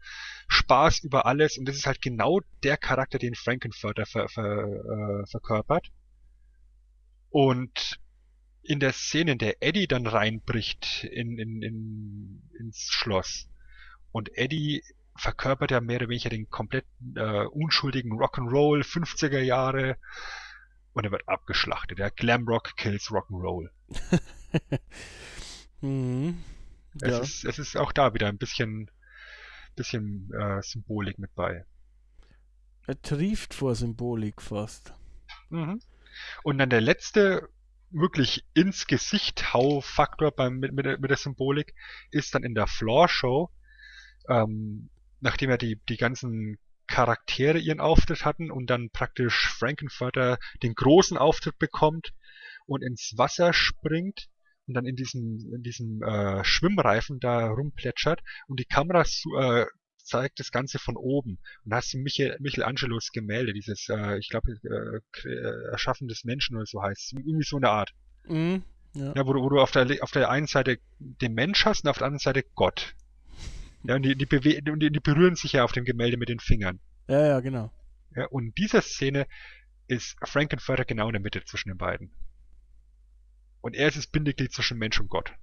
Spaß 0.48 1.00
über 1.04 1.26
alles. 1.26 1.58
Und 1.58 1.66
das 1.68 1.76
ist 1.76 1.86
halt 1.88 2.02
genau 2.02 2.40
der 2.64 2.78
Charakter, 2.78 3.20
den 3.20 3.36
Frankenfurter 3.36 4.06
ver, 4.06 4.30
ver, 4.30 4.64
äh, 4.64 5.26
verkörpert. 5.30 5.88
Und 7.30 8.00
in 8.64 8.80
der 8.80 8.94
Szene, 8.94 9.34
in 9.34 9.38
der 9.40 9.62
Eddie 9.62 9.88
dann 9.88 10.08
reinbricht 10.08 11.04
in, 11.04 11.38
in, 11.38 11.62
in, 11.62 12.50
ins 12.58 12.88
Schloss 12.92 13.50
und 14.16 14.30
Eddie 14.38 14.82
verkörpert 15.18 15.72
ja 15.72 15.82
mehr 15.82 15.98
oder 15.98 16.08
weniger 16.08 16.30
den 16.30 16.50
kompletten 16.50 17.18
äh, 17.18 17.46
unschuldigen 17.48 18.14
Rock'n'Roll 18.14 18.82
50er 18.86 19.42
Jahre 19.42 19.98
und 20.94 21.04
er 21.04 21.12
wird 21.12 21.28
abgeschlachtet. 21.28 22.00
Der 22.00 22.12
Glamrock 22.12 22.78
kills 22.78 23.10
Rock'n'Roll. 23.10 23.70
Mhm. 25.82 26.42
Es, 27.02 27.12
Ja. 27.12 27.20
ist, 27.20 27.44
es 27.44 27.60
ist 27.60 27.76
auch 27.76 27.92
da 27.92 28.14
wieder 28.14 28.28
ein 28.30 28.38
bisschen, 28.38 28.90
bisschen 29.76 30.32
äh, 30.34 30.62
Symbolik 30.62 31.20
mit 31.20 31.36
bei. 31.36 31.66
Er 32.88 33.02
trieft 33.02 33.54
vor 33.54 33.76
Symbolik 33.76 34.42
fast. 34.42 34.94
Mhm. 35.50 35.82
Und 36.44 36.58
dann 36.58 36.70
der 36.70 36.80
letzte 36.80 37.50
wirklich 37.92 38.46
ins 38.54 38.88
Gesicht 38.88 39.54
hau 39.54 39.82
Faktor 39.82 40.32
beim 40.32 40.58
mit, 40.60 40.72
mit, 40.72 40.86
der, 40.86 40.98
mit 41.00 41.10
der 41.10 41.18
Symbolik 41.18 41.76
ist 42.12 42.34
dann 42.34 42.44
in 42.44 42.56
der 42.56 42.68
Floor 42.68 43.10
Show, 43.10 43.52
ähm, 44.30 44.90
nachdem 45.20 45.50
ja 45.50 45.58
die 45.58 45.80
die 45.90 45.98
ganzen 45.98 46.58
Charaktere 46.88 47.58
ihren 47.58 47.80
Auftritt 47.80 48.26
hatten 48.26 48.52
und 48.52 48.70
dann 48.70 48.90
praktisch 48.92 49.50
Frankenfurter 49.58 50.38
den 50.62 50.76
großen 50.76 51.18
Auftritt 51.18 51.58
bekommt 51.58 52.14
und 52.68 52.84
ins 52.84 53.14
Wasser 53.18 53.54
springt 53.54 54.28
und 54.68 54.76
dann 54.76 54.86
in 54.86 54.96
diesem 54.96 55.54
in 55.54 55.64
diesem 55.64 56.02
äh, 56.04 56.44
Schwimmreifen 56.44 57.20
da 57.20 57.48
rumplätschert 57.48 58.22
und 58.48 58.60
die 58.60 58.66
Kamera 58.66 59.04
äh, 59.40 59.66
zeigt 60.06 60.40
das 60.40 60.52
Ganze 60.52 60.80
von 60.80 60.96
oben 60.96 61.40
und 61.64 61.72
da 61.72 61.78
hast 61.78 61.94
du 61.94 61.98
Michel, 61.98 62.38
Michelangelos 62.40 63.12
Gemälde, 63.12 63.54
dieses, 63.54 63.90
äh, 63.90 64.18
ich 64.20 64.30
glaube, 64.30 64.52
äh, 64.64 65.28
äh, 65.28 65.72
Erschaffen 65.72 66.08
des 66.08 66.24
Menschen 66.24 66.56
oder 66.56 66.66
so 66.66 66.82
heißt 66.82 67.14
es. 67.14 67.14
Irgendwie 67.14 67.46
so 67.46 67.58
eine 67.58 67.70
Art. 67.70 67.92
Mhm. 68.28 68.64
Ja. 68.94 69.14
Ja, 69.16 69.28
wo 69.28 69.34
du, 69.34 69.42
wo 69.42 69.50
du 69.50 69.60
auf 69.60 69.72
der, 69.72 69.88
auf 70.02 70.12
der 70.12 70.30
einen 70.30 70.48
Seite 70.48 70.78
den 71.00 71.34
Mensch 71.34 71.66
hast 71.66 71.84
und 71.84 71.90
auf 71.90 71.98
der 71.98 72.08
anderen 72.08 72.20
Seite 72.20 72.44
Gott. 72.56 72.96
Ja, 73.88 73.96
und 73.96 74.04
die, 74.04 74.16
die, 74.16 74.26
die, 74.26 74.62
die 74.92 75.00
berühren 75.00 75.36
sich 75.36 75.54
ja 75.54 75.64
auf 75.64 75.72
dem 75.72 75.86
Gemälde 75.86 76.18
mit 76.18 76.30
den 76.30 76.40
Fingern. 76.40 76.80
ja, 77.08 77.28
ja, 77.28 77.40
genau. 77.40 77.72
Ja, 78.16 78.28
und 78.28 78.46
in 78.46 78.54
dieser 78.54 78.82
Szene 78.82 79.28
ist 79.88 80.16
Frankenfurter 80.24 80.86
genau 80.86 81.08
in 81.08 81.14
der 81.14 81.22
Mitte 81.22 81.44
zwischen 81.44 81.70
den 81.70 81.78
beiden. 81.78 82.12
Und 83.62 83.76
er 83.76 83.88
ist 83.88 83.98
das 83.98 84.08
Bindeglied 84.08 84.54
zwischen 84.54 84.78
Mensch 84.78 85.00
und 85.00 85.10
Gott. 85.10 85.34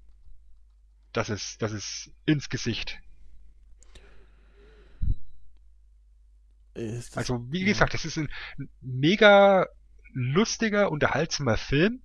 Das 1.12 1.28
ist, 1.28 1.61
das 1.61 1.72
ist 1.72 2.11
ins 2.24 2.49
Gesicht. 2.49 3.01
Ist 6.74 7.18
Also, 7.18 7.45
wie 7.51 7.64
gesagt, 7.64 7.93
das 7.93 8.05
ist 8.05 8.16
ein 8.16 8.30
ein 8.59 8.70
mega 8.80 9.66
lustiger, 10.12 10.90
unterhaltsamer 10.90 11.57
Film. 11.57 12.03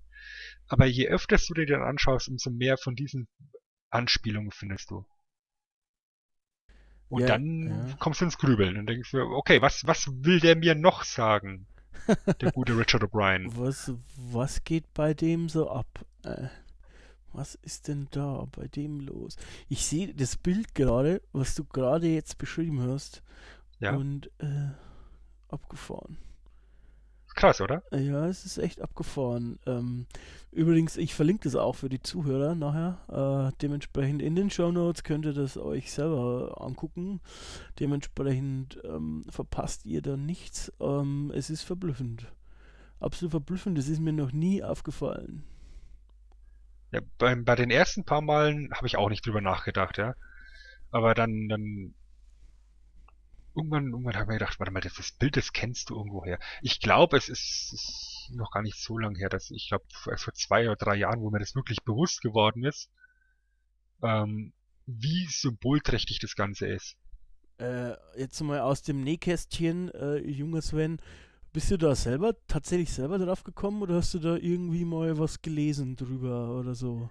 Aber 0.67 0.85
je 0.85 1.07
öfter 1.07 1.37
du 1.37 1.53
dir 1.53 1.65
den 1.65 1.81
anschaust, 1.81 2.27
umso 2.27 2.49
mehr 2.49 2.77
von 2.77 2.95
diesen 2.95 3.29
Anspielungen 3.89 4.51
findest 4.51 4.91
du. 4.91 5.05
Und 7.09 7.21
Ja, 7.21 7.27
dann 7.27 7.67
ja. 7.67 7.95
kommst 7.99 8.21
du 8.21 8.25
ins 8.25 8.37
Grübeln 8.37 8.77
und 8.77 8.87
denkst 8.87 9.11
dir, 9.11 9.25
okay, 9.25 9.61
was, 9.61 9.85
was 9.87 10.07
will 10.23 10.39
der 10.39 10.55
mir 10.55 10.75
noch 10.75 11.03
sagen? 11.03 11.67
Der 12.41 12.51
gute 12.51 12.73
Richard 12.77 13.03
O'Brien. 13.03 13.49
Was, 13.55 13.93
was 14.15 14.63
geht 14.63 14.93
bei 14.93 15.13
dem 15.13 15.49
so 15.49 15.69
ab? 15.69 15.87
Äh, 16.23 16.47
was 17.33 17.55
ist 17.55 17.87
denn 17.87 18.07
da 18.11 18.47
bei 18.51 18.67
dem 18.67 18.99
los? 18.99 19.37
Ich 19.69 19.85
sehe 19.85 20.13
das 20.13 20.37
Bild 20.37 20.73
gerade, 20.75 21.21
was 21.33 21.55
du 21.55 21.63
gerade 21.65 22.07
jetzt 22.07 22.37
beschrieben 22.37 22.81
hast. 22.81 23.21
Ja. 23.79 23.95
Und 23.95 24.31
äh, 24.39 24.71
abgefahren. 25.49 26.17
Krass, 27.37 27.61
oder? 27.61 27.83
Ja, 27.91 28.27
es 28.27 28.45
ist 28.45 28.57
echt 28.57 28.81
abgefahren. 28.81 29.59
Ähm, 29.67 30.07
übrigens, 30.51 30.97
ich 30.97 31.13
verlinke 31.13 31.43
das 31.43 31.55
auch 31.55 31.75
für 31.75 31.87
die 31.87 32.01
Zuhörer 32.01 32.55
nachher. 32.55 33.51
Äh, 33.51 33.55
dementsprechend 33.61 34.23
in 34.23 34.35
den 34.35 34.49
Show 34.49 34.71
Notes 34.71 35.03
könnt 35.03 35.23
ihr 35.23 35.33
das 35.33 35.55
euch 35.55 35.91
selber 35.91 36.55
angucken. 36.59 37.21
Dementsprechend 37.79 38.79
ähm, 38.83 39.23
verpasst 39.29 39.85
ihr 39.85 40.01
da 40.01 40.17
nichts. 40.17 40.73
Ähm, 40.79 41.31
es 41.35 41.51
ist 41.51 41.61
verblüffend. 41.61 42.25
Absolut 42.99 43.29
verblüffend. 43.29 43.77
Das 43.77 43.87
ist 43.87 43.99
mir 43.99 44.13
noch 44.13 44.31
nie 44.31 44.63
aufgefallen. 44.63 45.43
Ja, 46.91 47.01
beim, 47.19 47.45
bei 47.45 47.53
den 47.53 47.69
ersten 47.69 48.03
paar 48.03 48.21
Malen 48.21 48.71
habe 48.73 48.87
ich 48.87 48.97
auch 48.97 49.09
nicht 49.09 49.23
drüber 49.23 49.41
nachgedacht, 49.41 49.99
ja. 49.99 50.15
Aber 50.89 51.13
dann, 51.13 51.47
dann 51.49 51.93
irgendwann, 53.57 53.87
irgendwann 53.87 54.13
habe 54.13 54.23
ich 54.23 54.27
mir 54.27 54.39
gedacht, 54.39 54.59
warte 54.59 54.71
mal, 54.71 54.79
das, 54.79 54.93
das 54.93 55.11
Bild, 55.11 55.35
das 55.35 55.51
kennst 55.51 55.89
du 55.89 55.95
irgendwoher. 55.95 56.39
Ich 56.61 56.79
glaube, 56.79 57.17
es 57.17 57.27
ist, 57.27 57.73
ist 57.73 58.29
noch 58.33 58.51
gar 58.51 58.61
nicht 58.61 58.77
so 58.77 58.97
lange 58.97 59.17
her, 59.17 59.29
dass 59.29 59.51
ich 59.51 59.67
glaube, 59.67 59.85
vor 59.89 60.33
zwei 60.33 60.67
oder 60.67 60.75
drei 60.75 60.95
Jahren, 60.95 61.21
wo 61.21 61.29
mir 61.29 61.39
das 61.39 61.55
wirklich 61.55 61.83
bewusst 61.83 62.21
geworden 62.21 62.63
ist, 62.63 62.89
ähm, 64.01 64.53
wie 64.85 65.27
symbolträchtig 65.29 66.19
das 66.19 66.35
Ganze 66.35 66.67
ist. 66.67 66.95
Äh, 67.59 67.95
jetzt 68.15 68.39
mal 68.41 68.59
aus 68.59 68.83
dem 68.83 69.01
Nähkästchen, 69.03 69.89
äh, 69.93 70.17
junger 70.17 70.61
Sven. 70.61 71.01
Bist 71.51 71.71
du 71.71 71.77
da 71.77 71.95
selber, 71.95 72.35
tatsächlich 72.47 72.93
selber 72.93 73.17
drauf 73.17 73.43
gekommen 73.43 73.81
oder 73.81 73.95
hast 73.95 74.13
du 74.13 74.19
da 74.19 74.35
irgendwie 74.35 74.85
mal 74.85 75.17
was 75.17 75.41
gelesen 75.41 75.95
drüber 75.95 76.59
oder 76.59 76.75
so? 76.75 77.09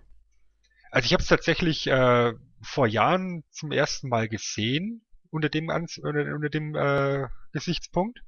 Also 0.93 1.07
ich 1.07 1.13
habe 1.13 1.23
es 1.23 1.29
tatsächlich 1.29 1.89
äh, 1.89 2.33
vor 2.63 2.87
Jahren 2.87 3.43
zum 3.51 3.73
ersten 3.73 4.09
Mal 4.09 4.29
gesehen 4.29 5.06
unter 5.37 5.49
dem 5.49 5.71
Ans 5.71 5.99
unter, 5.99 6.35
unter 6.35 6.49
dem 6.49 6.75
äh, 6.75 7.29
Gesichtspunkt 7.53 8.21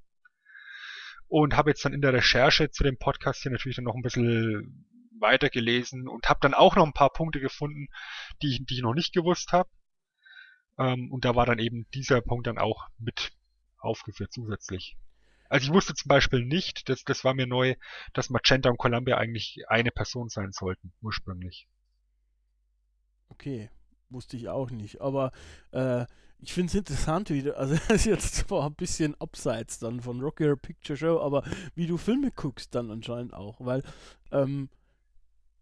und 1.28 1.56
habe 1.56 1.70
jetzt 1.70 1.84
dann 1.84 1.92
in 1.92 2.00
der 2.00 2.12
Recherche 2.12 2.70
zu 2.70 2.84
dem 2.84 2.98
Podcast 2.98 3.42
hier 3.42 3.52
natürlich 3.52 3.76
dann 3.76 3.84
noch 3.84 3.94
ein 3.94 4.02
bisschen 4.02 4.86
weitergelesen 5.20 6.08
und 6.08 6.28
habe 6.28 6.40
dann 6.42 6.54
auch 6.54 6.76
noch 6.76 6.86
ein 6.86 6.92
paar 6.92 7.12
Punkte 7.12 7.40
gefunden, 7.40 7.88
die 8.42 8.48
ich, 8.48 8.66
die 8.66 8.74
ich 8.76 8.82
noch 8.82 8.94
nicht 8.94 9.12
gewusst 9.12 9.52
habe. 9.52 9.68
Ähm, 10.78 11.10
und 11.10 11.24
da 11.24 11.34
war 11.34 11.44
dann 11.46 11.58
eben 11.58 11.86
dieser 11.92 12.20
Punkt 12.20 12.46
dann 12.46 12.58
auch 12.58 12.88
mit 12.98 13.32
aufgeführt 13.78 14.32
zusätzlich. 14.32 14.96
Also 15.48 15.66
ich 15.66 15.72
wusste 15.72 15.94
zum 15.94 16.08
Beispiel 16.08 16.44
nicht, 16.44 16.88
das, 16.88 17.04
das 17.04 17.24
war 17.24 17.34
mir 17.34 17.46
neu, 17.46 17.74
dass 18.12 18.30
Magenta 18.30 18.68
und 18.68 18.78
Columbia 18.78 19.16
eigentlich 19.16 19.64
eine 19.68 19.90
Person 19.90 20.28
sein 20.28 20.52
sollten, 20.52 20.92
ursprünglich. 21.00 21.68
Okay, 23.30 23.70
wusste 24.10 24.36
ich 24.36 24.48
auch 24.48 24.70
nicht. 24.70 25.00
Aber 25.00 25.32
äh, 25.72 26.06
ich 26.40 26.52
finde 26.52 26.68
es 26.68 26.74
interessant, 26.74 27.30
wie 27.30 27.42
du, 27.42 27.56
also 27.56 27.74
es 27.88 27.90
ist 27.90 28.06
jetzt 28.06 28.34
zwar 28.34 28.66
ein 28.66 28.74
bisschen 28.74 29.14
abseits 29.20 29.78
dann 29.78 30.00
von 30.00 30.20
Rocky 30.20 30.44
Horror 30.44 30.56
Picture 30.56 30.96
Show, 30.96 31.20
aber 31.20 31.42
wie 31.74 31.86
du 31.86 31.96
Filme 31.96 32.30
guckst 32.30 32.74
dann 32.74 32.90
anscheinend 32.90 33.34
auch, 33.34 33.56
weil 33.60 33.82
ähm, 34.30 34.68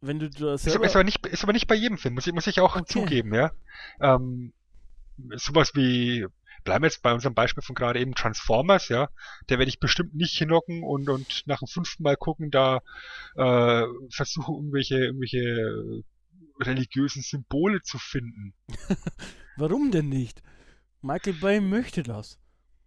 wenn 0.00 0.18
du 0.18 0.28
da 0.30 0.54
Ist 0.54 0.66
ist 0.66 0.76
aber 0.76 1.04
nicht, 1.04 1.24
ist 1.26 1.42
aber 1.42 1.52
nicht 1.52 1.66
bei 1.66 1.74
jedem 1.74 1.98
Film, 1.98 2.14
muss 2.14 2.26
ich, 2.26 2.32
muss 2.32 2.46
ich 2.46 2.60
auch 2.60 2.76
Okay. 2.76 2.84
zugeben, 2.86 3.34
ja. 3.34 3.52
Ähm, 4.00 4.52
sowas 5.36 5.72
wie, 5.74 6.26
bleiben 6.64 6.82
wir 6.82 6.88
jetzt 6.88 7.02
bei 7.02 7.14
unserem 7.14 7.34
Beispiel 7.34 7.62
von 7.62 7.74
gerade 7.74 7.98
eben 8.00 8.14
Transformers, 8.14 8.88
ja, 8.88 9.08
der 9.48 9.58
werde 9.58 9.70
ich 9.70 9.80
bestimmt 9.80 10.14
nicht 10.14 10.36
hinhocken 10.36 10.82
und, 10.82 11.08
und 11.08 11.42
nach 11.46 11.60
dem 11.60 11.68
fünften 11.68 12.02
Mal 12.02 12.16
gucken, 12.16 12.50
da 12.50 12.82
äh, 13.36 13.84
versuche 14.10 14.52
irgendwelche, 14.52 14.96
irgendwelche 14.96 16.02
religiösen 16.60 17.22
Symbole 17.22 17.82
zu 17.82 17.98
finden. 17.98 18.54
Warum 19.56 19.90
denn 19.90 20.08
nicht? 20.08 20.42
Michael 21.03 21.34
Bay 21.34 21.61
möchte 21.61 22.03
das. 22.03 22.38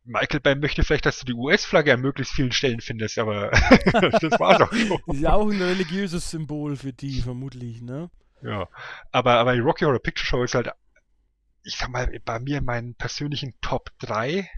Michael 0.04 0.40
Bay 0.40 0.56
möchte 0.56 0.84
vielleicht, 0.84 1.06
dass 1.06 1.20
du 1.20 1.26
die 1.26 1.34
US-Flagge 1.34 1.94
an 1.94 2.02
möglichst 2.02 2.34
vielen 2.34 2.52
Stellen 2.52 2.82
findest, 2.82 3.18
aber 3.20 3.52
das 4.22 4.40
war 4.40 4.58
doch 4.58 4.74
schon. 4.74 5.16
Ist 5.16 5.22
ja 5.22 5.34
auch 5.34 5.50
ein 5.50 5.62
religiöses 5.62 6.32
Symbol 6.32 6.76
für 6.76 6.94
die, 6.94 7.22
vermutlich, 7.22 7.82
ne? 7.82 8.10
Ja, 8.42 8.68
aber, 9.12 9.34
aber 9.34 9.54
die 9.54 9.60
Rocky 9.60 9.86
Horror 9.86 10.00
Picture 10.00 10.26
Show 10.26 10.44
ist 10.44 10.56
halt, 10.56 10.70
ich 11.64 11.78
sag 11.78 11.90
mal, 11.90 12.10
bei 12.26 12.40
mir 12.40 12.58
in 12.60 12.66
meinen 12.66 12.96
persönlichen 12.96 13.54
Top 13.62 13.92
3 14.00 14.50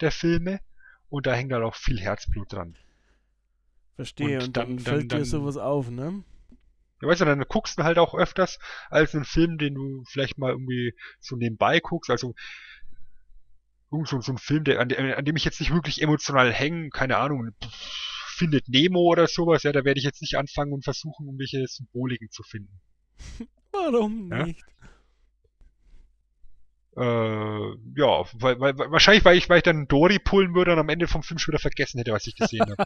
der 0.00 0.10
Filme 0.10 0.60
und 1.08 1.26
da 1.26 1.32
hängt 1.34 1.52
halt 1.52 1.64
auch 1.64 1.76
viel 1.76 2.00
Herzblut 2.00 2.52
dran. 2.52 2.76
Verstehe, 3.96 4.38
und, 4.38 4.44
und 4.44 4.56
dann, 4.56 4.76
dann, 4.76 4.78
fällt 4.78 5.12
dann, 5.12 5.20
dir 5.20 5.24
sowas 5.24 5.56
auf, 5.56 5.90
ne? 5.90 6.22
Ja, 7.00 7.08
weißt 7.08 7.20
du, 7.20 7.24
dann 7.24 7.44
guckst 7.48 7.78
du 7.78 7.84
halt 7.84 7.98
auch 7.98 8.14
öfters 8.14 8.58
als 8.90 9.14
einen 9.14 9.24
Film, 9.24 9.58
den 9.58 9.74
du 9.74 10.04
vielleicht 10.06 10.36
mal 10.38 10.50
irgendwie 10.50 10.94
so 11.20 11.36
nebenbei 11.36 11.80
guckst. 11.80 12.10
Also 12.10 12.34
so, 13.90 14.20
so 14.20 14.32
ein 14.32 14.38
Film, 14.38 14.64
der, 14.64 14.80
an, 14.80 14.90
an, 14.92 15.24
dem 15.24 15.36
ich 15.36 15.44
jetzt 15.44 15.60
nicht 15.60 15.72
wirklich 15.72 16.02
emotional 16.02 16.52
hänge, 16.52 16.90
keine 16.90 17.16
Ahnung, 17.16 17.50
findet 18.26 18.68
Nemo 18.68 19.00
oder 19.00 19.26
sowas, 19.26 19.62
ja, 19.62 19.72
da 19.72 19.84
werde 19.84 19.98
ich 19.98 20.04
jetzt 20.04 20.22
nicht 20.22 20.36
anfangen 20.36 20.72
und 20.72 20.84
versuchen, 20.84 21.26
irgendwelche 21.26 21.66
Symboliken 21.66 22.30
zu 22.30 22.42
finden. 22.42 22.80
Warum 23.72 24.28
nicht? 24.28 24.64
Äh, 26.96 27.00
ja, 27.00 28.24
weil, 28.34 28.60
weil, 28.60 28.76
wahrscheinlich, 28.76 29.24
weil 29.24 29.36
ich, 29.36 29.48
weil 29.48 29.58
ich 29.58 29.62
dann 29.62 29.86
Dory 29.86 30.18
pullen 30.18 30.54
würde 30.54 30.72
und 30.72 30.78
am 30.78 30.88
Ende 30.88 31.06
vom 31.06 31.22
Film 31.22 31.38
schon 31.38 31.52
wieder 31.52 31.60
vergessen 31.60 31.98
hätte, 31.98 32.12
was 32.12 32.26
ich 32.26 32.36
gesehen 32.36 32.66
habe. 32.68 32.84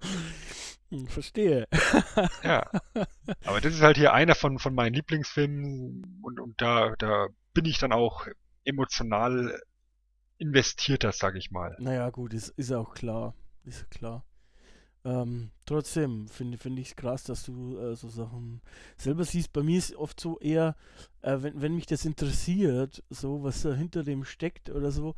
Hm, 0.92 1.06
verstehe. 1.06 1.68
ja. 2.42 2.68
Aber 3.44 3.60
das 3.60 3.74
ist 3.74 3.82
halt 3.82 3.96
hier 3.96 4.12
einer 4.12 4.34
von, 4.34 4.58
von 4.58 4.74
meinen 4.74 4.94
Lieblingsfilmen 4.94 6.20
und, 6.22 6.40
und 6.40 6.60
da, 6.60 6.94
da 6.98 7.28
bin 7.54 7.64
ich 7.64 7.78
dann 7.78 7.92
auch 7.92 8.26
emotional 8.64 9.60
investierter, 10.38 11.12
sag 11.12 11.36
ich 11.36 11.50
mal. 11.50 11.76
Naja, 11.78 12.10
gut, 12.10 12.34
ist, 12.34 12.48
ist 12.50 12.72
auch 12.72 12.94
klar. 12.94 13.34
Ist 13.64 13.90
klar. 13.90 14.24
Ähm, 15.02 15.50
trotzdem 15.64 16.28
finde 16.28 16.58
find 16.58 16.78
ich 16.78 16.88
es 16.88 16.96
krass, 16.96 17.24
dass 17.24 17.44
du 17.44 17.78
äh, 17.78 17.96
so 17.96 18.08
Sachen 18.08 18.60
selber 18.96 19.24
siehst. 19.24 19.52
Bei 19.52 19.62
mir 19.62 19.78
ist 19.78 19.96
oft 19.96 20.20
so 20.20 20.38
eher, 20.40 20.76
äh, 21.22 21.38
wenn, 21.40 21.60
wenn 21.62 21.74
mich 21.74 21.86
das 21.86 22.04
interessiert, 22.04 23.02
so 23.08 23.42
was 23.42 23.62
da 23.62 23.72
hinter 23.72 24.02
dem 24.02 24.24
steckt 24.24 24.68
oder 24.68 24.90
so, 24.90 25.14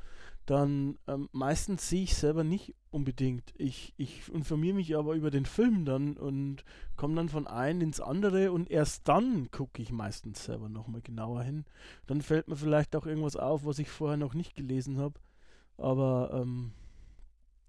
dann 0.47 0.99
ähm, 1.07 1.28
meistens 1.32 1.88
sehe 1.88 2.03
ich 2.03 2.14
selber 2.16 2.45
nicht 2.45 2.74
unbedingt. 2.90 3.53
Ich, 3.57 3.95
ich 3.97 4.28
informiere 4.32 4.74
mich 4.74 4.97
aber 4.97 5.14
über 5.14 5.30
den 5.30 5.47
Film 5.47 5.84
dann 5.84 6.16
und 6.16 6.64
komme 6.97 7.14
dann 7.14 7.28
von 7.28 7.47
einem 7.47 7.80
ins 7.80 8.01
andere 8.01 8.53
und 8.53 8.70
erst 8.70 9.09
dann 9.09 9.51
gucke 9.51 9.80
ich 9.80 9.93
meistens 9.93 10.45
selber 10.45 10.68
nochmal 10.68 11.01
genauer 11.01 11.43
hin. 11.43 11.64
Dann 12.07 12.22
fällt 12.22 12.49
mir 12.49 12.57
vielleicht 12.57 12.97
auch 12.97 13.07
irgendwas 13.07 13.36
auf, 13.36 13.64
was 13.64 13.78
ich 13.78 13.88
vorher 13.88 14.16
noch 14.16 14.34
nicht 14.34 14.55
gelesen 14.57 14.99
habe. 14.99 15.20
Aber 15.78 16.30
ähm, 16.34 16.72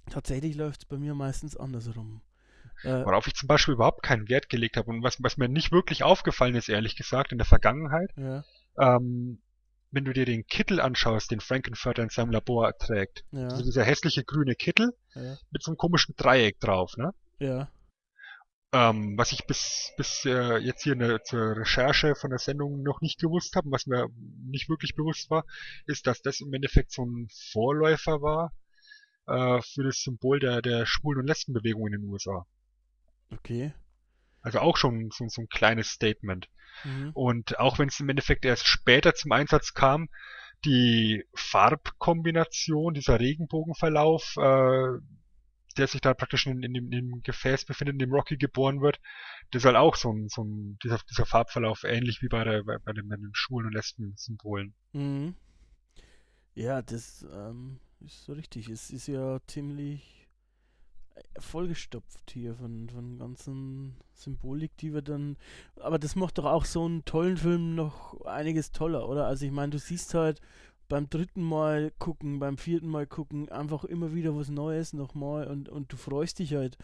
Tatsächlich 0.09 0.55
läuft 0.55 0.81
es 0.81 0.85
bei 0.85 0.97
mir 0.97 1.13
meistens 1.15 1.55
andersrum. 1.55 2.21
Äh, 2.83 3.05
Worauf 3.05 3.27
ich 3.27 3.35
zum 3.35 3.47
Beispiel 3.47 3.75
überhaupt 3.75 4.03
keinen 4.03 4.29
Wert 4.29 4.49
gelegt 4.49 4.77
habe 4.77 4.89
und 4.89 5.03
was, 5.03 5.21
was 5.21 5.37
mir 5.37 5.47
nicht 5.47 5.71
wirklich 5.71 6.03
aufgefallen 6.03 6.55
ist, 6.55 6.69
ehrlich 6.69 6.95
gesagt, 6.95 7.31
in 7.31 7.37
der 7.37 7.45
Vergangenheit, 7.45 8.11
ja. 8.17 8.43
ähm, 8.77 9.39
wenn 9.93 10.05
du 10.05 10.11
dir 10.11 10.25
den 10.25 10.45
Kittel 10.47 10.81
anschaust, 10.81 11.31
den 11.31 11.39
Frankenfurter 11.39 12.01
in 12.01 12.09
seinem 12.09 12.31
Labor 12.31 12.75
trägt, 12.77 13.23
ja. 13.31 13.47
also 13.47 13.63
dieser 13.63 13.83
hässliche 13.83 14.23
grüne 14.23 14.55
Kittel 14.55 14.93
ja. 15.13 15.37
mit 15.51 15.61
so 15.61 15.71
einem 15.71 15.77
komischen 15.77 16.15
Dreieck 16.17 16.59
drauf, 16.59 16.97
ne? 16.97 17.13
Ja. 17.39 17.69
Ähm, 18.71 19.15
was 19.17 19.31
ich 19.31 19.45
bis, 19.45 19.93
bis 19.97 20.25
äh, 20.25 20.57
jetzt 20.57 20.81
hier 20.81 20.95
der, 20.95 21.23
zur 21.23 21.57
Recherche 21.57 22.15
von 22.15 22.31
der 22.31 22.39
Sendung 22.39 22.81
noch 22.81 23.01
nicht 23.01 23.19
gewusst 23.19 23.55
habe, 23.55 23.69
was 23.69 23.85
mir 23.85 24.07
nicht 24.49 24.67
wirklich 24.67 24.95
bewusst 24.95 25.29
war, 25.29 25.45
ist, 25.85 26.07
dass 26.07 26.23
das 26.23 26.41
im 26.41 26.51
Endeffekt 26.51 26.91
so 26.91 27.05
ein 27.05 27.27
Vorläufer 27.51 28.23
war 28.23 28.51
äh, 29.27 29.61
für 29.61 29.83
das 29.83 30.01
Symbol 30.01 30.39
der, 30.39 30.63
der 30.63 30.87
Schwulen- 30.87 31.19
und 31.19 31.27
Lesbenbewegung 31.27 31.85
in 31.85 32.01
den 32.01 32.09
USA. 32.09 32.47
Okay. 33.31 33.73
Also 34.43 34.59
auch 34.59 34.77
schon 34.77 35.09
so, 35.11 35.27
so 35.27 35.41
ein 35.41 35.47
kleines 35.47 35.89
Statement. 35.89 36.49
Mhm. 36.83 37.11
Und 37.13 37.59
auch 37.59 37.79
wenn 37.79 37.87
es 37.87 37.99
im 37.99 38.09
Endeffekt 38.09 38.45
erst 38.45 38.67
später 38.67 39.15
zum 39.15 39.31
Einsatz 39.31 39.73
kam, 39.73 40.09
die 40.65 41.25
Farbkombination, 41.33 42.93
dieser 42.93 43.19
Regenbogenverlauf, 43.19 44.35
äh, 44.37 44.99
der 45.77 45.87
sich 45.87 46.01
da 46.01 46.13
praktisch 46.13 46.45
in, 46.45 46.61
in, 46.61 46.73
dem, 46.73 46.91
in, 46.91 47.09
dem, 47.09 47.21
Gefäß 47.23 47.65
befindet, 47.65 47.93
in 47.93 47.99
dem 47.99 48.13
Rocky 48.13 48.37
geboren 48.37 48.81
wird, 48.81 48.99
das 49.51 49.61
ist 49.61 49.65
halt 49.65 49.75
auch 49.75 49.95
so 49.95 50.11
ein, 50.11 50.29
so 50.29 50.43
ein 50.43 50.77
dieser, 50.83 50.99
dieser 51.09 51.25
Farbverlauf 51.25 51.83
ähnlich 51.83 52.21
wie 52.21 52.27
bei, 52.27 52.43
der, 52.43 52.63
bei, 52.63 52.77
bei, 52.77 52.93
den, 52.93 53.07
bei 53.07 53.15
den 53.15 53.31
Schwulen- 53.33 53.67
und 53.67 53.73
Lesben-Symbolen. 53.73 54.73
Mhm. 54.93 55.35
Ja, 56.55 56.81
das 56.81 57.25
ähm, 57.33 57.79
ist 58.01 58.25
so 58.25 58.33
richtig. 58.33 58.69
Es 58.69 58.91
ist 58.91 59.07
ja 59.07 59.39
ziemlich 59.47 60.22
vollgestopft 61.39 62.31
hier 62.31 62.55
von, 62.55 62.89
von 62.89 63.17
ganzen 63.17 63.95
Symbolik, 64.13 64.77
die 64.77 64.93
wir 64.93 65.01
dann. 65.01 65.37
Aber 65.75 65.99
das 65.99 66.15
macht 66.15 66.37
doch 66.37 66.45
auch 66.45 66.65
so 66.65 66.85
einen 66.85 67.05
tollen 67.05 67.37
Film 67.37 67.75
noch 67.75 68.21
einiges 68.25 68.71
toller, 68.71 69.07
oder? 69.07 69.27
Also 69.27 69.45
ich 69.45 69.51
meine, 69.51 69.71
du 69.71 69.79
siehst 69.79 70.13
halt 70.13 70.41
beim 70.89 71.09
dritten 71.09 71.41
Mal 71.41 71.91
gucken, 71.97 72.39
beim 72.39 72.57
vierten 72.57 72.87
Mal 72.87 73.07
gucken, 73.07 73.49
einfach 73.49 73.83
immer 73.83 74.13
wieder 74.13 74.35
was 74.35 74.49
Neues 74.49 74.93
nochmal 74.93 75.47
und, 75.47 75.69
und 75.69 75.91
du 75.91 75.97
freust 75.97 76.39
dich 76.39 76.53
halt 76.53 76.77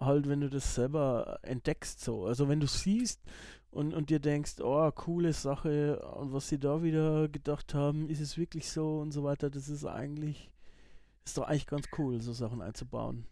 halt, 0.00 0.28
wenn 0.28 0.40
du 0.40 0.50
das 0.50 0.74
selber 0.74 1.38
entdeckst 1.42 2.00
so. 2.00 2.26
Also 2.26 2.48
wenn 2.48 2.60
du 2.60 2.66
siehst 2.66 3.22
und, 3.70 3.94
und 3.94 4.10
dir 4.10 4.20
denkst, 4.20 4.60
oh, 4.60 4.90
coole 4.92 5.32
Sache 5.32 6.00
und 6.00 6.32
was 6.32 6.48
sie 6.48 6.58
da 6.58 6.82
wieder 6.82 7.28
gedacht 7.28 7.72
haben, 7.74 8.08
ist 8.08 8.20
es 8.20 8.36
wirklich 8.36 8.70
so 8.70 8.98
und 8.98 9.12
so 9.12 9.24
weiter, 9.24 9.48
das 9.48 9.68
ist 9.68 9.84
eigentlich 9.84 10.50
ist 11.24 11.36
doch 11.38 11.44
eigentlich 11.44 11.66
ganz 11.66 11.88
cool, 11.98 12.20
so 12.20 12.32
Sachen 12.32 12.62
einzubauen. 12.62 13.26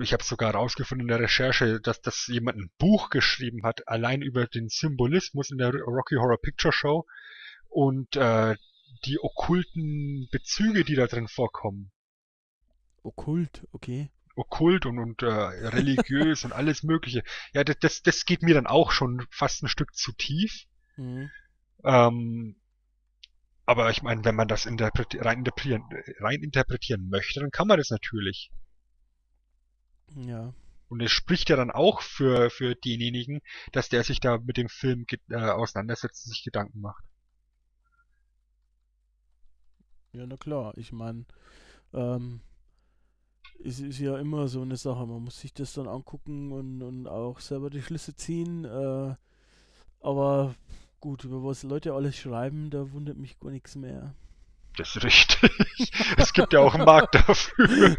Ich 0.00 0.12
habe 0.12 0.24
sogar 0.24 0.52
herausgefunden 0.52 1.04
in 1.04 1.08
der 1.08 1.20
Recherche, 1.20 1.80
dass 1.80 2.00
das 2.00 2.26
jemand 2.26 2.58
ein 2.58 2.70
Buch 2.78 3.10
geschrieben 3.10 3.62
hat, 3.62 3.86
allein 3.86 4.22
über 4.22 4.46
den 4.46 4.68
Symbolismus 4.68 5.50
in 5.50 5.58
der 5.58 5.72
Rocky 5.72 6.16
Horror 6.16 6.40
Picture 6.40 6.72
Show 6.72 7.06
und 7.68 8.16
äh, 8.16 8.56
die 9.04 9.22
okkulten 9.22 10.28
Bezüge, 10.32 10.84
die 10.84 10.96
da 10.96 11.06
drin 11.06 11.28
vorkommen. 11.28 11.92
Okkult, 13.02 13.66
okay. 13.72 14.10
Okkult 14.34 14.86
und, 14.86 14.98
und 14.98 15.22
äh, 15.22 15.26
religiös 15.26 16.44
und 16.44 16.52
alles 16.52 16.82
Mögliche. 16.82 17.22
Ja, 17.52 17.62
das, 17.62 18.02
das 18.02 18.24
geht 18.24 18.42
mir 18.42 18.54
dann 18.54 18.66
auch 18.66 18.90
schon 18.90 19.24
fast 19.30 19.62
ein 19.62 19.68
Stück 19.68 19.94
zu 19.94 20.12
tief. 20.12 20.64
Mhm. 20.96 21.30
Ähm, 21.84 22.56
aber 23.66 23.90
ich 23.90 24.02
meine, 24.02 24.24
wenn 24.24 24.34
man 24.34 24.48
das 24.48 24.66
interpreti 24.66 25.18
rein, 25.18 25.38
interpretieren, 25.38 25.84
rein 26.18 26.42
interpretieren 26.42 27.08
möchte, 27.08 27.40
dann 27.40 27.50
kann 27.50 27.68
man 27.68 27.78
das 27.78 27.90
natürlich. 27.90 28.50
Ja. 30.16 30.52
Und 30.88 31.00
es 31.00 31.10
spricht 31.10 31.48
ja 31.48 31.56
dann 31.56 31.70
auch 31.70 32.02
für, 32.02 32.50
für 32.50 32.74
denjenigen, 32.74 33.40
dass 33.72 33.88
der 33.88 34.04
sich 34.04 34.20
da 34.20 34.38
mit 34.38 34.56
dem 34.56 34.68
Film 34.68 35.06
äh, 35.30 35.36
auseinandersetzt 35.36 36.26
und 36.26 36.32
sich 36.32 36.44
Gedanken 36.44 36.80
macht. 36.80 37.04
Ja, 40.12 40.26
na 40.26 40.36
klar. 40.36 40.74
Ich 40.76 40.92
meine, 40.92 41.24
ähm, 41.92 42.40
es 43.64 43.80
ist 43.80 43.98
ja 43.98 44.18
immer 44.18 44.46
so 44.46 44.62
eine 44.62 44.76
Sache. 44.76 45.06
Man 45.06 45.24
muss 45.24 45.40
sich 45.40 45.52
das 45.52 45.72
dann 45.72 45.88
angucken 45.88 46.52
und, 46.52 46.82
und 46.82 47.08
auch 47.08 47.40
selber 47.40 47.70
die 47.70 47.82
Schlüsse 47.82 48.14
ziehen. 48.14 48.64
Äh, 48.64 49.16
aber 50.00 50.54
Gut, 51.04 51.22
über 51.22 51.44
was 51.44 51.64
Leute 51.64 51.92
alles 51.92 52.16
schreiben, 52.16 52.70
da 52.70 52.90
wundert 52.92 53.18
mich 53.18 53.38
gar 53.38 53.50
nichts 53.50 53.76
mehr. 53.76 54.14
Das 54.78 54.96
ist 54.96 55.04
richtig. 55.04 55.50
es 56.16 56.32
gibt 56.32 56.54
ja 56.54 56.60
auch 56.60 56.74
einen 56.74 56.86
Markt 56.86 57.14
dafür. 57.14 57.94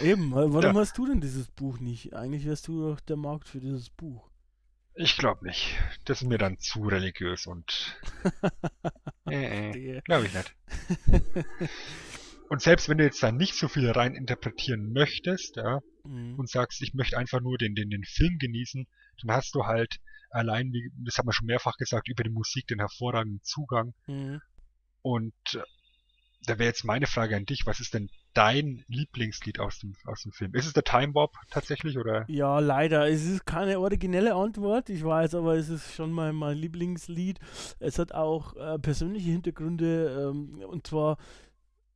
Eben, 0.00 0.32
warum 0.32 0.62
ja. 0.62 0.74
hast 0.74 0.96
du 0.96 1.06
denn 1.06 1.20
dieses 1.20 1.48
Buch 1.48 1.78
nicht? 1.78 2.14
Eigentlich 2.14 2.46
wärst 2.46 2.68
du 2.68 2.88
doch 2.88 3.00
der 3.00 3.16
Markt 3.16 3.48
für 3.48 3.60
dieses 3.60 3.90
Buch. 3.90 4.30
Ich 4.94 5.16
glaube 5.16 5.46
nicht. 5.46 5.78
Das 6.04 6.22
ist 6.22 6.28
mir 6.28 6.38
dann 6.38 6.58
zu 6.58 6.82
religiös 6.82 7.46
und. 7.46 7.96
äh, 9.26 9.96
äh, 9.96 10.00
glaube 10.02 10.26
ich 10.26 10.34
nicht. 10.34 10.54
und 12.48 12.60
selbst 12.60 12.88
wenn 12.88 12.98
du 12.98 13.04
jetzt 13.04 13.22
da 13.22 13.32
nicht 13.32 13.54
so 13.54 13.68
viel 13.68 13.90
rein 13.90 14.14
interpretieren 14.14 14.92
möchtest, 14.92 15.56
ja, 15.56 15.80
mhm. 16.04 16.38
und 16.38 16.50
sagst, 16.50 16.82
ich 16.82 16.94
möchte 16.94 17.16
einfach 17.16 17.40
nur 17.40 17.56
den, 17.56 17.74
den, 17.74 17.90
den 17.90 18.04
Film 18.04 18.38
genießen, 18.38 18.86
dann 19.22 19.36
hast 19.36 19.54
du 19.54 19.64
halt 19.64 20.00
allein, 20.30 20.72
wie, 20.72 20.90
das 21.04 21.18
haben 21.18 21.28
wir 21.28 21.32
schon 21.32 21.46
mehrfach 21.46 21.76
gesagt, 21.76 22.08
über 22.08 22.22
die 22.22 22.30
Musik 22.30 22.66
den 22.66 22.78
hervorragenden 22.78 23.42
Zugang. 23.42 23.94
Mhm. 24.06 24.40
Und 25.02 25.34
äh, 25.54 25.62
da 26.46 26.58
wäre 26.58 26.68
jetzt 26.68 26.84
meine 26.84 27.06
Frage 27.06 27.36
an 27.36 27.46
dich, 27.46 27.66
was 27.66 27.80
ist 27.80 27.94
denn 27.94 28.10
dein 28.34 28.84
Lieblingslied 28.88 29.60
aus 29.60 29.78
dem, 29.78 29.94
aus 30.04 30.22
dem 30.22 30.32
Film? 30.32 30.54
Ist 30.54 30.66
es 30.66 30.72
der 30.72 30.84
Time 30.84 31.12
Bob 31.12 31.34
tatsächlich 31.50 31.98
oder? 31.98 32.24
Ja, 32.28 32.58
leider. 32.58 33.08
Es 33.08 33.24
ist 33.24 33.46
keine 33.46 33.78
originelle 33.78 34.34
Antwort. 34.34 34.88
Ich 34.90 35.04
weiß, 35.04 35.34
aber 35.34 35.56
es 35.56 35.68
ist 35.68 35.94
schon 35.94 36.12
mein, 36.12 36.34
mein 36.34 36.56
Lieblingslied. 36.56 37.38
Es 37.78 37.98
hat 37.98 38.12
auch 38.12 38.56
äh, 38.56 38.78
persönliche 38.78 39.30
Hintergründe. 39.30 40.30
Ähm, 40.30 40.62
und 40.66 40.86
zwar 40.86 41.18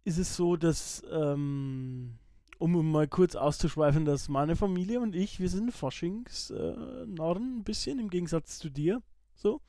ist 0.05 0.19
es 0.19 0.37
so, 0.37 0.57
dass 0.57 1.05
ähm, 1.11 2.19
um 2.59 2.91
mal 2.91 3.09
kurz 3.09 3.35
auszuschweifen, 3.35 4.05
dass 4.05 4.29
meine 4.29 4.57
Familie 4.57 5.01
und 5.01 5.15
ich, 5.15 5.41
wir 5.41 5.49
sind 5.49 5.73
Faschingsnarren 5.73 7.17
äh, 7.17 7.59
ein 7.59 7.65
bisschen, 7.65 7.99
im 7.99 8.11
Gegensatz 8.11 8.59
zu 8.59 8.71
dir. 8.71 9.03
So. 9.35 9.61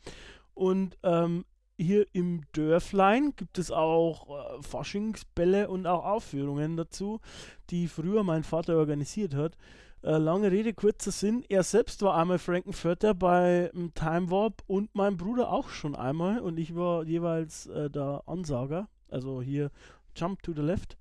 Und 0.54 0.98
ähm, 1.04 1.46
hier 1.78 2.08
im 2.14 2.42
Dörflein 2.54 3.34
gibt 3.36 3.60
es 3.60 3.72
auch 3.72 4.30
äh, 4.30 4.64
Faschingsbälle 4.64 5.70
und 5.70 5.86
auch 5.86 6.06
Aufführungen 6.06 6.76
dazu, 6.76 7.22
die 7.70 7.88
früher 7.88 8.24
mein 8.24 8.44
Vater 8.44 8.78
organisiert 8.78 9.36
hat. 9.36 9.56
Äh, 10.02 10.18
lange 10.18 10.52
Rede, 10.52 10.74
kurzer 10.74 11.12
Sinn. 11.12 11.44
Er 11.50 11.64
selbst 11.64 12.02
war 12.02 12.16
einmal 12.16 12.40
Frankenfurter 12.40 13.14
bei 13.14 13.72
Time 13.94 14.32
Warp 14.32 14.64
und 14.68 14.94
mein 14.96 15.18
Bruder 15.18 15.52
auch 15.52 15.70
schon 15.70 15.96
einmal 15.96 16.40
und 16.40 16.58
ich 16.58 16.76
war 16.76 17.04
jeweils 17.04 17.68
äh, 17.68 17.90
der 17.90 18.24
Ansager 18.26 18.88
Also 19.10 19.42
hier 19.42 19.72
Jump 20.16 20.42
to 20.44 20.54
the 20.54 20.62
Left. 20.62 20.98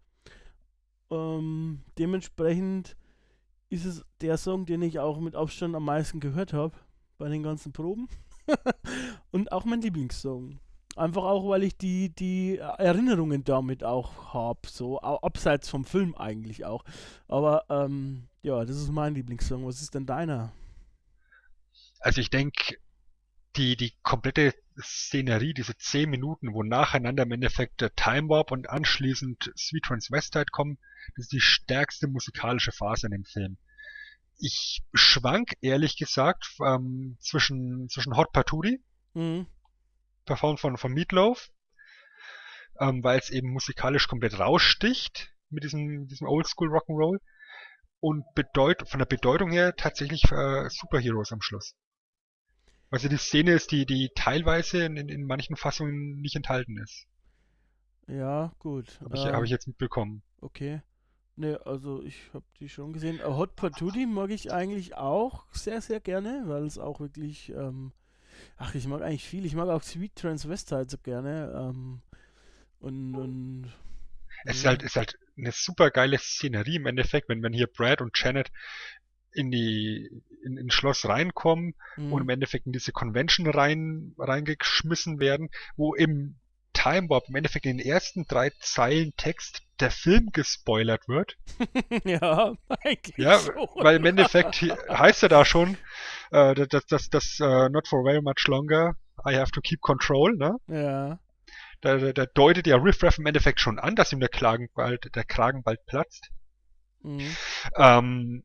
Ähm, 1.11 1.83
dementsprechend 1.99 2.97
ist 3.71 3.85
es 3.85 4.05
der 4.21 4.37
Song, 4.37 4.67
den 4.67 4.83
ich 4.83 4.99
auch 4.99 5.21
mit 5.21 5.35
Abstand 5.35 5.75
am 5.75 5.85
meisten 5.85 6.21
gehört 6.21 6.53
habe 6.53 6.77
bei 7.19 7.29
den 7.29 7.43
ganzen 7.43 7.73
Proben. 7.73 8.09
Und 9.31 9.53
auch 9.53 9.65
mein 9.65 9.81
Lieblingssong. 9.81 10.61
Einfach 10.97 11.25
auch, 11.25 11.47
weil 11.47 11.63
ich 11.63 11.77
die, 11.77 12.09
die 12.09 12.57
Erinnerungen 12.57 13.45
damit 13.45 13.85
auch 13.85 14.33
habe, 14.33 14.61
so 14.67 14.99
abseits 15.01 15.69
vom 15.69 15.85
Film 15.85 16.15
eigentlich 16.15 16.65
auch. 16.65 16.85
Aber 17.29 17.65
ähm, 17.69 18.29
ja, 18.41 18.65
das 18.65 18.77
ist 18.77 18.91
mein 18.91 19.15
Lieblingssong. 19.15 19.67
Was 19.67 19.83
ist 19.83 19.95
denn 19.95 20.07
deiner? 20.07 20.53
Also 22.01 22.23
ich 22.23 22.31
denke, 22.31 22.79
die, 23.57 23.77
die 23.77 23.93
komplette 24.03 24.55
Szenerie, 24.81 25.53
diese 25.53 25.77
zehn 25.77 26.09
Minuten, 26.09 26.55
wo 26.55 26.63
nacheinander 26.63 27.25
im 27.25 27.33
Endeffekt 27.33 27.81
der 27.83 27.95
Time 27.95 28.29
Warp 28.31 28.51
und 28.51 28.71
anschließend 28.71 29.53
Sweet 29.57 29.85
Transvestite 29.85 30.51
kommen, 30.51 30.79
das 31.15 31.25
ist 31.25 31.33
die 31.33 31.41
stärkste 31.41 32.09
musikalische 32.09 32.73
Phase 32.73 33.07
in 33.07 33.13
dem 33.13 33.25
Film. 33.25 33.59
Ich 34.39 34.83
schwank 34.95 35.55
ehrlich 35.61 35.97
gesagt 35.97 36.57
ähm, 36.65 37.17
zwischen, 37.21 37.89
zwischen 37.89 38.17
Hot 38.17 38.33
Patootie, 38.33 38.83
mhm. 39.15 39.47
Performt 40.27 40.61
von, 40.61 40.77
von 40.77 40.93
Meatloaf, 40.93 41.49
ähm, 42.79 43.03
weil 43.03 43.19
es 43.19 43.31
eben 43.31 43.51
musikalisch 43.51 44.09
komplett 44.09 44.39
raussticht 44.39 45.33
mit 45.49 45.65
diesem, 45.65 46.07
diesem 46.07 46.27
Oldschool 46.27 46.69
Rock'n'Roll 46.69 47.19
und 48.01 48.25
bedeut 48.35 48.89
von 48.89 48.99
der 48.99 49.07
Bedeutung 49.07 49.51
her 49.51 49.75
tatsächlich 49.75 50.25
äh, 50.31 50.69
Superheroes 50.69 51.33
am 51.33 51.41
Schluss. 51.41 51.75
Also 52.91 53.09
die 53.09 53.17
Szene 53.17 53.53
ist, 53.53 53.73
die, 53.73 53.87
die 53.87 54.11
teilweise 54.15 54.85
in, 54.85 54.97
in, 54.97 55.09
in 55.09 55.27
manchen 55.27 55.57
Fassungen 55.57 56.21
nicht 56.21 56.37
enthalten 56.37 56.79
ist. 56.79 57.07
Ja, 58.07 58.53
gut. 58.59 59.01
Habe 59.01 59.17
ich, 59.17 59.25
ähm, 59.25 59.33
hab 59.33 59.43
ich 59.43 59.51
jetzt 59.51 59.67
mitbekommen. 59.67 60.23
Okay. 60.41 60.83
Ne, 61.35 61.61
also 61.67 62.03
ich 62.03 62.31
habe 62.33 62.47
die 62.61 62.69
schon 62.69 62.93
gesehen. 62.93 63.21
Uh, 63.21 63.37
Hot 63.37 63.57
Patootie 63.57 64.07
mag 64.07 64.31
ich 64.31 64.53
eigentlich 64.53 64.97
auch 64.97 65.45
sehr, 65.53 65.83
sehr 65.83 66.01
gerne, 66.01 66.45
weil 66.47 66.65
es 66.65 66.79
auch 66.79 67.01
wirklich, 67.01 67.51
ähm, 67.51 67.93
ach, 68.57 68.75
ich 68.75 68.87
mag 68.87 69.03
eigentlich 69.03 69.25
viel. 69.25 69.45
Ich 69.45 69.55
mag 69.55 69.69
auch 69.69 69.83
Sweet 69.83 70.17
Transvestite 70.17 70.87
so 70.89 70.99
gerne. 70.99 71.53
Ähm, 71.55 72.01
und, 72.81 73.15
und 73.15 73.73
es 74.45 74.59
ist 74.59 74.67
halt, 74.67 74.83
ist 74.83 74.97
halt 74.97 75.19
eine 75.37 75.53
super 75.53 75.91
geile 75.91 76.19
Szenerie 76.19 76.77
im 76.77 76.87
Endeffekt, 76.87 77.29
wenn, 77.29 77.43
wenn 77.43 77.53
hier 77.53 77.67
Brad 77.67 78.01
und 78.01 78.19
Janet 78.19 78.51
in 79.33 79.51
die 79.51 80.23
in, 80.45 80.57
in 80.57 80.71
Schloss 80.71 81.07
reinkommen 81.07 81.75
mhm. 81.97 82.13
und 82.13 82.23
im 82.23 82.29
Endeffekt 82.29 82.67
in 82.67 82.73
diese 82.73 82.93
Convention 82.93 83.49
rein 83.49 84.15
reingeschmissen 84.19 85.21
werden, 85.21 85.51
wo 85.77 85.95
im 85.95 86.37
Time 86.73 87.09
Warp 87.09 87.29
im 87.29 87.35
Endeffekt 87.37 87.67
in 87.67 87.79
den 87.79 87.87
ersten 87.87 88.27
drei 88.27 88.53
Zeilen 88.61 89.13
Text 89.17 89.63
der 89.81 89.91
Film 89.91 90.31
gespoilert 90.33 91.09
wird. 91.09 91.37
ja, 92.05 92.55
eigentlich 92.69 93.17
ja, 93.17 93.39
schon. 93.39 93.69
weil 93.77 93.97
im 93.97 94.05
Endeffekt 94.05 94.63
heißt 94.89 95.23
er 95.23 95.29
da 95.29 95.45
schon, 95.45 95.77
äh, 96.31 96.55
dass 96.55 96.87
das, 96.87 97.09
das 97.11 97.39
uh, 97.41 97.69
not 97.69 97.89
for 97.89 98.05
very 98.05 98.23
much 98.23 98.47
longer, 98.49 98.97
I 99.25 99.35
have 99.37 99.51
to 99.53 99.61
keep 99.61 99.81
control, 99.81 100.37
ne? 100.37 100.57
Ja. 100.69 101.19
Da, 101.81 101.99
da, 101.99 102.13
da 102.13 102.27
deutet 102.27 102.67
ja 102.67 102.77
Riff 102.77 103.03
Raff 103.03 103.19
im 103.19 103.27
Endeffekt 103.27 103.61
schon 103.61 103.79
an, 103.79 103.95
dass 103.95 104.13
ihm 104.13 104.21
der, 104.21 104.29
Kragen 104.29 104.69
bald, 104.75 105.15
der 105.15 105.25
Kragen 105.25 105.63
bald 105.63 105.85
platzt. 105.87 106.31
Mhm. 107.03 107.37
Ähm, 107.77 108.45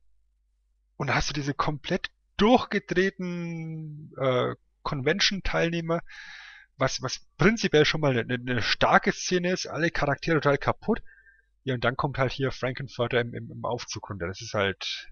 und 0.97 1.07
da 1.07 1.15
hast 1.15 1.29
du 1.29 1.34
diese 1.34 1.53
komplett 1.53 2.11
durchgedrehten 2.38 4.13
äh, 4.17 4.55
Convention-Teilnehmer, 4.84 6.01
was, 6.77 7.01
was 7.01 7.25
prinzipiell 7.38 7.86
schon 7.86 8.01
mal 8.01 8.17
eine, 8.17 8.34
eine, 8.34 8.61
starke 8.61 9.11
Szene 9.11 9.51
ist, 9.51 9.67
alle 9.67 9.91
Charaktere 9.91 10.36
total 10.36 10.57
kaputt. 10.57 11.01
Ja, 11.63 11.75
und 11.75 11.84
dann 11.84 11.95
kommt 11.95 12.17
halt 12.17 12.32
hier 12.32 12.51
Frankenfurter 12.51 13.21
im, 13.21 13.34
im, 13.34 13.51
im 13.51 13.65
Aufzug 13.65 14.09
runter. 14.09 14.27
Das 14.27 14.41
ist 14.41 14.53
halt 14.53 15.11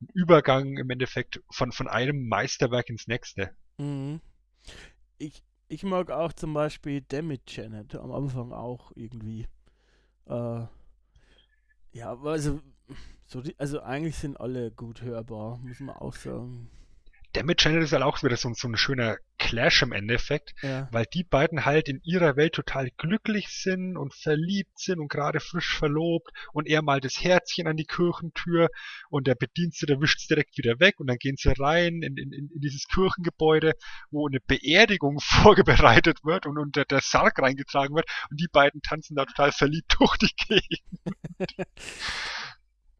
ein 0.00 0.08
Übergang 0.14 0.76
im 0.78 0.90
Endeffekt 0.90 1.40
von, 1.50 1.72
von 1.72 1.88
einem 1.88 2.28
Meisterwerk 2.28 2.88
ins 2.88 3.06
nächste. 3.06 3.50
Mhm. 3.78 4.20
Ich, 5.18 5.42
ich 5.68 5.82
mag 5.82 6.10
auch 6.10 6.32
zum 6.32 6.54
Beispiel 6.54 7.00
Damage 7.02 7.42
Janet 7.46 7.94
am 7.96 8.12
Anfang 8.12 8.52
auch 8.52 8.92
irgendwie. 8.94 9.46
Äh, 10.26 10.66
ja, 11.92 12.16
also 12.22 12.60
so 13.26 13.40
die, 13.42 13.58
also 13.58 13.80
eigentlich 13.82 14.16
sind 14.16 14.40
alle 14.40 14.70
gut 14.70 15.02
hörbar, 15.02 15.58
muss 15.58 15.80
man 15.80 15.96
auch 15.96 16.14
sagen. 16.14 16.70
Damage 17.32 17.56
Channel 17.56 17.82
ist 17.82 17.92
halt 17.92 18.02
auch 18.02 18.22
wieder 18.22 18.36
so, 18.36 18.52
so 18.54 18.68
ein 18.68 18.76
schöner 18.76 19.18
Clash 19.38 19.82
im 19.82 19.92
Endeffekt, 19.92 20.54
ja. 20.62 20.88
weil 20.90 21.04
die 21.12 21.24
beiden 21.24 21.64
halt 21.64 21.88
in 21.88 22.00
ihrer 22.02 22.36
Welt 22.36 22.54
total 22.54 22.90
glücklich 22.96 23.48
sind 23.48 23.96
und 23.96 24.14
verliebt 24.14 24.78
sind 24.78 24.98
und 24.98 25.08
gerade 25.08 25.40
frisch 25.40 25.76
verlobt 25.76 26.30
und 26.52 26.66
er 26.66 26.82
malt 26.82 27.04
das 27.04 27.22
Herzchen 27.22 27.66
an 27.66 27.76
die 27.76 27.84
Kirchentür 27.84 28.68
und 29.10 29.26
der 29.26 29.34
Bedienstete 29.34 30.00
wischt 30.00 30.20
es 30.20 30.26
direkt 30.26 30.56
wieder 30.58 30.80
weg 30.80 31.00
und 31.00 31.06
dann 31.06 31.18
gehen 31.18 31.36
sie 31.36 31.52
rein 31.58 32.02
in, 32.02 32.16
in, 32.16 32.32
in 32.32 32.60
dieses 32.60 32.88
Kirchengebäude, 32.88 33.74
wo 34.10 34.26
eine 34.26 34.40
Beerdigung 34.40 35.18
vorbereitet 35.20 36.24
wird 36.24 36.46
und, 36.46 36.76
der, 36.76 36.86
der 36.86 37.00
Sarg 37.00 37.38
reingetragen 37.38 37.94
wird 37.94 38.10
und 38.30 38.40
die 38.40 38.48
beiden 38.48 38.82
tanzen 38.82 39.16
da 39.16 39.24
total 39.24 39.52
verliebt 39.52 39.94
durch 39.98 40.16
die 40.18 40.34
Gegend. 40.36 40.82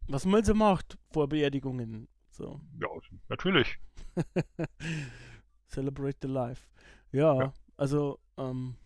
Was 0.07 0.25
man 0.25 0.45
so 0.45 0.55
macht 0.55 0.97
vor 1.11 1.29
Beerdigungen. 1.29 2.09
So. 2.39 2.61
Ja, 2.81 2.89
natürlich. 3.29 3.79
Celebrate 5.69 6.19
the 6.23 6.29
life. 6.29 6.63
Ja, 7.11 7.37
ja. 7.41 7.53
also, 7.77 8.21
ähm, 8.37 8.77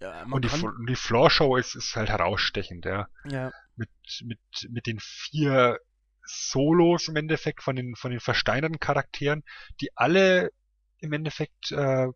ja, 0.00 0.22
und 0.24 0.44
die, 0.44 0.88
die 0.88 0.96
Floor-Show 0.96 1.56
ist, 1.56 1.74
ist 1.74 1.96
halt 1.96 2.08
herausstechend, 2.08 2.84
ja. 2.84 3.08
Ja. 3.28 3.50
Mit, 3.76 3.90
mit, 4.24 4.38
mit 4.70 4.86
den 4.86 4.98
vier 5.00 5.78
Solos 6.24 7.08
im 7.08 7.16
Endeffekt 7.16 7.62
von 7.62 7.74
den, 7.74 7.96
von 7.96 8.12
den 8.12 8.20
versteinerten 8.20 8.78
Charakteren, 8.78 9.42
die 9.80 9.96
alle 9.96 10.52
im 10.98 11.12
Endeffekt 11.12 11.72
äh, 11.72 12.08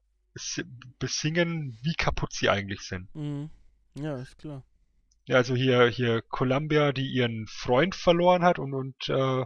besingen, 0.98 1.78
wie 1.82 1.94
kaputt 1.94 2.32
sie 2.32 2.48
eigentlich 2.48 2.82
sind. 2.82 3.12
Mhm. 3.14 3.50
Ja, 3.94 4.16
ist 4.18 4.38
klar. 4.38 4.62
Ja, 5.24 5.36
also 5.36 5.56
hier, 5.56 5.88
hier 5.88 6.22
Columbia, 6.22 6.92
die 6.92 7.08
ihren 7.08 7.46
Freund 7.48 7.96
verloren 7.96 8.44
hat 8.44 8.60
und, 8.60 8.74
und 8.74 9.08
äh, 9.08 9.44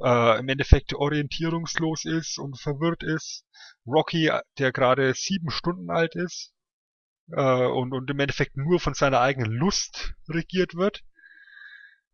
äh, 0.00 0.38
im 0.38 0.48
Endeffekt 0.48 0.94
orientierungslos 0.94 2.04
ist 2.04 2.38
und 2.38 2.58
verwirrt 2.60 3.02
ist. 3.02 3.44
Rocky, 3.86 4.30
der 4.58 4.72
gerade 4.72 5.14
sieben 5.14 5.50
Stunden 5.50 5.90
alt 5.90 6.14
ist 6.14 6.52
äh, 7.30 7.66
und, 7.66 7.92
und 7.92 8.10
im 8.10 8.18
Endeffekt 8.18 8.56
nur 8.56 8.80
von 8.80 8.94
seiner 8.94 9.20
eigenen 9.20 9.52
Lust 9.52 10.14
regiert 10.28 10.74
wird. 10.74 11.02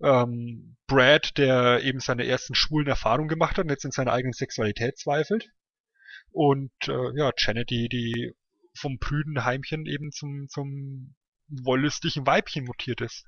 Ähm, 0.02 0.76
Brad, 0.86 1.38
der 1.38 1.82
eben 1.82 2.00
seine 2.00 2.26
ersten 2.26 2.54
schwulen 2.54 2.88
Erfahrungen 2.88 3.28
gemacht 3.28 3.56
hat 3.56 3.64
und 3.64 3.70
jetzt 3.70 3.84
in 3.84 3.92
seiner 3.92 4.12
eigenen 4.12 4.32
Sexualität 4.32 4.98
zweifelt. 4.98 5.50
Und 6.30 6.72
äh, 6.88 7.16
ja, 7.16 7.30
Janet, 7.36 7.70
die, 7.70 7.88
die 7.88 8.32
vom 8.74 8.98
prüden 8.98 9.44
Heimchen 9.44 9.86
eben 9.86 10.10
zum, 10.12 10.48
zum 10.48 11.14
wollüstigen 11.48 12.26
Weibchen 12.26 12.64
mutiert 12.64 13.00
ist. 13.00 13.26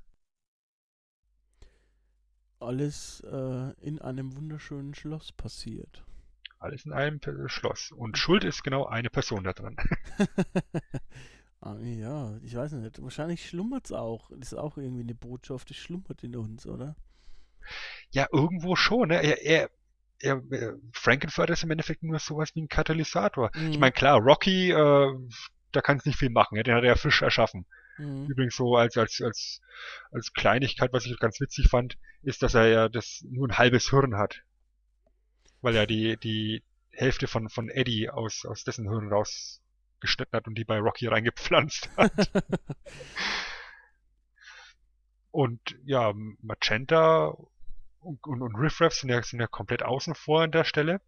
Alles 2.65 3.21
äh, 3.31 3.73
in 3.81 4.01
einem 4.01 4.37
wunderschönen 4.37 4.95
Schloss 4.95 5.33
passiert. 5.33 6.05
Alles 6.59 6.87
in 6.87 6.93
einem 6.93 7.21
Schloss. 7.47 7.93
Und 7.93 8.17
Schuld 8.17 8.43
ist 8.45 8.63
genau 8.63 8.87
eine 8.87 9.11
Person 9.11 9.45
da 9.45 9.53
dran. 9.53 9.77
ah, 11.61 11.77
ja, 11.81 12.39
ich 12.43 12.57
weiß 12.57 12.73
nicht. 12.73 13.03
Wahrscheinlich 13.03 13.47
schlummert 13.47 13.87
es 13.87 13.93
auch. 13.93 14.31
Das 14.31 14.53
ist 14.53 14.59
auch 14.59 14.79
irgendwie 14.79 15.03
eine 15.03 15.15
Botschaft, 15.15 15.69
das 15.69 15.77
schlummert 15.77 16.25
in 16.25 16.37
uns, 16.37 16.67
oder? 16.67 16.97
Ja, 18.11 18.29
irgendwo 18.33 18.77
schon. 18.77 19.09
Ne? 19.09 19.23
Er, 19.23 19.43
er, 19.43 19.71
er, 20.21 20.43
Frankenfurter 20.93 21.53
ist 21.53 21.65
im 21.65 21.71
Endeffekt 21.71 22.03
nur 22.03 22.19
sowas 22.19 22.55
wie 22.55 22.63
ein 22.63 22.69
Katalysator. 22.69 23.51
Mhm. 23.55 23.71
Ich 23.73 23.79
meine, 23.79 23.93
klar, 23.93 24.19
Rocky, 24.21 24.71
äh, 24.71 25.15
da 25.73 25.81
kann 25.81 25.99
es 25.99 26.07
nicht 26.07 26.19
viel 26.19 26.31
machen. 26.31 26.57
Ja? 26.57 26.63
Den 26.63 26.75
hat 26.75 26.83
er 26.83 26.91
ja 26.91 26.97
frisch 26.97 27.23
erschaffen. 27.23 27.67
Mhm. 27.99 28.27
Übrigens 28.27 28.57
so 28.57 28.77
als, 28.77 28.97
als, 28.97 29.21
als, 29.21 29.61
als 30.11 30.33
Kleinigkeit, 30.33 30.93
was 30.93 31.07
ich 31.07 31.19
ganz 31.19 31.41
witzig 31.41 31.69
fand, 31.69 31.99
ist, 32.23 32.43
dass 32.43 32.55
er 32.55 32.67
ja 32.67 32.89
das 32.89 33.25
nur 33.29 33.49
ein 33.49 33.59
halbes 33.59 33.91
Hirn 33.91 34.17
hat. 34.17 34.43
Weil 35.61 35.77
er 35.77 35.87
die, 35.87 36.17
die 36.17 36.63
Hälfte 36.91 37.27
von, 37.27 37.49
von 37.49 37.69
Eddie 37.69 38.11
aus, 38.11 38.45
aus 38.45 38.65
dessen 38.65 38.89
Hirn 38.89 39.13
rausgeschnitten 39.13 40.37
hat 40.37 40.47
und 40.47 40.57
die 40.57 40.65
bei 40.65 40.79
Rocky 40.79 41.07
reingepflanzt 41.07 41.91
hat. 41.97 42.13
und 45.31 45.61
ja, 45.85 46.13
Magenta 46.43 47.35
und, 48.01 48.25
und, 48.27 48.43
und 48.43 48.57
Riff 48.57 48.81
Raff 48.81 48.95
sind 48.95 49.11
ja, 49.11 49.23
sind 49.23 49.41
ja 49.41 49.47
komplett 49.47 49.83
außen 49.83 50.15
vor 50.15 50.43
an 50.43 50.53
der 50.53 50.65
Stelle. 50.65 51.01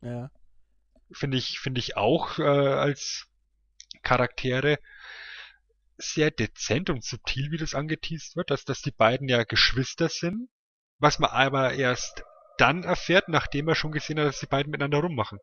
Ja. 0.00 0.30
Finde 1.12 1.36
ich, 1.36 1.58
finde 1.60 1.80
ich 1.80 1.96
auch 1.96 2.38
äh, 2.38 2.42
als 2.42 3.28
Charaktere 4.02 4.78
sehr 5.98 6.30
dezent 6.30 6.90
und 6.90 7.04
subtil, 7.04 7.50
wie 7.50 7.58
das 7.58 7.74
angeteased 7.74 8.36
wird, 8.36 8.50
dass, 8.50 8.64
dass 8.64 8.82
die 8.82 8.90
beiden 8.90 9.28
ja 9.28 9.44
Geschwister 9.44 10.08
sind, 10.08 10.48
was 10.98 11.18
man 11.18 11.30
aber 11.30 11.74
erst 11.74 12.22
dann 12.58 12.84
erfährt, 12.84 13.28
nachdem 13.28 13.68
er 13.68 13.74
schon 13.74 13.92
gesehen 13.92 14.18
hat, 14.18 14.26
dass 14.26 14.40
die 14.40 14.46
beiden 14.46 14.70
miteinander 14.70 14.98
rummachen. 14.98 15.38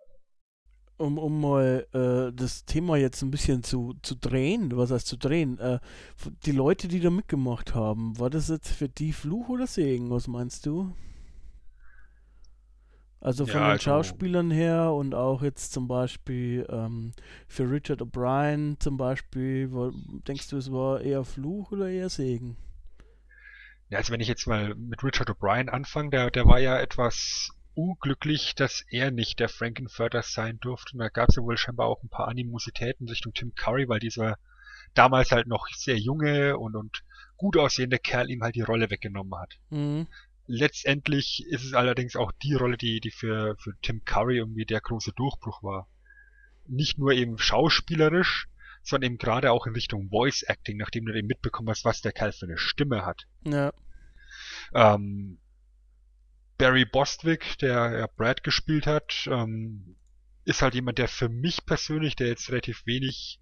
um, 0.98 1.18
um 1.18 1.42
mal 1.42 1.88
äh, 1.94 2.34
das 2.36 2.66
Thema 2.66 2.98
jetzt 2.98 3.22
ein 3.22 3.32
bisschen 3.32 3.64
zu, 3.64 3.96
zu 4.04 4.16
drehen, 4.16 4.76
was 4.78 4.92
heißt 4.92 5.08
zu 5.08 5.18
drehen, 5.18 5.60
äh, 5.60 5.80
die 6.46 6.52
Leute, 6.52 6.88
die 6.88 7.00
da 7.00 7.10
mitgemacht 7.10 7.76
haben, 7.76 8.18
war 8.20 8.30
das 8.30 8.50
jetzt 8.50 8.72
für 8.72 8.90
die 8.90 9.14
Fluch 9.14 9.50
oder 9.50 9.68
Segen, 9.68 10.10
was 10.12 10.28
meinst 10.28 10.66
du? 10.66 10.96
Also 13.24 13.46
von 13.46 13.56
Ja, 13.56 13.62
den 13.68 13.72
also- 13.72 13.84
Schauspielern 13.84 14.52
her 14.52 14.92
und 14.92 15.16
auch 15.16 15.44
jetzt 15.44 15.72
zum 15.72 15.88
Beispiel 15.88 16.68
ähm, 16.70 17.14
für 17.48 17.72
Richard 17.72 18.02
O'Brien 18.02 18.78
zum 18.82 18.98
Beispiel, 18.98 19.72
wo, 19.72 19.92
denkst 20.28 20.50
du, 20.50 20.58
es 20.58 20.70
war 20.74 21.00
eher 21.00 21.24
Fluch 21.24 21.72
oder 21.72 21.90
eher 21.90 22.10
Segen? 22.10 22.58
Ja, 23.88 24.00
also 24.00 24.12
wenn 24.12 24.20
ich 24.20 24.28
jetzt 24.28 24.46
mal 24.46 24.76
mit 24.76 25.02
Richard 25.06 25.30
O'Brien 25.30 25.70
anfange, 25.70 26.10
der, 26.10 26.32
der 26.32 26.46
war 26.48 26.60
ja 26.60 26.78
etwas 26.78 27.52
unglücklich, 27.76 28.56
dass 28.56 28.84
er 28.90 29.10
nicht 29.10 29.40
der 29.40 29.48
Frankenfurter 29.48 30.22
sein 30.22 30.60
durfte. 30.60 30.92
Und 30.94 31.00
da 31.00 31.08
gab 31.08 31.30
es 31.30 31.38
ja 31.38 31.44
wohl 31.44 31.58
scheinbar 31.58 31.88
auch 31.88 32.04
ein 32.04 32.10
paar 32.10 32.28
Animositäten 32.28 33.08
Richtung 33.08 33.34
Tim 33.34 33.56
Curry, 33.56 33.88
weil 33.88 34.00
dieser 34.00 34.38
damals 34.96 35.32
halt 35.32 35.48
noch 35.48 35.68
sehr 35.70 35.98
junge 35.98 36.58
und, 36.58 36.76
und 36.76 37.04
gut 37.38 37.56
aussehende 37.56 38.00
Kerl 38.00 38.30
ihm 38.30 38.44
halt 38.44 38.56
die 38.56 38.62
Rolle 38.62 38.90
weggenommen 38.90 39.40
hat. 39.40 39.54
Mhm. 39.70 40.08
Letztendlich 40.46 41.46
ist 41.48 41.64
es 41.64 41.74
allerdings 41.74 42.16
auch 42.16 42.32
die 42.44 42.54
Rolle, 42.54 42.78
die, 42.78 43.00
die 43.00 43.12
für, 43.12 43.56
für 43.58 43.74
Tim 43.82 44.04
Curry 44.04 44.38
irgendwie 44.38 44.66
der 44.66 44.82
große 44.82 45.14
Durchbruch 45.14 45.64
war. 45.64 45.88
Nicht 46.68 46.98
nur 46.98 47.12
eben 47.14 47.38
schauspielerisch, 47.38 48.48
sondern 48.84 49.12
eben 49.12 49.18
gerade 49.18 49.52
auch 49.52 49.66
in 49.66 49.74
Richtung 49.74 50.10
Voice 50.10 50.44
Acting, 50.44 50.78
nachdem 50.78 51.06
du 51.06 51.14
eben 51.14 51.28
mitbekommen 51.28 51.70
hast, 51.70 51.86
was 51.86 52.02
der 52.02 52.12
Kerl 52.12 52.34
für 52.34 52.46
eine 52.46 52.58
Stimme 52.58 53.06
hat. 53.06 53.24
Ja. 53.46 53.72
Ähm, 54.74 55.40
Barry 56.58 56.86
Bostwick, 56.86 57.58
der 57.60 58.00
ja 58.00 58.08
Brad 58.08 58.44
gespielt 58.44 58.86
hat, 58.86 59.28
ähm, 59.32 59.96
ist 60.46 60.62
halt 60.62 60.76
jemand, 60.76 60.98
der 60.98 61.08
für 61.08 61.30
mich 61.30 61.66
persönlich, 61.66 62.16
der 62.16 62.28
jetzt 62.28 62.50
relativ 62.50 62.86
wenig 62.86 63.40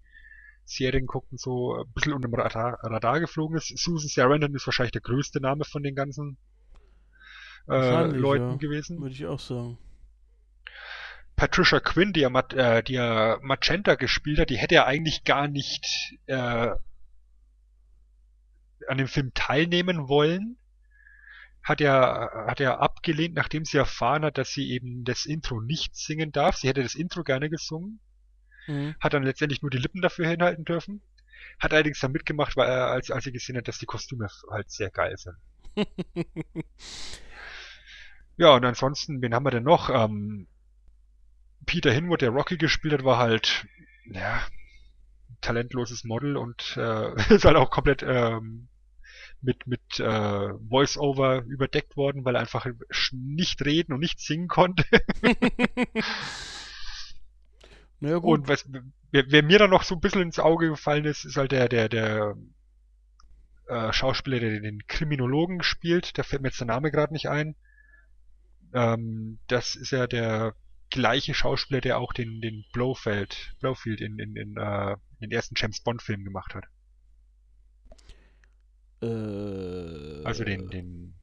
Serien 0.64 1.06
guckt 1.06 1.32
und 1.32 1.40
so, 1.40 1.74
ein 1.82 1.92
bisschen 1.92 2.12
unter 2.12 2.28
dem 2.28 2.34
Radar, 2.34 2.78
Radar 2.82 3.20
geflogen 3.20 3.56
ist. 3.56 3.76
Susan 3.76 4.08
Sarandon 4.08 4.54
ist 4.54 4.66
wahrscheinlich 4.66 4.92
der 4.92 5.00
größte 5.00 5.40
Name 5.40 5.64
von 5.64 5.82
den 5.82 5.94
ganzen 5.94 6.38
äh, 7.68 8.06
Leuten 8.06 8.50
ja. 8.50 8.56
gewesen. 8.56 9.00
Würde 9.00 9.14
ich 9.14 9.26
auch 9.26 9.40
sagen. 9.40 9.78
Patricia 11.36 11.80
Quinn, 11.80 12.12
die 12.12 12.20
ja, 12.20 12.28
äh, 12.28 12.82
die 12.82 12.94
ja 12.94 13.38
Magenta 13.42 13.94
gespielt 13.94 14.38
hat, 14.38 14.50
die 14.50 14.58
hätte 14.58 14.74
ja 14.76 14.86
eigentlich 14.86 15.24
gar 15.24 15.48
nicht 15.48 16.16
äh, 16.26 16.70
an 18.88 18.98
dem 18.98 19.08
Film 19.08 19.32
teilnehmen 19.34 20.08
wollen. 20.08 20.58
Hat 21.62 21.80
ja, 21.80 22.30
hat 22.46 22.58
ja 22.58 22.78
abgelehnt, 22.78 23.34
nachdem 23.34 23.64
sie 23.64 23.78
erfahren 23.78 24.24
hat, 24.24 24.36
dass 24.36 24.52
sie 24.52 24.70
eben 24.70 25.04
das 25.04 25.26
Intro 25.26 25.60
nicht 25.60 25.94
singen 25.96 26.32
darf. 26.32 26.56
Sie 26.56 26.68
hätte 26.68 26.82
das 26.82 26.96
Intro 26.96 27.22
gerne 27.22 27.48
gesungen, 27.50 28.00
Mhm. 28.66 28.94
hat 29.00 29.12
dann 29.12 29.22
letztendlich 29.24 29.62
nur 29.62 29.70
die 29.70 29.78
Lippen 29.78 30.02
dafür 30.02 30.28
hinhalten 30.28 30.64
dürfen. 30.64 31.02
Hat 31.58 31.72
allerdings 31.72 32.00
dann 32.00 32.12
mitgemacht, 32.12 32.56
weil, 32.56 32.68
äh, 32.68 32.72
als, 32.72 33.10
als 33.10 33.24
sie 33.24 33.32
gesehen 33.32 33.56
hat, 33.56 33.68
dass 33.68 33.78
die 33.78 33.86
Kostüme 33.86 34.28
halt 34.50 34.70
sehr 34.70 34.90
geil 34.90 35.16
sind. 35.16 35.36
Ja, 38.36 38.54
und 38.54 38.64
ansonsten, 38.64 39.20
wen 39.22 39.34
haben 39.34 39.44
wir 39.44 39.50
denn 39.50 39.64
noch? 39.64 39.90
Ähm, 39.90 40.46
Peter 41.66 41.92
Hinwood, 41.92 42.22
der 42.22 42.30
Rocky 42.30 42.56
gespielt 42.56 42.94
hat, 42.94 43.04
war 43.04 43.18
halt, 43.18 43.66
ja, 44.06 44.42
talentloses 45.40 46.04
Model 46.04 46.36
und 46.36 46.76
äh, 46.76 47.14
ist 47.34 47.44
halt 47.44 47.56
auch 47.56 47.70
komplett 47.70 48.02
ähm, 48.02 48.68
mit, 49.40 49.66
mit 49.66 49.80
äh, 49.98 50.48
Voice-Over 50.68 51.42
überdeckt 51.42 51.96
worden, 51.96 52.24
weil 52.24 52.36
er 52.36 52.40
einfach 52.40 52.66
nicht 53.12 53.64
reden 53.64 53.92
und 53.92 54.00
nicht 54.00 54.20
singen 54.20 54.48
konnte. 54.48 54.84
gut. 58.18 58.40
Und 58.40 58.48
was, 58.48 58.64
wer, 59.10 59.24
wer 59.28 59.42
mir 59.42 59.58
dann 59.58 59.70
noch 59.70 59.82
so 59.82 59.96
ein 59.96 60.00
bisschen 60.00 60.22
ins 60.22 60.38
Auge 60.38 60.68
gefallen 60.68 61.04
ist, 61.04 61.24
ist 61.24 61.36
halt 61.36 61.52
der, 61.52 61.68
der, 61.68 61.88
der 61.88 62.36
äh, 63.66 63.92
Schauspieler, 63.92 64.40
der 64.40 64.60
den 64.60 64.86
Kriminologen 64.86 65.62
spielt. 65.62 66.18
Da 66.18 66.22
fällt 66.22 66.42
mir 66.42 66.48
jetzt 66.48 66.60
der 66.60 66.68
Name 66.68 66.90
gerade 66.90 67.12
nicht 67.12 67.28
ein. 67.28 67.56
Ähm, 68.72 69.38
das 69.48 69.74
ist 69.76 69.90
ja 69.92 70.06
der 70.06 70.54
gleiche 70.90 71.34
Schauspieler, 71.34 71.80
der 71.80 71.98
auch 71.98 72.12
den, 72.12 72.40
den 72.40 72.64
Blofeld, 72.72 73.54
Blofeld 73.60 74.00
in, 74.00 74.18
in, 74.18 74.36
in 74.36 74.56
äh, 74.56 74.96
den 75.20 75.30
ersten 75.30 75.54
James 75.56 75.80
Bond-Film 75.80 76.24
gemacht 76.24 76.54
hat. 76.54 76.64
Äh, 79.02 80.24
Also 80.24 80.44
den, 80.44 80.70
den 80.70 81.14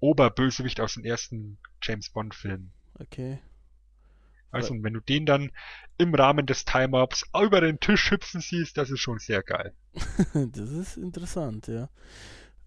Oberbösewicht 0.00 0.80
aus 0.80 0.94
dem 0.94 1.04
ersten 1.04 1.58
James 1.82 2.10
Bond-Film. 2.10 2.72
Okay. 2.98 3.38
Also 4.50 4.74
und 4.74 4.82
wenn 4.82 4.94
du 4.94 5.00
den 5.00 5.26
dann 5.26 5.52
im 5.98 6.14
Rahmen 6.14 6.46
des 6.46 6.64
Time-Ups 6.64 7.24
über 7.34 7.60
den 7.60 7.78
Tisch 7.80 8.10
hüpfen 8.10 8.40
siehst, 8.40 8.76
das 8.76 8.90
ist 8.90 9.00
schon 9.00 9.18
sehr 9.18 9.42
geil. 9.42 9.74
Das 10.52 10.70
ist 10.70 10.96
interessant, 10.96 11.66
ja. 11.68 11.88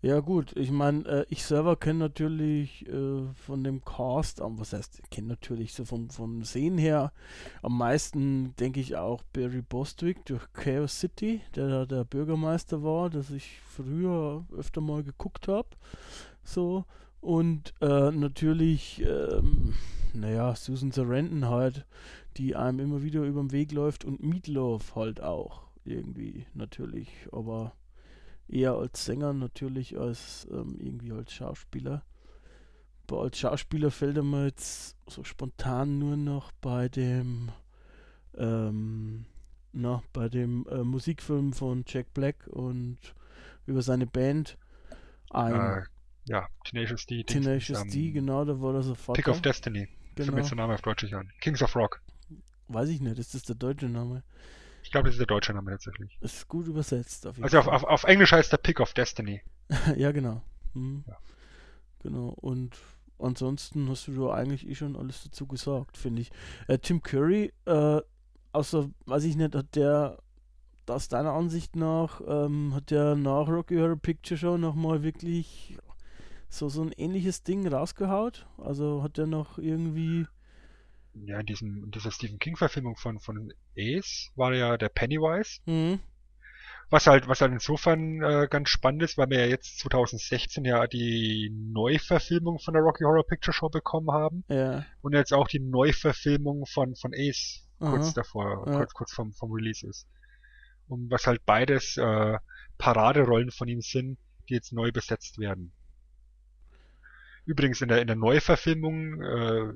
Ja 0.01 0.21
gut, 0.21 0.55
ich 0.55 0.71
meine, 0.71 1.05
äh, 1.05 1.25
ich 1.27 1.43
selber 1.43 1.75
kenne 1.75 1.99
natürlich 1.99 2.87
äh, 2.87 3.23
von 3.33 3.65
dem 3.65 3.83
Cast, 3.83 4.39
ähm, 4.39 4.57
was 4.57 4.71
heißt, 4.71 5.01
kenne 5.11 5.27
natürlich 5.27 5.73
so 5.73 5.83
vom, 5.83 6.09
vom 6.09 6.43
Sehen 6.45 6.77
her, 6.77 7.11
am 7.61 7.77
meisten 7.77 8.55
denke 8.55 8.79
ich 8.79 8.95
auch 8.95 9.23
Barry 9.33 9.61
Bostwick 9.61 10.25
durch 10.25 10.41
Chaos 10.53 11.01
City, 11.01 11.41
der 11.53 11.67
da 11.67 11.85
der 11.85 12.05
Bürgermeister 12.05 12.81
war, 12.81 13.09
das 13.09 13.29
ich 13.29 13.59
früher 13.59 14.45
öfter 14.57 14.79
mal 14.79 15.03
geguckt 15.03 15.49
habe. 15.49 15.67
So. 16.45 16.85
Und 17.19 17.73
äh, 17.81 18.11
natürlich, 18.11 19.01
ähm, 19.05 19.73
naja, 20.13 20.55
Susan 20.55 20.91
Sarandon 20.91 21.49
halt, 21.49 21.85
die 22.37 22.55
einem 22.55 22.79
immer 22.79 23.03
wieder 23.03 23.23
über 23.23 23.41
den 23.41 23.51
Weg 23.51 23.73
läuft 23.73 24.05
und 24.05 24.23
Meatloaf 24.23 24.95
halt 24.95 25.21
auch 25.21 25.63
irgendwie 25.83 26.45
natürlich, 26.53 27.09
aber 27.33 27.73
eher 28.49 28.73
als 28.73 29.05
Sänger 29.05 29.33
natürlich 29.33 29.97
als 29.97 30.47
ähm, 30.51 30.77
irgendwie 30.79 31.11
als 31.11 31.33
Schauspieler. 31.33 32.03
Aber 33.07 33.21
als 33.21 33.39
Schauspieler 33.39 33.91
fällt 33.91 34.17
er 34.17 34.23
mir 34.23 34.45
jetzt 34.45 34.95
so 35.07 35.23
spontan 35.23 35.97
nur 35.97 36.17
noch 36.17 36.51
bei 36.61 36.89
dem 36.89 37.49
ähm, 38.37 39.25
na, 39.71 40.03
bei 40.13 40.29
dem 40.29 40.65
äh, 40.69 40.83
Musikfilm 40.83 41.53
von 41.53 41.83
Jack 41.87 42.13
Black 42.13 42.47
und 42.47 42.97
über 43.65 43.81
seine 43.81 44.07
Band 44.07 44.57
ein. 45.29 45.53
Äh, 45.53 45.83
ja, 46.25 46.47
Tenacious 46.63 47.05
D. 47.05 47.23
Tenacious 47.23 47.81
ähm, 47.81 47.89
D, 47.89 48.11
genau, 48.11 48.45
da 48.45 48.59
war 48.59 48.73
das 48.73 48.85
sofort. 48.85 49.15
Pick 49.15 49.27
of 49.27 49.41
Destiny. 49.41 49.87
Fällt 50.15 50.17
mir 50.17 50.25
genau. 50.25 50.37
jetzt 50.37 50.49
der 50.49 50.57
Name 50.57 50.73
auf 50.73 50.81
Deutsch 50.81 51.11
an. 51.13 51.31
Kings 51.39 51.61
of 51.61 51.75
Rock. 51.75 52.01
Weiß 52.67 52.89
ich 52.89 53.01
nicht, 53.01 53.17
ist 53.17 53.33
das 53.33 53.43
der 53.43 53.55
deutsche 53.55 53.87
Name? 53.87 54.23
Ich 54.89 54.91
glaube, 54.91 55.05
das 55.05 55.13
ist 55.13 55.19
der 55.19 55.27
deutsche 55.27 55.53
Name 55.53 55.69
tatsächlich. 55.69 56.17
Ist 56.19 56.47
gut 56.47 56.65
übersetzt 56.65 57.27
auf 57.27 57.35
jeden 57.35 57.43
Also 57.43 57.59
auf, 57.59 57.65
Fall. 57.65 57.75
auf, 57.75 57.83
auf 57.83 58.03
Englisch 58.05 58.31
heißt 58.31 58.51
der 58.51 58.57
Pick 58.57 58.79
of 58.79 58.91
Destiny. 58.95 59.39
ja, 59.95 60.11
genau. 60.11 60.41
Mhm. 60.73 61.03
Ja. 61.07 61.15
Genau. 61.99 62.29
Und 62.29 62.75
ansonsten 63.19 63.87
hast 63.87 64.07
du 64.07 64.13
da 64.15 64.33
eigentlich 64.33 64.67
eh 64.67 64.73
schon 64.73 64.95
alles 64.95 65.21
dazu 65.23 65.45
gesagt, 65.45 65.95
finde 65.95 66.23
ich. 66.23 66.31
Äh, 66.67 66.79
Tim 66.79 67.03
Curry, 67.03 67.53
äh, 67.65 68.01
außer, 68.51 68.89
weiß 69.05 69.25
ich 69.25 69.35
nicht, 69.35 69.53
hat 69.53 69.75
der 69.75 70.17
aus 70.87 71.07
deiner 71.07 71.33
Ansicht 71.33 71.75
nach, 71.75 72.19
ähm, 72.27 72.73
hat 72.73 72.89
der 72.89 73.15
nach 73.15 73.47
Rocky 73.47 73.75
Horror 73.75 73.95
Picture 73.95 74.39
Show 74.39 74.57
nochmal 74.57 75.03
wirklich 75.03 75.77
so, 76.49 76.67
so 76.67 76.81
ein 76.81 76.93
ähnliches 76.93 77.43
Ding 77.43 77.67
rausgehaut? 77.67 78.47
Also 78.57 79.03
hat 79.03 79.17
der 79.17 79.27
noch 79.27 79.59
irgendwie. 79.59 80.25
Ja, 81.25 81.39
in, 81.39 81.45
diesem, 81.45 81.91
dieser 81.91 82.11
Stephen 82.11 82.39
King-Verfilmung 82.39 82.95
von, 82.95 83.19
von 83.19 83.51
Ace 83.77 84.31
war 84.35 84.53
ja 84.53 84.77
der 84.77 84.89
Pennywise. 84.89 85.59
Mhm. 85.65 85.99
Was 86.91 87.05
halt, 87.05 87.27
was 87.27 87.41
halt 87.41 87.51
insofern 87.51 88.21
äh, 88.23 88.47
ganz 88.49 88.69
spannend 88.69 89.03
ist, 89.03 89.15
weil 89.17 89.29
wir 89.29 89.41
ja 89.41 89.45
jetzt 89.45 89.77
2016 89.79 90.65
ja 90.65 90.87
die 90.87 91.51
Neuverfilmung 91.53 92.57
von 92.57 92.73
der 92.73 92.81
Rocky 92.81 93.03
Horror 93.03 93.25
Picture 93.27 93.53
Show 93.53 93.69
bekommen 93.69 94.11
haben 94.11 94.43
Ja. 94.47 94.85
und 95.01 95.13
jetzt 95.13 95.31
auch 95.31 95.47
die 95.47 95.59
Neuverfilmung 95.59 96.65
von, 96.65 96.95
von 96.95 97.13
Ace 97.13 97.69
kurz 97.79 98.07
Aha. 98.07 98.13
davor, 98.15 98.65
Ja. 98.67 98.77
kurz, 98.77 98.93
kurz 98.93 99.13
vom, 99.13 99.33
vom 99.33 99.51
Release 99.51 99.87
ist. 99.87 100.07
Und 100.87 101.11
was 101.11 101.27
halt 101.27 101.45
beides 101.45 101.95
äh, 101.97 102.37
Paraderollen 102.79 103.51
von 103.51 103.67
ihm 103.67 103.81
sind, 103.81 104.17
die 104.49 104.55
jetzt 104.55 104.73
neu 104.73 104.91
besetzt 104.91 105.37
werden. 105.37 105.71
Übrigens 107.45 107.81
in 107.81 107.89
der, 107.89 108.01
in 108.01 108.07
der 108.07 108.15
Neuverfilmung, 108.15 109.21
äh, 109.21 109.73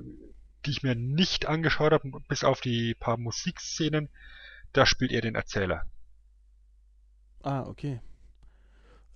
die 0.66 0.72
ich 0.72 0.84
mir 0.84 0.96
nicht 0.96 1.46
angeschaut 1.48 1.94
habe, 1.94 2.12
bis 2.28 2.44
auf 2.44 2.62
die 2.62 2.96
paar 2.96 3.18
Musikszenen, 3.18 4.10
da 4.74 4.86
spielt 4.86 5.12
er 5.12 5.22
den 5.22 5.36
Erzähler. 5.36 5.86
Ah, 7.44 7.64
okay. 7.68 8.02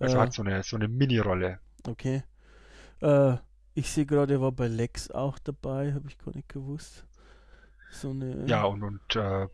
Also 0.00 0.16
Äh, 0.16 0.20
hat 0.20 0.32
so 0.32 0.42
eine, 0.42 0.62
so 0.64 0.76
eine 0.76 0.88
Mini-Rolle. 0.88 1.60
Okay. 1.86 2.22
Äh, 3.00 3.36
ich 3.74 3.90
sehe 3.90 4.06
gerade, 4.06 4.34
er 4.34 4.40
war 4.40 4.52
bei 4.52 4.68
Lex 4.68 5.10
auch 5.10 5.38
dabei, 5.38 5.94
habe 5.94 6.08
ich 6.08 6.18
gar 6.18 6.34
nicht 6.34 6.48
gewusst. 6.48 7.06
So 7.90 8.10
eine. 8.10 8.46
Ja, 8.46 8.64
und, 8.64 8.82
und 8.82 9.16
äh, 9.16 9.46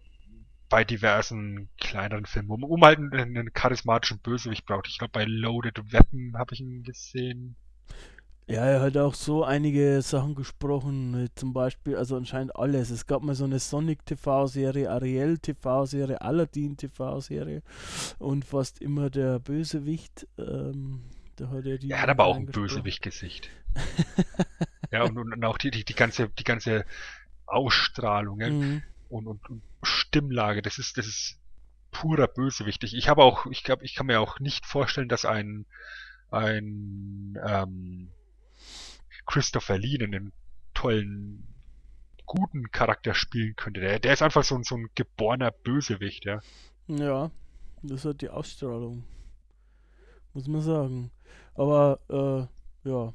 bei 0.68 0.84
diversen 0.84 1.68
kleineren 1.78 2.26
Filmen, 2.26 2.51
um, 2.51 2.64
um 2.64 2.82
halt 2.84 2.99
einen, 2.99 3.14
einen 3.14 3.53
charismatischen 3.53 4.20
Bösewicht 4.20 4.66
braucht. 4.66 4.88
Ich 4.88 4.99
glaube, 4.99 5.12
bei 5.12 5.24
Loaded 5.24 5.92
Weapon 5.92 6.34
habe 6.36 6.55
ich 6.55 6.61
ihn 6.61 6.82
gesehen. 6.82 7.57
Ja, 8.47 8.64
er 8.66 8.80
hat 8.82 8.97
auch 8.99 9.14
so 9.14 9.42
einige 9.42 10.03
Sachen 10.03 10.34
gesprochen, 10.34 11.30
zum 11.34 11.55
Beispiel, 11.55 11.97
also 11.97 12.16
anscheinend 12.16 12.55
alles. 12.57 12.90
Es 12.90 13.07
gab 13.07 13.22
mal 13.22 13.34
so 13.34 13.45
eine 13.45 13.59
Sonic 13.59 14.05
TV-Serie, 14.05 14.90
Ariel 14.90 15.38
TV-Serie, 15.38 16.20
Aladdin 16.20 16.76
TV-Serie 16.76 17.62
und 18.18 18.45
fast 18.45 18.82
immer 18.82 19.09
der 19.09 19.38
Bösewicht. 19.38 20.26
Ähm, 20.36 21.05
da 21.36 21.49
hat 21.49 21.64
er 21.64 21.78
die. 21.78 21.90
Er 21.90 22.03
hat 22.03 22.11
aber 22.11 22.26
auch 22.26 22.36
ein 22.36 22.47
Bösewicht-Gesicht. 22.47 23.49
ja, 24.90 25.05
und, 25.05 25.16
und, 25.16 25.45
auch 25.45 25.57
die, 25.57 25.70
die, 25.70 25.84
die, 25.84 25.95
ganze, 25.95 26.28
die 26.28 26.45
ganze 26.45 26.84
Ausstrahlung 27.47 28.38
mhm. 28.38 28.82
und, 29.09 29.26
und, 29.26 29.49
und 29.49 29.62
Stimmlage, 29.82 30.61
das 30.61 30.78
ist, 30.78 30.99
das 30.99 31.07
ist 31.07 31.38
purer 31.92 32.28
Bösewicht. 32.28 32.84
Ich, 32.84 32.95
ich 32.95 33.09
habe 33.09 33.22
auch, 33.22 33.47
ich 33.47 33.64
glaube, 33.64 33.84
ich 33.86 33.95
kann 33.95 34.07
mir 34.07 34.20
auch 34.20 34.38
nicht 34.38 34.66
vorstellen, 34.66 35.09
dass 35.09 35.24
ein 35.24 35.64
ein 36.34 37.38
ähm, 37.47 38.09
Christopher 39.27 39.79
Lee 39.79 40.03
einen 40.03 40.33
tollen, 40.75 41.55
guten 42.27 42.70
Charakter 42.70 43.14
spielen 43.14 43.55
könnte. 43.57 43.81
Der, 43.81 43.99
der 43.99 44.12
ist 44.12 44.22
einfach 44.22 44.45
so 44.45 44.55
ein, 44.55 44.64
so 44.64 44.77
ein 44.77 44.89
geborener 44.95 45.51
Bösewicht, 45.51 46.25
ja. 46.25 46.41
Ja, 46.87 47.31
das 47.83 48.05
hat 48.05 48.20
die 48.20 48.29
Ausstrahlung. 48.29 49.05
Muss 50.33 50.49
man 50.49 50.62
sagen. 50.62 51.11
Aber, 51.55 52.01
äh, 52.09 52.89
ja. 52.89 53.14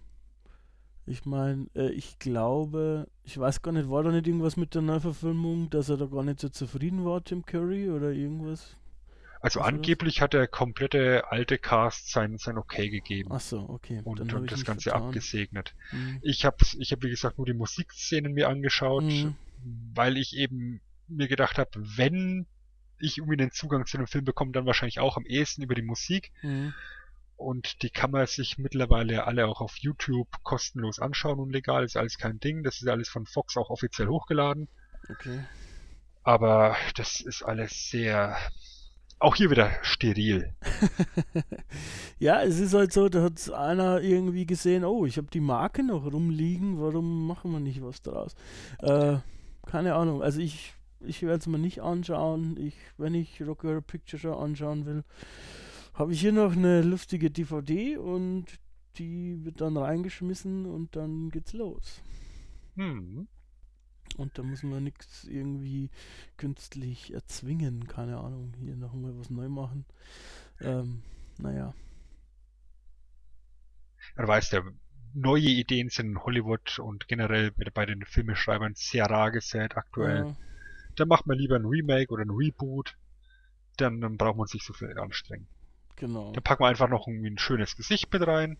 Ich 1.05 1.25
meine, 1.25 1.67
äh, 1.75 1.89
ich 1.89 2.19
glaube, 2.19 3.07
ich 3.23 3.37
weiß 3.37 3.63
gar 3.63 3.71
nicht, 3.71 3.89
war 3.89 4.03
da 4.03 4.11
nicht 4.11 4.27
irgendwas 4.27 4.57
mit 4.57 4.75
der 4.75 4.83
Neuverfilmung, 4.83 5.69
dass 5.71 5.89
er 5.89 5.97
da 5.97 6.05
gar 6.05 6.23
nicht 6.23 6.39
so 6.39 6.49
zufrieden 6.49 7.03
war, 7.03 7.23
Tim 7.23 7.43
Curry, 7.45 7.89
oder 7.89 8.11
irgendwas? 8.11 8.77
Also 9.41 9.61
angeblich 9.61 10.21
hat 10.21 10.33
der 10.33 10.47
komplette 10.47 11.31
alte 11.31 11.57
Cast 11.57 12.11
sein, 12.11 12.37
sein 12.37 12.57
Okay 12.57 12.89
gegeben. 12.89 13.29
Ach 13.31 13.39
so, 13.39 13.59
okay. 13.69 14.01
Und, 14.03 14.33
und 14.33 14.51
das 14.51 14.65
Ganze 14.65 14.89
vertan. 14.89 15.07
abgesegnet. 15.07 15.75
Mhm. 15.91 16.19
Ich 16.21 16.43
habe, 16.43 16.57
ich 16.77 16.91
hab, 16.91 17.03
wie 17.03 17.09
gesagt, 17.09 17.37
nur 17.37 17.47
die 17.47 17.53
Musikszenen 17.53 18.33
mir 18.33 18.49
angeschaut, 18.49 19.03
mhm. 19.03 19.35
weil 19.93 20.17
ich 20.17 20.35
eben 20.35 20.81
mir 21.07 21.29
gedacht 21.29 21.57
habe, 21.57 21.69
wenn 21.75 22.47
ich 22.99 23.17
irgendwie 23.17 23.37
den 23.37 23.51
Zugang 23.51 23.85
zu 23.85 23.97
dem 23.97 24.07
Film 24.07 24.25
bekomme, 24.25 24.51
dann 24.51 24.65
wahrscheinlich 24.65 24.99
auch 24.99 25.15
am 25.15 25.25
ehesten 25.25 25.61
über 25.61 25.75
die 25.75 25.83
Musik. 25.83 26.33
Mhm. 26.41 26.73
Und 27.37 27.81
die 27.81 27.89
kann 27.89 28.11
man 28.11 28.27
sich 28.27 28.57
mittlerweile 28.57 29.25
alle 29.25 29.47
auch 29.47 29.61
auf 29.61 29.77
YouTube 29.77 30.27
kostenlos 30.43 30.99
anschauen 30.99 31.39
und 31.39 31.51
legal. 31.51 31.85
Ist 31.85 31.95
alles 31.95 32.17
kein 32.17 32.41
Ding. 32.41 32.63
Das 32.63 32.81
ist 32.81 32.87
alles 32.89 33.07
von 33.07 33.25
Fox 33.25 33.55
auch 33.55 33.69
offiziell 33.69 34.09
hochgeladen. 34.09 34.67
Okay. 35.07 35.45
Aber 36.23 36.75
das 36.95 37.21
ist 37.21 37.41
alles 37.43 37.89
sehr 37.89 38.37
auch 39.19 39.35
hier 39.35 39.51
wieder 39.51 39.71
steril. 39.81 40.53
ja, 42.19 42.41
es 42.41 42.59
ist 42.59 42.73
halt 42.73 42.93
so, 42.93 43.09
da 43.09 43.23
hat 43.23 43.51
einer 43.51 44.01
irgendwie 44.01 44.45
gesehen, 44.45 44.85
oh, 44.85 45.05
ich 45.05 45.17
habe 45.17 45.27
die 45.27 45.41
Marke 45.41 45.83
noch 45.83 46.11
rumliegen, 46.11 46.79
warum 46.79 47.27
machen 47.27 47.51
wir 47.51 47.59
nicht 47.59 47.83
was 47.83 48.01
draus? 48.01 48.35
Äh, 48.79 49.17
keine 49.65 49.95
Ahnung, 49.95 50.23
also 50.23 50.39
ich, 50.39 50.73
ich 51.01 51.21
werde 51.21 51.39
es 51.39 51.47
mir 51.47 51.59
nicht 51.59 51.81
anschauen. 51.81 52.57
Ich, 52.57 52.75
wenn 52.97 53.13
ich 53.13 53.41
Rock 53.41 53.63
Horror 53.63 53.81
Picture 53.81 54.19
Show 54.19 54.33
anschauen 54.33 54.85
will, 54.85 55.03
habe 55.93 56.13
ich 56.13 56.21
hier 56.21 56.31
noch 56.31 56.53
eine 56.53 56.81
lustige 56.81 57.29
DVD 57.29 57.97
und 57.97 58.45
die 58.97 59.43
wird 59.43 59.61
dann 59.61 59.77
reingeschmissen 59.77 60.65
und 60.65 60.95
dann 60.95 61.29
geht's 61.29 61.53
los. 61.53 62.01
Hm. 62.75 63.27
Und 64.17 64.37
da 64.37 64.43
muss 64.43 64.63
man 64.63 64.83
nichts 64.83 65.23
irgendwie 65.25 65.89
künstlich 66.37 67.13
erzwingen, 67.13 67.87
keine 67.87 68.17
Ahnung, 68.17 68.53
hier 68.59 68.75
nochmal 68.75 69.17
was 69.17 69.29
neu 69.29 69.47
machen. 69.47 69.85
Ähm, 70.61 71.01
naja. 71.37 71.73
Du 74.17 74.27
weißt 74.27 74.53
ja, 74.53 74.63
neue 75.13 75.41
Ideen 75.41 75.89
sind 75.89 76.07
in 76.07 76.23
Hollywood 76.23 76.79
und 76.79 77.07
generell 77.07 77.51
bei 77.51 77.85
den 77.85 78.03
Filmeschreibern 78.05 78.73
sehr 78.75 79.05
rar 79.05 79.31
gesät 79.31 79.77
aktuell. 79.77 80.25
Ja. 80.25 80.35
Da 80.95 81.05
macht 81.05 81.27
man 81.27 81.37
lieber 81.37 81.55
ein 81.55 81.65
Remake 81.65 82.11
oder 82.11 82.23
ein 82.23 82.31
Reboot, 82.31 82.97
dann, 83.77 84.01
dann 84.01 84.17
braucht 84.17 84.37
man 84.37 84.47
sich 84.47 84.63
so 84.63 84.73
viel 84.73 84.97
anstrengen. 84.97 85.47
Genau. 85.95 86.31
Dann 86.31 86.43
packen 86.43 86.63
wir 86.63 86.67
einfach 86.67 86.89
noch 86.89 87.07
irgendwie 87.07 87.29
ein 87.29 87.37
schönes 87.37 87.75
Gesicht 87.75 88.11
mit 88.11 88.25
rein. 88.25 88.57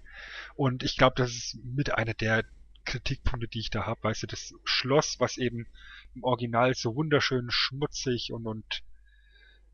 Und 0.56 0.84
ich 0.84 0.97
glaube, 0.97 1.16
das 1.18 1.32
ist 1.32 1.58
mit 1.64 1.93
einer 1.93 2.14
der 2.14 2.43
Kritikpunkte, 2.90 3.48
die 3.48 3.60
ich 3.60 3.70
da 3.70 3.86
habe. 3.86 4.04
Weißt 4.04 4.24
du, 4.24 4.28
das 4.28 4.54
Schloss, 4.64 5.20
was 5.20 5.38
eben 5.38 5.68
im 6.16 6.24
Original 6.24 6.74
so 6.74 6.96
wunderschön 6.96 7.48
schmutzig 7.50 8.32
und, 8.34 8.48
und 8.48 8.84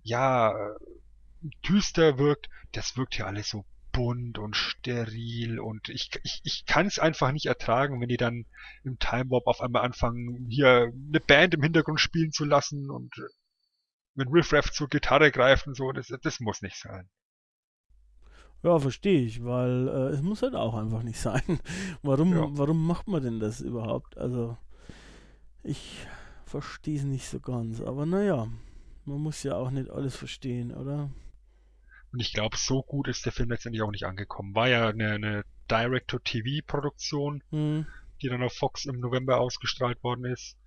ja, 0.03 0.53
düster 1.67 2.17
wirkt, 2.17 2.49
das 2.73 2.97
wirkt 2.97 3.15
hier 3.15 3.27
alles 3.27 3.49
so 3.49 3.65
bunt 3.91 4.37
und 4.37 4.57
steril 4.57 5.59
und 5.59 5.87
ich, 5.87 6.09
ich, 6.23 6.41
ich 6.43 6.65
kann 6.65 6.85
es 6.85 6.99
einfach 6.99 7.31
nicht 7.31 7.45
ertragen, 7.45 8.01
wenn 8.01 8.09
die 8.09 8.17
dann 8.17 8.45
im 8.83 8.99
Time 8.99 9.29
Warp 9.29 9.47
auf 9.47 9.61
einmal 9.61 9.83
anfangen, 9.83 10.47
hier 10.49 10.91
eine 10.93 11.19
Band 11.21 11.53
im 11.53 11.63
Hintergrund 11.63 12.01
spielen 12.01 12.31
zu 12.33 12.43
lassen 12.43 12.91
und 12.91 13.15
wenn 14.15 14.27
Riff 14.27 14.51
Raff 14.51 14.71
zur 14.71 14.89
Gitarre 14.89 15.31
greift 15.31 15.67
und 15.67 15.75
so, 15.75 15.93
das, 15.93 16.07
das 16.21 16.41
muss 16.41 16.61
nicht 16.61 16.77
sein. 16.77 17.09
Ja, 18.65 18.79
verstehe 18.79 19.21
ich, 19.21 19.43
weil 19.45 19.87
äh, 19.87 20.07
es 20.09 20.23
muss 20.23 20.41
halt 20.41 20.55
auch 20.55 20.73
einfach 20.73 21.03
nicht 21.03 21.19
sein. 21.19 21.59
warum, 22.01 22.33
ja. 22.33 22.47
warum 22.49 22.87
macht 22.87 23.07
man 23.07 23.21
denn 23.21 23.39
das 23.39 23.61
überhaupt? 23.61 24.17
Also, 24.17 24.57
ich 25.61 26.07
verstehe 26.47 26.97
es 26.97 27.03
nicht 27.03 27.27
so 27.27 27.39
ganz. 27.39 27.79
Aber 27.79 28.07
naja, 28.07 28.47
man 29.05 29.21
muss 29.21 29.43
ja 29.43 29.55
auch 29.55 29.69
nicht 29.69 29.91
alles 29.91 30.15
verstehen, 30.15 30.73
oder? 30.73 31.11
Und 32.11 32.21
ich 32.21 32.33
glaube, 32.33 32.57
so 32.57 32.81
gut 32.81 33.07
ist 33.07 33.23
der 33.25 33.33
Film 33.33 33.51
letztendlich 33.51 33.83
auch 33.83 33.91
nicht 33.91 34.07
angekommen. 34.07 34.55
War 34.55 34.67
ja 34.67 34.87
eine, 34.87 35.11
eine 35.11 35.45
Direct-to-TV-Produktion, 35.69 37.43
hm. 37.51 37.85
die 38.23 38.29
dann 38.29 38.41
auf 38.41 38.53
Fox 38.53 38.85
im 38.85 38.99
November 38.99 39.39
ausgestrahlt 39.39 40.03
worden 40.03 40.25
ist. 40.25 40.57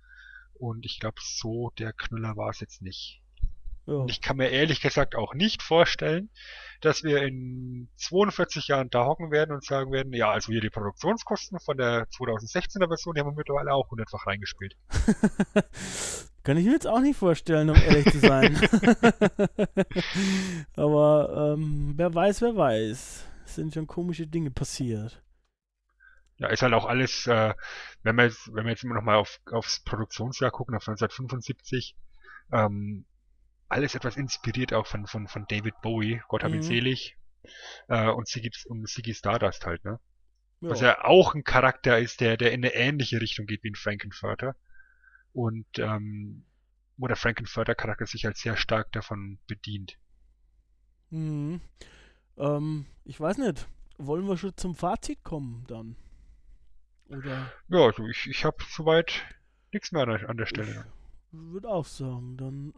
Und 0.53 0.85
ich 0.85 1.01
glaube, 1.01 1.17
so 1.19 1.73
der 1.77 1.91
Knüller 1.91 2.37
war 2.37 2.49
es 2.49 2.61
jetzt 2.61 2.81
nicht. 2.81 3.21
Ja. 3.89 4.05
Ich 4.07 4.21
kann 4.21 4.37
mir 4.37 4.49
ehrlich 4.49 4.81
gesagt 4.81 5.15
auch 5.15 5.33
nicht 5.33 5.63
vorstellen, 5.63 6.29
dass 6.81 7.03
wir 7.03 7.23
in 7.23 7.89
42 7.95 8.67
Jahren 8.67 8.89
da 8.91 9.05
hocken 9.05 9.31
werden 9.31 9.51
und 9.51 9.65
sagen 9.65 9.91
werden, 9.91 10.13
ja, 10.13 10.31
also 10.31 10.51
hier 10.51 10.61
die 10.61 10.69
Produktionskosten 10.69 11.59
von 11.59 11.75
der 11.77 12.07
2016er 12.09 12.87
Version, 12.87 13.15
die 13.15 13.21
haben 13.21 13.31
wir 13.31 13.35
mittlerweile 13.35 13.73
auch 13.73 13.89
hundertfach 13.89 14.27
reingespielt. 14.27 14.75
Kann 16.43 16.57
ich 16.57 16.65
mir 16.65 16.73
jetzt 16.73 16.87
auch 16.87 17.01
nicht 17.01 17.17
vorstellen, 17.17 17.71
um 17.71 17.75
ehrlich 17.75 18.11
zu 18.11 18.19
sein. 18.19 18.55
Aber 20.75 21.55
ähm, 21.57 21.93
wer 21.95 22.13
weiß, 22.13 22.43
wer 22.43 22.55
weiß. 22.55 23.25
Es 23.45 23.55
sind 23.55 23.73
schon 23.73 23.87
komische 23.87 24.27
Dinge 24.27 24.51
passiert. 24.51 25.23
Ja, 26.37 26.47
ist 26.47 26.61
halt 26.61 26.73
auch 26.73 26.85
alles, 26.85 27.25
äh, 27.25 27.53
wenn 28.03 28.15
wir 28.15 28.25
jetzt, 28.25 28.53
wenn 28.53 28.65
wir 28.65 28.71
jetzt 28.71 28.83
immer 28.83 28.95
noch 28.95 29.03
mal 29.03 29.15
auf, 29.15 29.39
aufs 29.51 29.83
Produktionsjahr 29.83 30.51
gucken, 30.51 30.75
auf 30.75 30.87
1975, 30.87 31.95
ähm, 32.53 33.05
alles 33.69 33.95
etwas 33.95 34.17
inspiriert 34.17 34.73
auch 34.73 34.87
von, 34.87 35.07
von, 35.07 35.27
von 35.27 35.45
David 35.47 35.79
Bowie, 35.81 36.21
Gott 36.27 36.43
hab 36.43 36.51
ihn 36.51 36.57
mhm. 36.57 36.63
selig. 36.63 37.15
Äh, 37.87 38.09
und 38.09 38.27
Ziggy, 38.27 38.51
und 38.67 38.87
Ziggy 38.89 39.13
Stardust 39.13 39.65
halt, 39.65 39.83
ne? 39.85 39.99
Ja. 40.61 40.69
Was 40.69 40.81
ja 40.81 41.05
auch 41.05 41.35
ein 41.35 41.45
Charakter 41.45 41.97
ist, 41.97 42.19
der, 42.19 42.35
der 42.35 42.51
in 42.51 42.65
eine 42.65 42.73
ähnliche 42.73 43.21
Richtung 43.21 43.45
geht 43.45 43.63
wie 43.63 43.69
ein 43.69 43.75
Frankenfurter. 43.75 44.55
Und 45.31 45.67
ähm, 45.77 46.43
wo 46.97 47.07
der 47.07 47.15
Frankenfurter 47.15 47.75
Charakter 47.75 48.05
sich 48.05 48.25
halt 48.25 48.35
sehr 48.35 48.57
stark 48.57 48.91
davon 48.91 49.39
bedient. 49.47 49.97
Mhm. 51.11 51.61
Ähm, 52.37 52.87
ich 53.05 53.19
weiß 53.19 53.37
nicht. 53.37 53.67
Wollen 53.97 54.27
wir 54.27 54.37
schon 54.37 54.55
zum 54.57 54.75
Fazit 54.75 55.23
kommen 55.23 55.65
dann? 55.67 55.95
Oder? 57.09 57.51
Ja, 57.69 57.85
also 57.85 58.05
ich, 58.07 58.27
ich 58.27 58.45
habe 58.45 58.57
soweit 58.69 59.25
nichts 59.71 59.91
mehr 59.91 60.03
an 60.03 60.09
der, 60.09 60.29
an 60.29 60.37
der 60.37 60.45
Stelle. 60.45 60.85
Ich 61.31 61.39
würde 61.39 61.69
auch 61.69 61.85
sagen, 61.85 62.37
dann 62.37 62.73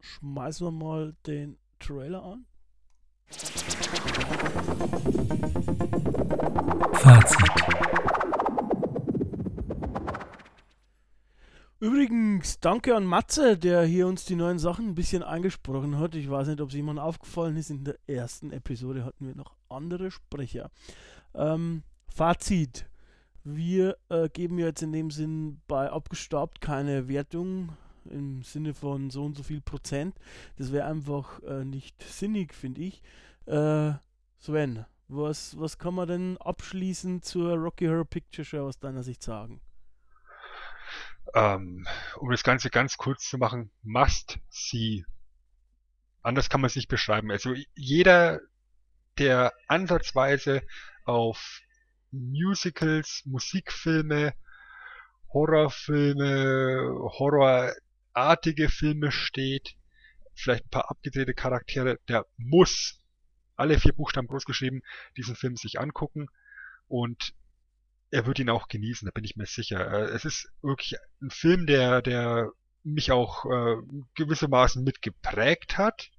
schmeißen 0.00 0.66
wir 0.66 0.70
mal 0.72 1.14
den 1.26 1.58
Trailer 1.78 2.22
an. 2.22 2.46
Fazit. 6.92 7.50
Übrigens, 11.82 12.60
danke 12.60 12.94
an 12.94 13.06
Matze, 13.06 13.56
der 13.56 13.84
hier 13.84 14.06
uns 14.06 14.26
die 14.26 14.34
neuen 14.36 14.58
Sachen 14.58 14.88
ein 14.88 14.94
bisschen 14.94 15.22
eingesprochen 15.22 15.98
hat. 15.98 16.14
Ich 16.14 16.28
weiß 16.28 16.48
nicht, 16.48 16.60
ob 16.60 16.68
es 16.68 16.74
jemand 16.74 16.98
aufgefallen 16.98 17.56
ist. 17.56 17.70
In 17.70 17.84
der 17.84 17.96
ersten 18.06 18.52
Episode 18.52 19.02
hatten 19.02 19.26
wir 19.26 19.34
noch 19.34 19.56
andere 19.70 20.10
Sprecher. 20.10 20.70
Ähm, 21.34 21.82
Fazit. 22.06 22.86
Wir 23.44 23.96
äh, 24.10 24.28
geben 24.28 24.58
jetzt 24.58 24.82
in 24.82 24.92
dem 24.92 25.10
Sinn 25.10 25.62
bei 25.66 25.90
Abgestaubt 25.90 26.60
keine 26.60 27.08
Wertung 27.08 27.70
im 28.06 28.42
Sinne 28.42 28.74
von 28.74 29.10
so 29.10 29.24
und 29.24 29.36
so 29.36 29.42
viel 29.42 29.60
Prozent. 29.60 30.16
Das 30.56 30.72
wäre 30.72 30.86
einfach 30.86 31.42
äh, 31.42 31.64
nicht 31.64 32.02
sinnig, 32.02 32.54
finde 32.54 32.82
ich. 32.82 33.02
Äh, 33.46 33.92
Sven, 34.38 34.86
was, 35.08 35.58
was 35.58 35.78
kann 35.78 35.94
man 35.94 36.08
denn 36.08 36.38
abschließend 36.38 37.24
zur 37.24 37.56
Rocky 37.56 37.86
Horror 37.86 38.04
Picture 38.04 38.44
Show 38.44 38.66
aus 38.66 38.78
deiner 38.78 39.02
Sicht 39.02 39.22
sagen? 39.22 39.60
Ähm, 41.34 41.86
um 42.16 42.30
das 42.30 42.42
Ganze 42.42 42.70
ganz 42.70 42.96
kurz 42.96 43.28
zu 43.28 43.38
machen, 43.38 43.70
must 43.82 44.38
see. 44.48 45.04
Anders 46.22 46.48
kann 46.48 46.60
man 46.60 46.68
es 46.68 46.76
nicht 46.76 46.88
beschreiben. 46.88 47.30
Also 47.30 47.54
jeder, 47.74 48.40
der 49.18 49.52
ansatzweise 49.68 50.62
auf 51.04 51.60
Musicals, 52.10 53.22
Musikfilme, 53.26 54.34
Horrorfilme, 55.32 57.08
horrorartige 58.14 58.68
Filme 58.68 59.10
steht, 59.12 59.76
vielleicht 60.34 60.66
ein 60.66 60.70
paar 60.70 60.90
abgedrehte 60.90 61.34
Charaktere, 61.34 61.98
der 62.08 62.26
muss 62.36 62.98
alle 63.56 63.78
vier 63.78 63.92
Buchstaben 63.92 64.26
groß 64.26 64.44
geschrieben 64.44 64.82
diesen 65.16 65.36
Film 65.36 65.56
sich 65.56 65.80
angucken 65.80 66.28
und 66.88 67.34
er 68.10 68.26
wird 68.26 68.38
ihn 68.38 68.50
auch 68.50 68.68
genießen, 68.68 69.06
da 69.06 69.12
bin 69.12 69.24
ich 69.24 69.36
mir 69.36 69.46
sicher. 69.46 69.92
Äh, 69.92 70.14
es 70.14 70.24
ist 70.24 70.50
wirklich 70.62 70.96
ein 71.22 71.30
Film, 71.30 71.66
der, 71.66 72.02
der 72.02 72.50
mich 72.82 73.12
auch 73.12 73.44
äh, 73.44 73.76
gewissermaßen 74.14 74.82
mitgeprägt 74.82 75.78
hat 75.78 76.10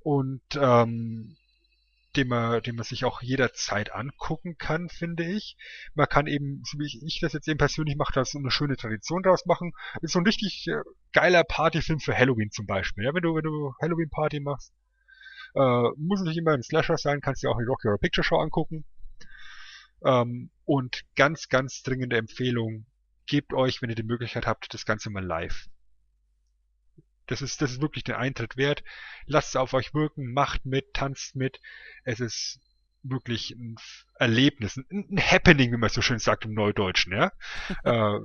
und 0.00 0.42
ähm, 0.54 1.36
den 2.16 2.28
man, 2.28 2.62
den 2.62 2.76
man 2.76 2.84
sich 2.84 3.04
auch 3.04 3.22
jederzeit 3.22 3.92
angucken 3.92 4.56
kann, 4.58 4.88
finde 4.88 5.24
ich. 5.24 5.56
Man 5.94 6.08
kann 6.08 6.26
eben, 6.26 6.62
so 6.64 6.78
wie 6.78 6.86
ich, 7.06 7.20
das 7.20 7.32
jetzt 7.32 7.48
eben 7.48 7.58
persönlich 7.58 7.96
mache, 7.96 8.12
da 8.14 8.24
so 8.24 8.38
eine 8.38 8.50
schöne 8.50 8.76
Tradition 8.76 9.22
draus 9.22 9.46
machen. 9.46 9.72
Ist 10.00 10.12
so 10.12 10.18
ein 10.18 10.26
richtig 10.26 10.66
äh, 10.68 10.82
geiler 11.12 11.44
Partyfilm 11.44 12.00
für 12.00 12.16
Halloween 12.16 12.50
zum 12.50 12.66
Beispiel. 12.66 13.04
Ja, 13.04 13.14
wenn 13.14 13.22
du, 13.22 13.34
wenn 13.34 13.42
du 13.42 13.74
Halloween-Party 13.80 14.40
machst, 14.40 14.72
äh, 15.54 15.88
muss 15.96 16.22
nicht 16.22 16.38
immer 16.38 16.52
ein 16.52 16.62
Slasher 16.62 16.96
sein, 16.96 17.20
kannst 17.20 17.42
dir 17.42 17.50
auch 17.50 17.58
die 17.58 17.64
Rocky 17.64 17.88
Horror 17.88 17.98
Picture 17.98 18.24
Show 18.24 18.36
angucken. 18.36 18.84
Ähm, 20.04 20.50
und 20.64 21.04
ganz, 21.14 21.48
ganz 21.48 21.82
dringende 21.82 22.16
Empfehlung, 22.16 22.86
gebt 23.26 23.52
euch, 23.52 23.82
wenn 23.82 23.90
ihr 23.90 23.96
die 23.96 24.02
Möglichkeit 24.02 24.46
habt, 24.46 24.72
das 24.72 24.86
Ganze 24.86 25.10
mal 25.10 25.24
live. 25.24 25.66
Das 27.28 27.42
ist, 27.42 27.62
das 27.62 27.72
ist 27.72 27.80
wirklich 27.80 28.04
den 28.04 28.16
Eintritt 28.16 28.56
wert. 28.56 28.82
Lasst 29.26 29.50
es 29.50 29.56
auf 29.56 29.74
euch 29.74 29.94
wirken, 29.94 30.32
macht 30.32 30.66
mit, 30.66 30.94
tanzt 30.94 31.36
mit. 31.36 31.60
Es 32.04 32.20
ist 32.20 32.60
wirklich 33.02 33.50
ein 33.52 33.76
Erlebnis, 34.14 34.76
ein, 34.76 35.20
Happening, 35.20 35.72
wie 35.72 35.76
man 35.76 35.90
so 35.90 36.02
schön 36.02 36.18
sagt 36.18 36.44
im 36.44 36.54
Neudeutschen, 36.54 37.12
ja. 37.12 37.32
äh, 37.84 38.18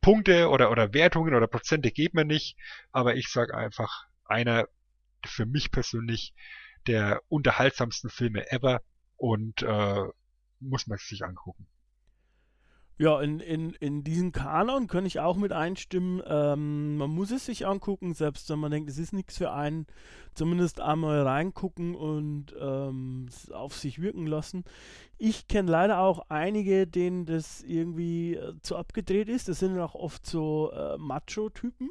Punkte 0.00 0.50
oder, 0.50 0.70
oder 0.70 0.92
Wertungen 0.92 1.34
oder 1.34 1.48
Prozente 1.48 1.90
geht 1.90 2.14
man 2.14 2.28
nicht, 2.28 2.56
aber 2.92 3.16
ich 3.16 3.28
sage 3.28 3.56
einfach, 3.56 4.06
einer 4.24 4.68
für 5.24 5.46
mich 5.46 5.72
persönlich 5.72 6.34
der 6.86 7.22
unterhaltsamsten 7.28 8.08
Filme 8.08 8.50
ever 8.52 8.82
und 9.16 9.62
äh, 9.62 10.04
muss 10.60 10.86
man 10.86 10.98
sich 10.98 11.24
angucken. 11.24 11.66
Ja, 13.00 13.20
in, 13.20 13.38
in, 13.38 13.70
in 13.74 14.02
diesen 14.02 14.32
Kanon 14.32 14.88
kann 14.88 15.06
ich 15.06 15.20
auch 15.20 15.36
mit 15.36 15.52
einstimmen. 15.52 16.20
Ähm, 16.26 16.96
man 16.96 17.10
muss 17.10 17.30
es 17.30 17.46
sich 17.46 17.64
angucken, 17.64 18.12
selbst 18.12 18.50
wenn 18.50 18.58
man 18.58 18.72
denkt, 18.72 18.90
es 18.90 18.98
ist 18.98 19.12
nichts 19.12 19.38
für 19.38 19.52
einen. 19.52 19.86
Zumindest 20.34 20.80
einmal 20.80 21.22
reingucken 21.22 21.94
und 21.94 22.56
ähm, 22.60 23.26
auf 23.52 23.76
sich 23.76 24.00
wirken 24.00 24.26
lassen. 24.26 24.64
Ich 25.16 25.46
kenne 25.46 25.70
leider 25.70 26.00
auch 26.00 26.26
einige, 26.28 26.88
denen 26.88 27.24
das 27.24 27.62
irgendwie 27.62 28.34
äh, 28.34 28.54
zu 28.62 28.76
abgedreht 28.76 29.28
ist. 29.28 29.48
Das 29.48 29.60
sind 29.60 29.78
auch 29.78 29.94
oft 29.94 30.26
so 30.26 30.72
äh, 30.72 30.98
Macho-Typen. 30.98 31.90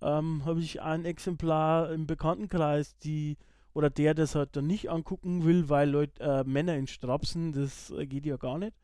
Ähm, 0.00 0.46
Habe 0.46 0.60
ich 0.60 0.80
ein 0.80 1.04
Exemplar 1.04 1.92
im 1.92 2.06
Bekanntenkreis, 2.06 2.96
die 2.98 3.36
oder 3.74 3.90
der 3.90 4.14
das 4.14 4.34
halt 4.34 4.56
dann 4.56 4.66
nicht 4.66 4.90
angucken 4.90 5.44
will, 5.44 5.68
weil 5.68 5.90
Leute, 5.90 6.22
äh, 6.22 6.44
Männer 6.44 6.76
in 6.76 6.86
Strapsen, 6.86 7.52
das 7.52 7.90
äh, 7.90 8.06
geht 8.06 8.26
ja 8.26 8.36
gar 8.36 8.58
nicht. 8.58 8.74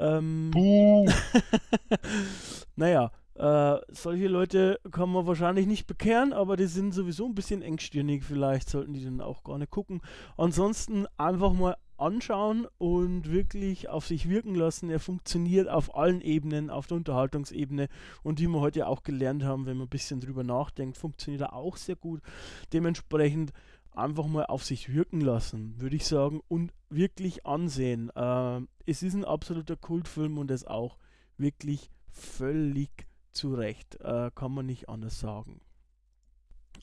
Ähm, 0.00 0.50
naja, 2.76 3.12
äh, 3.34 3.78
solche 3.88 4.28
Leute 4.28 4.80
kann 4.90 5.10
man 5.10 5.26
wahrscheinlich 5.26 5.66
nicht 5.66 5.86
bekehren, 5.86 6.32
aber 6.32 6.56
die 6.56 6.66
sind 6.66 6.92
sowieso 6.92 7.26
ein 7.26 7.34
bisschen 7.34 7.60
engstirnig. 7.60 8.24
Vielleicht 8.24 8.70
sollten 8.70 8.94
die 8.94 9.04
dann 9.04 9.20
auch 9.20 9.44
gar 9.44 9.58
nicht 9.58 9.70
gucken. 9.70 10.00
Ansonsten 10.38 11.06
einfach 11.18 11.52
mal 11.52 11.76
anschauen 11.98 12.66
und 12.78 13.30
wirklich 13.30 13.88
auf 13.90 14.06
sich 14.06 14.28
wirken 14.28 14.54
lassen. 14.54 14.88
Er 14.88 15.00
funktioniert 15.00 15.68
auf 15.68 15.94
allen 15.94 16.22
Ebenen, 16.22 16.70
auf 16.70 16.86
der 16.86 16.96
Unterhaltungsebene 16.96 17.88
und 18.22 18.40
wie 18.40 18.48
wir 18.48 18.60
heute 18.60 18.86
auch 18.86 19.02
gelernt 19.02 19.44
haben, 19.44 19.66
wenn 19.66 19.76
man 19.76 19.86
ein 19.86 19.90
bisschen 19.90 20.20
drüber 20.20 20.42
nachdenkt, 20.42 20.96
funktioniert 20.96 21.42
er 21.42 21.52
auch 21.52 21.76
sehr 21.76 21.96
gut. 21.96 22.22
Dementsprechend 22.72 23.52
einfach 24.00 24.26
mal 24.26 24.46
auf 24.46 24.64
sich 24.64 24.92
wirken 24.92 25.20
lassen, 25.20 25.80
würde 25.80 25.96
ich 25.96 26.06
sagen, 26.06 26.40
und 26.48 26.72
wirklich 26.88 27.46
ansehen. 27.46 28.10
Äh, 28.14 28.60
es 28.86 29.02
ist 29.02 29.14
ein 29.14 29.24
absoluter 29.24 29.76
Kultfilm 29.76 30.38
und 30.38 30.50
es 30.50 30.66
auch 30.66 30.96
wirklich 31.36 31.90
völlig 32.12 33.06
zu 33.32 33.54
Recht, 33.54 34.00
äh, 34.00 34.30
kann 34.34 34.52
man 34.52 34.66
nicht 34.66 34.88
anders 34.88 35.20
sagen. 35.20 35.60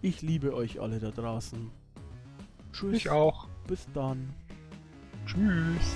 ich 0.00 0.22
liebe 0.22 0.54
euch 0.54 0.80
alle 0.80 0.98
da 0.98 1.10
draußen. 1.10 1.70
Tschüss. 2.72 2.96
Ich 2.96 3.10
auch. 3.10 3.48
Bis 3.66 3.86
dann. 3.92 4.30
Tschüss. 5.26 5.94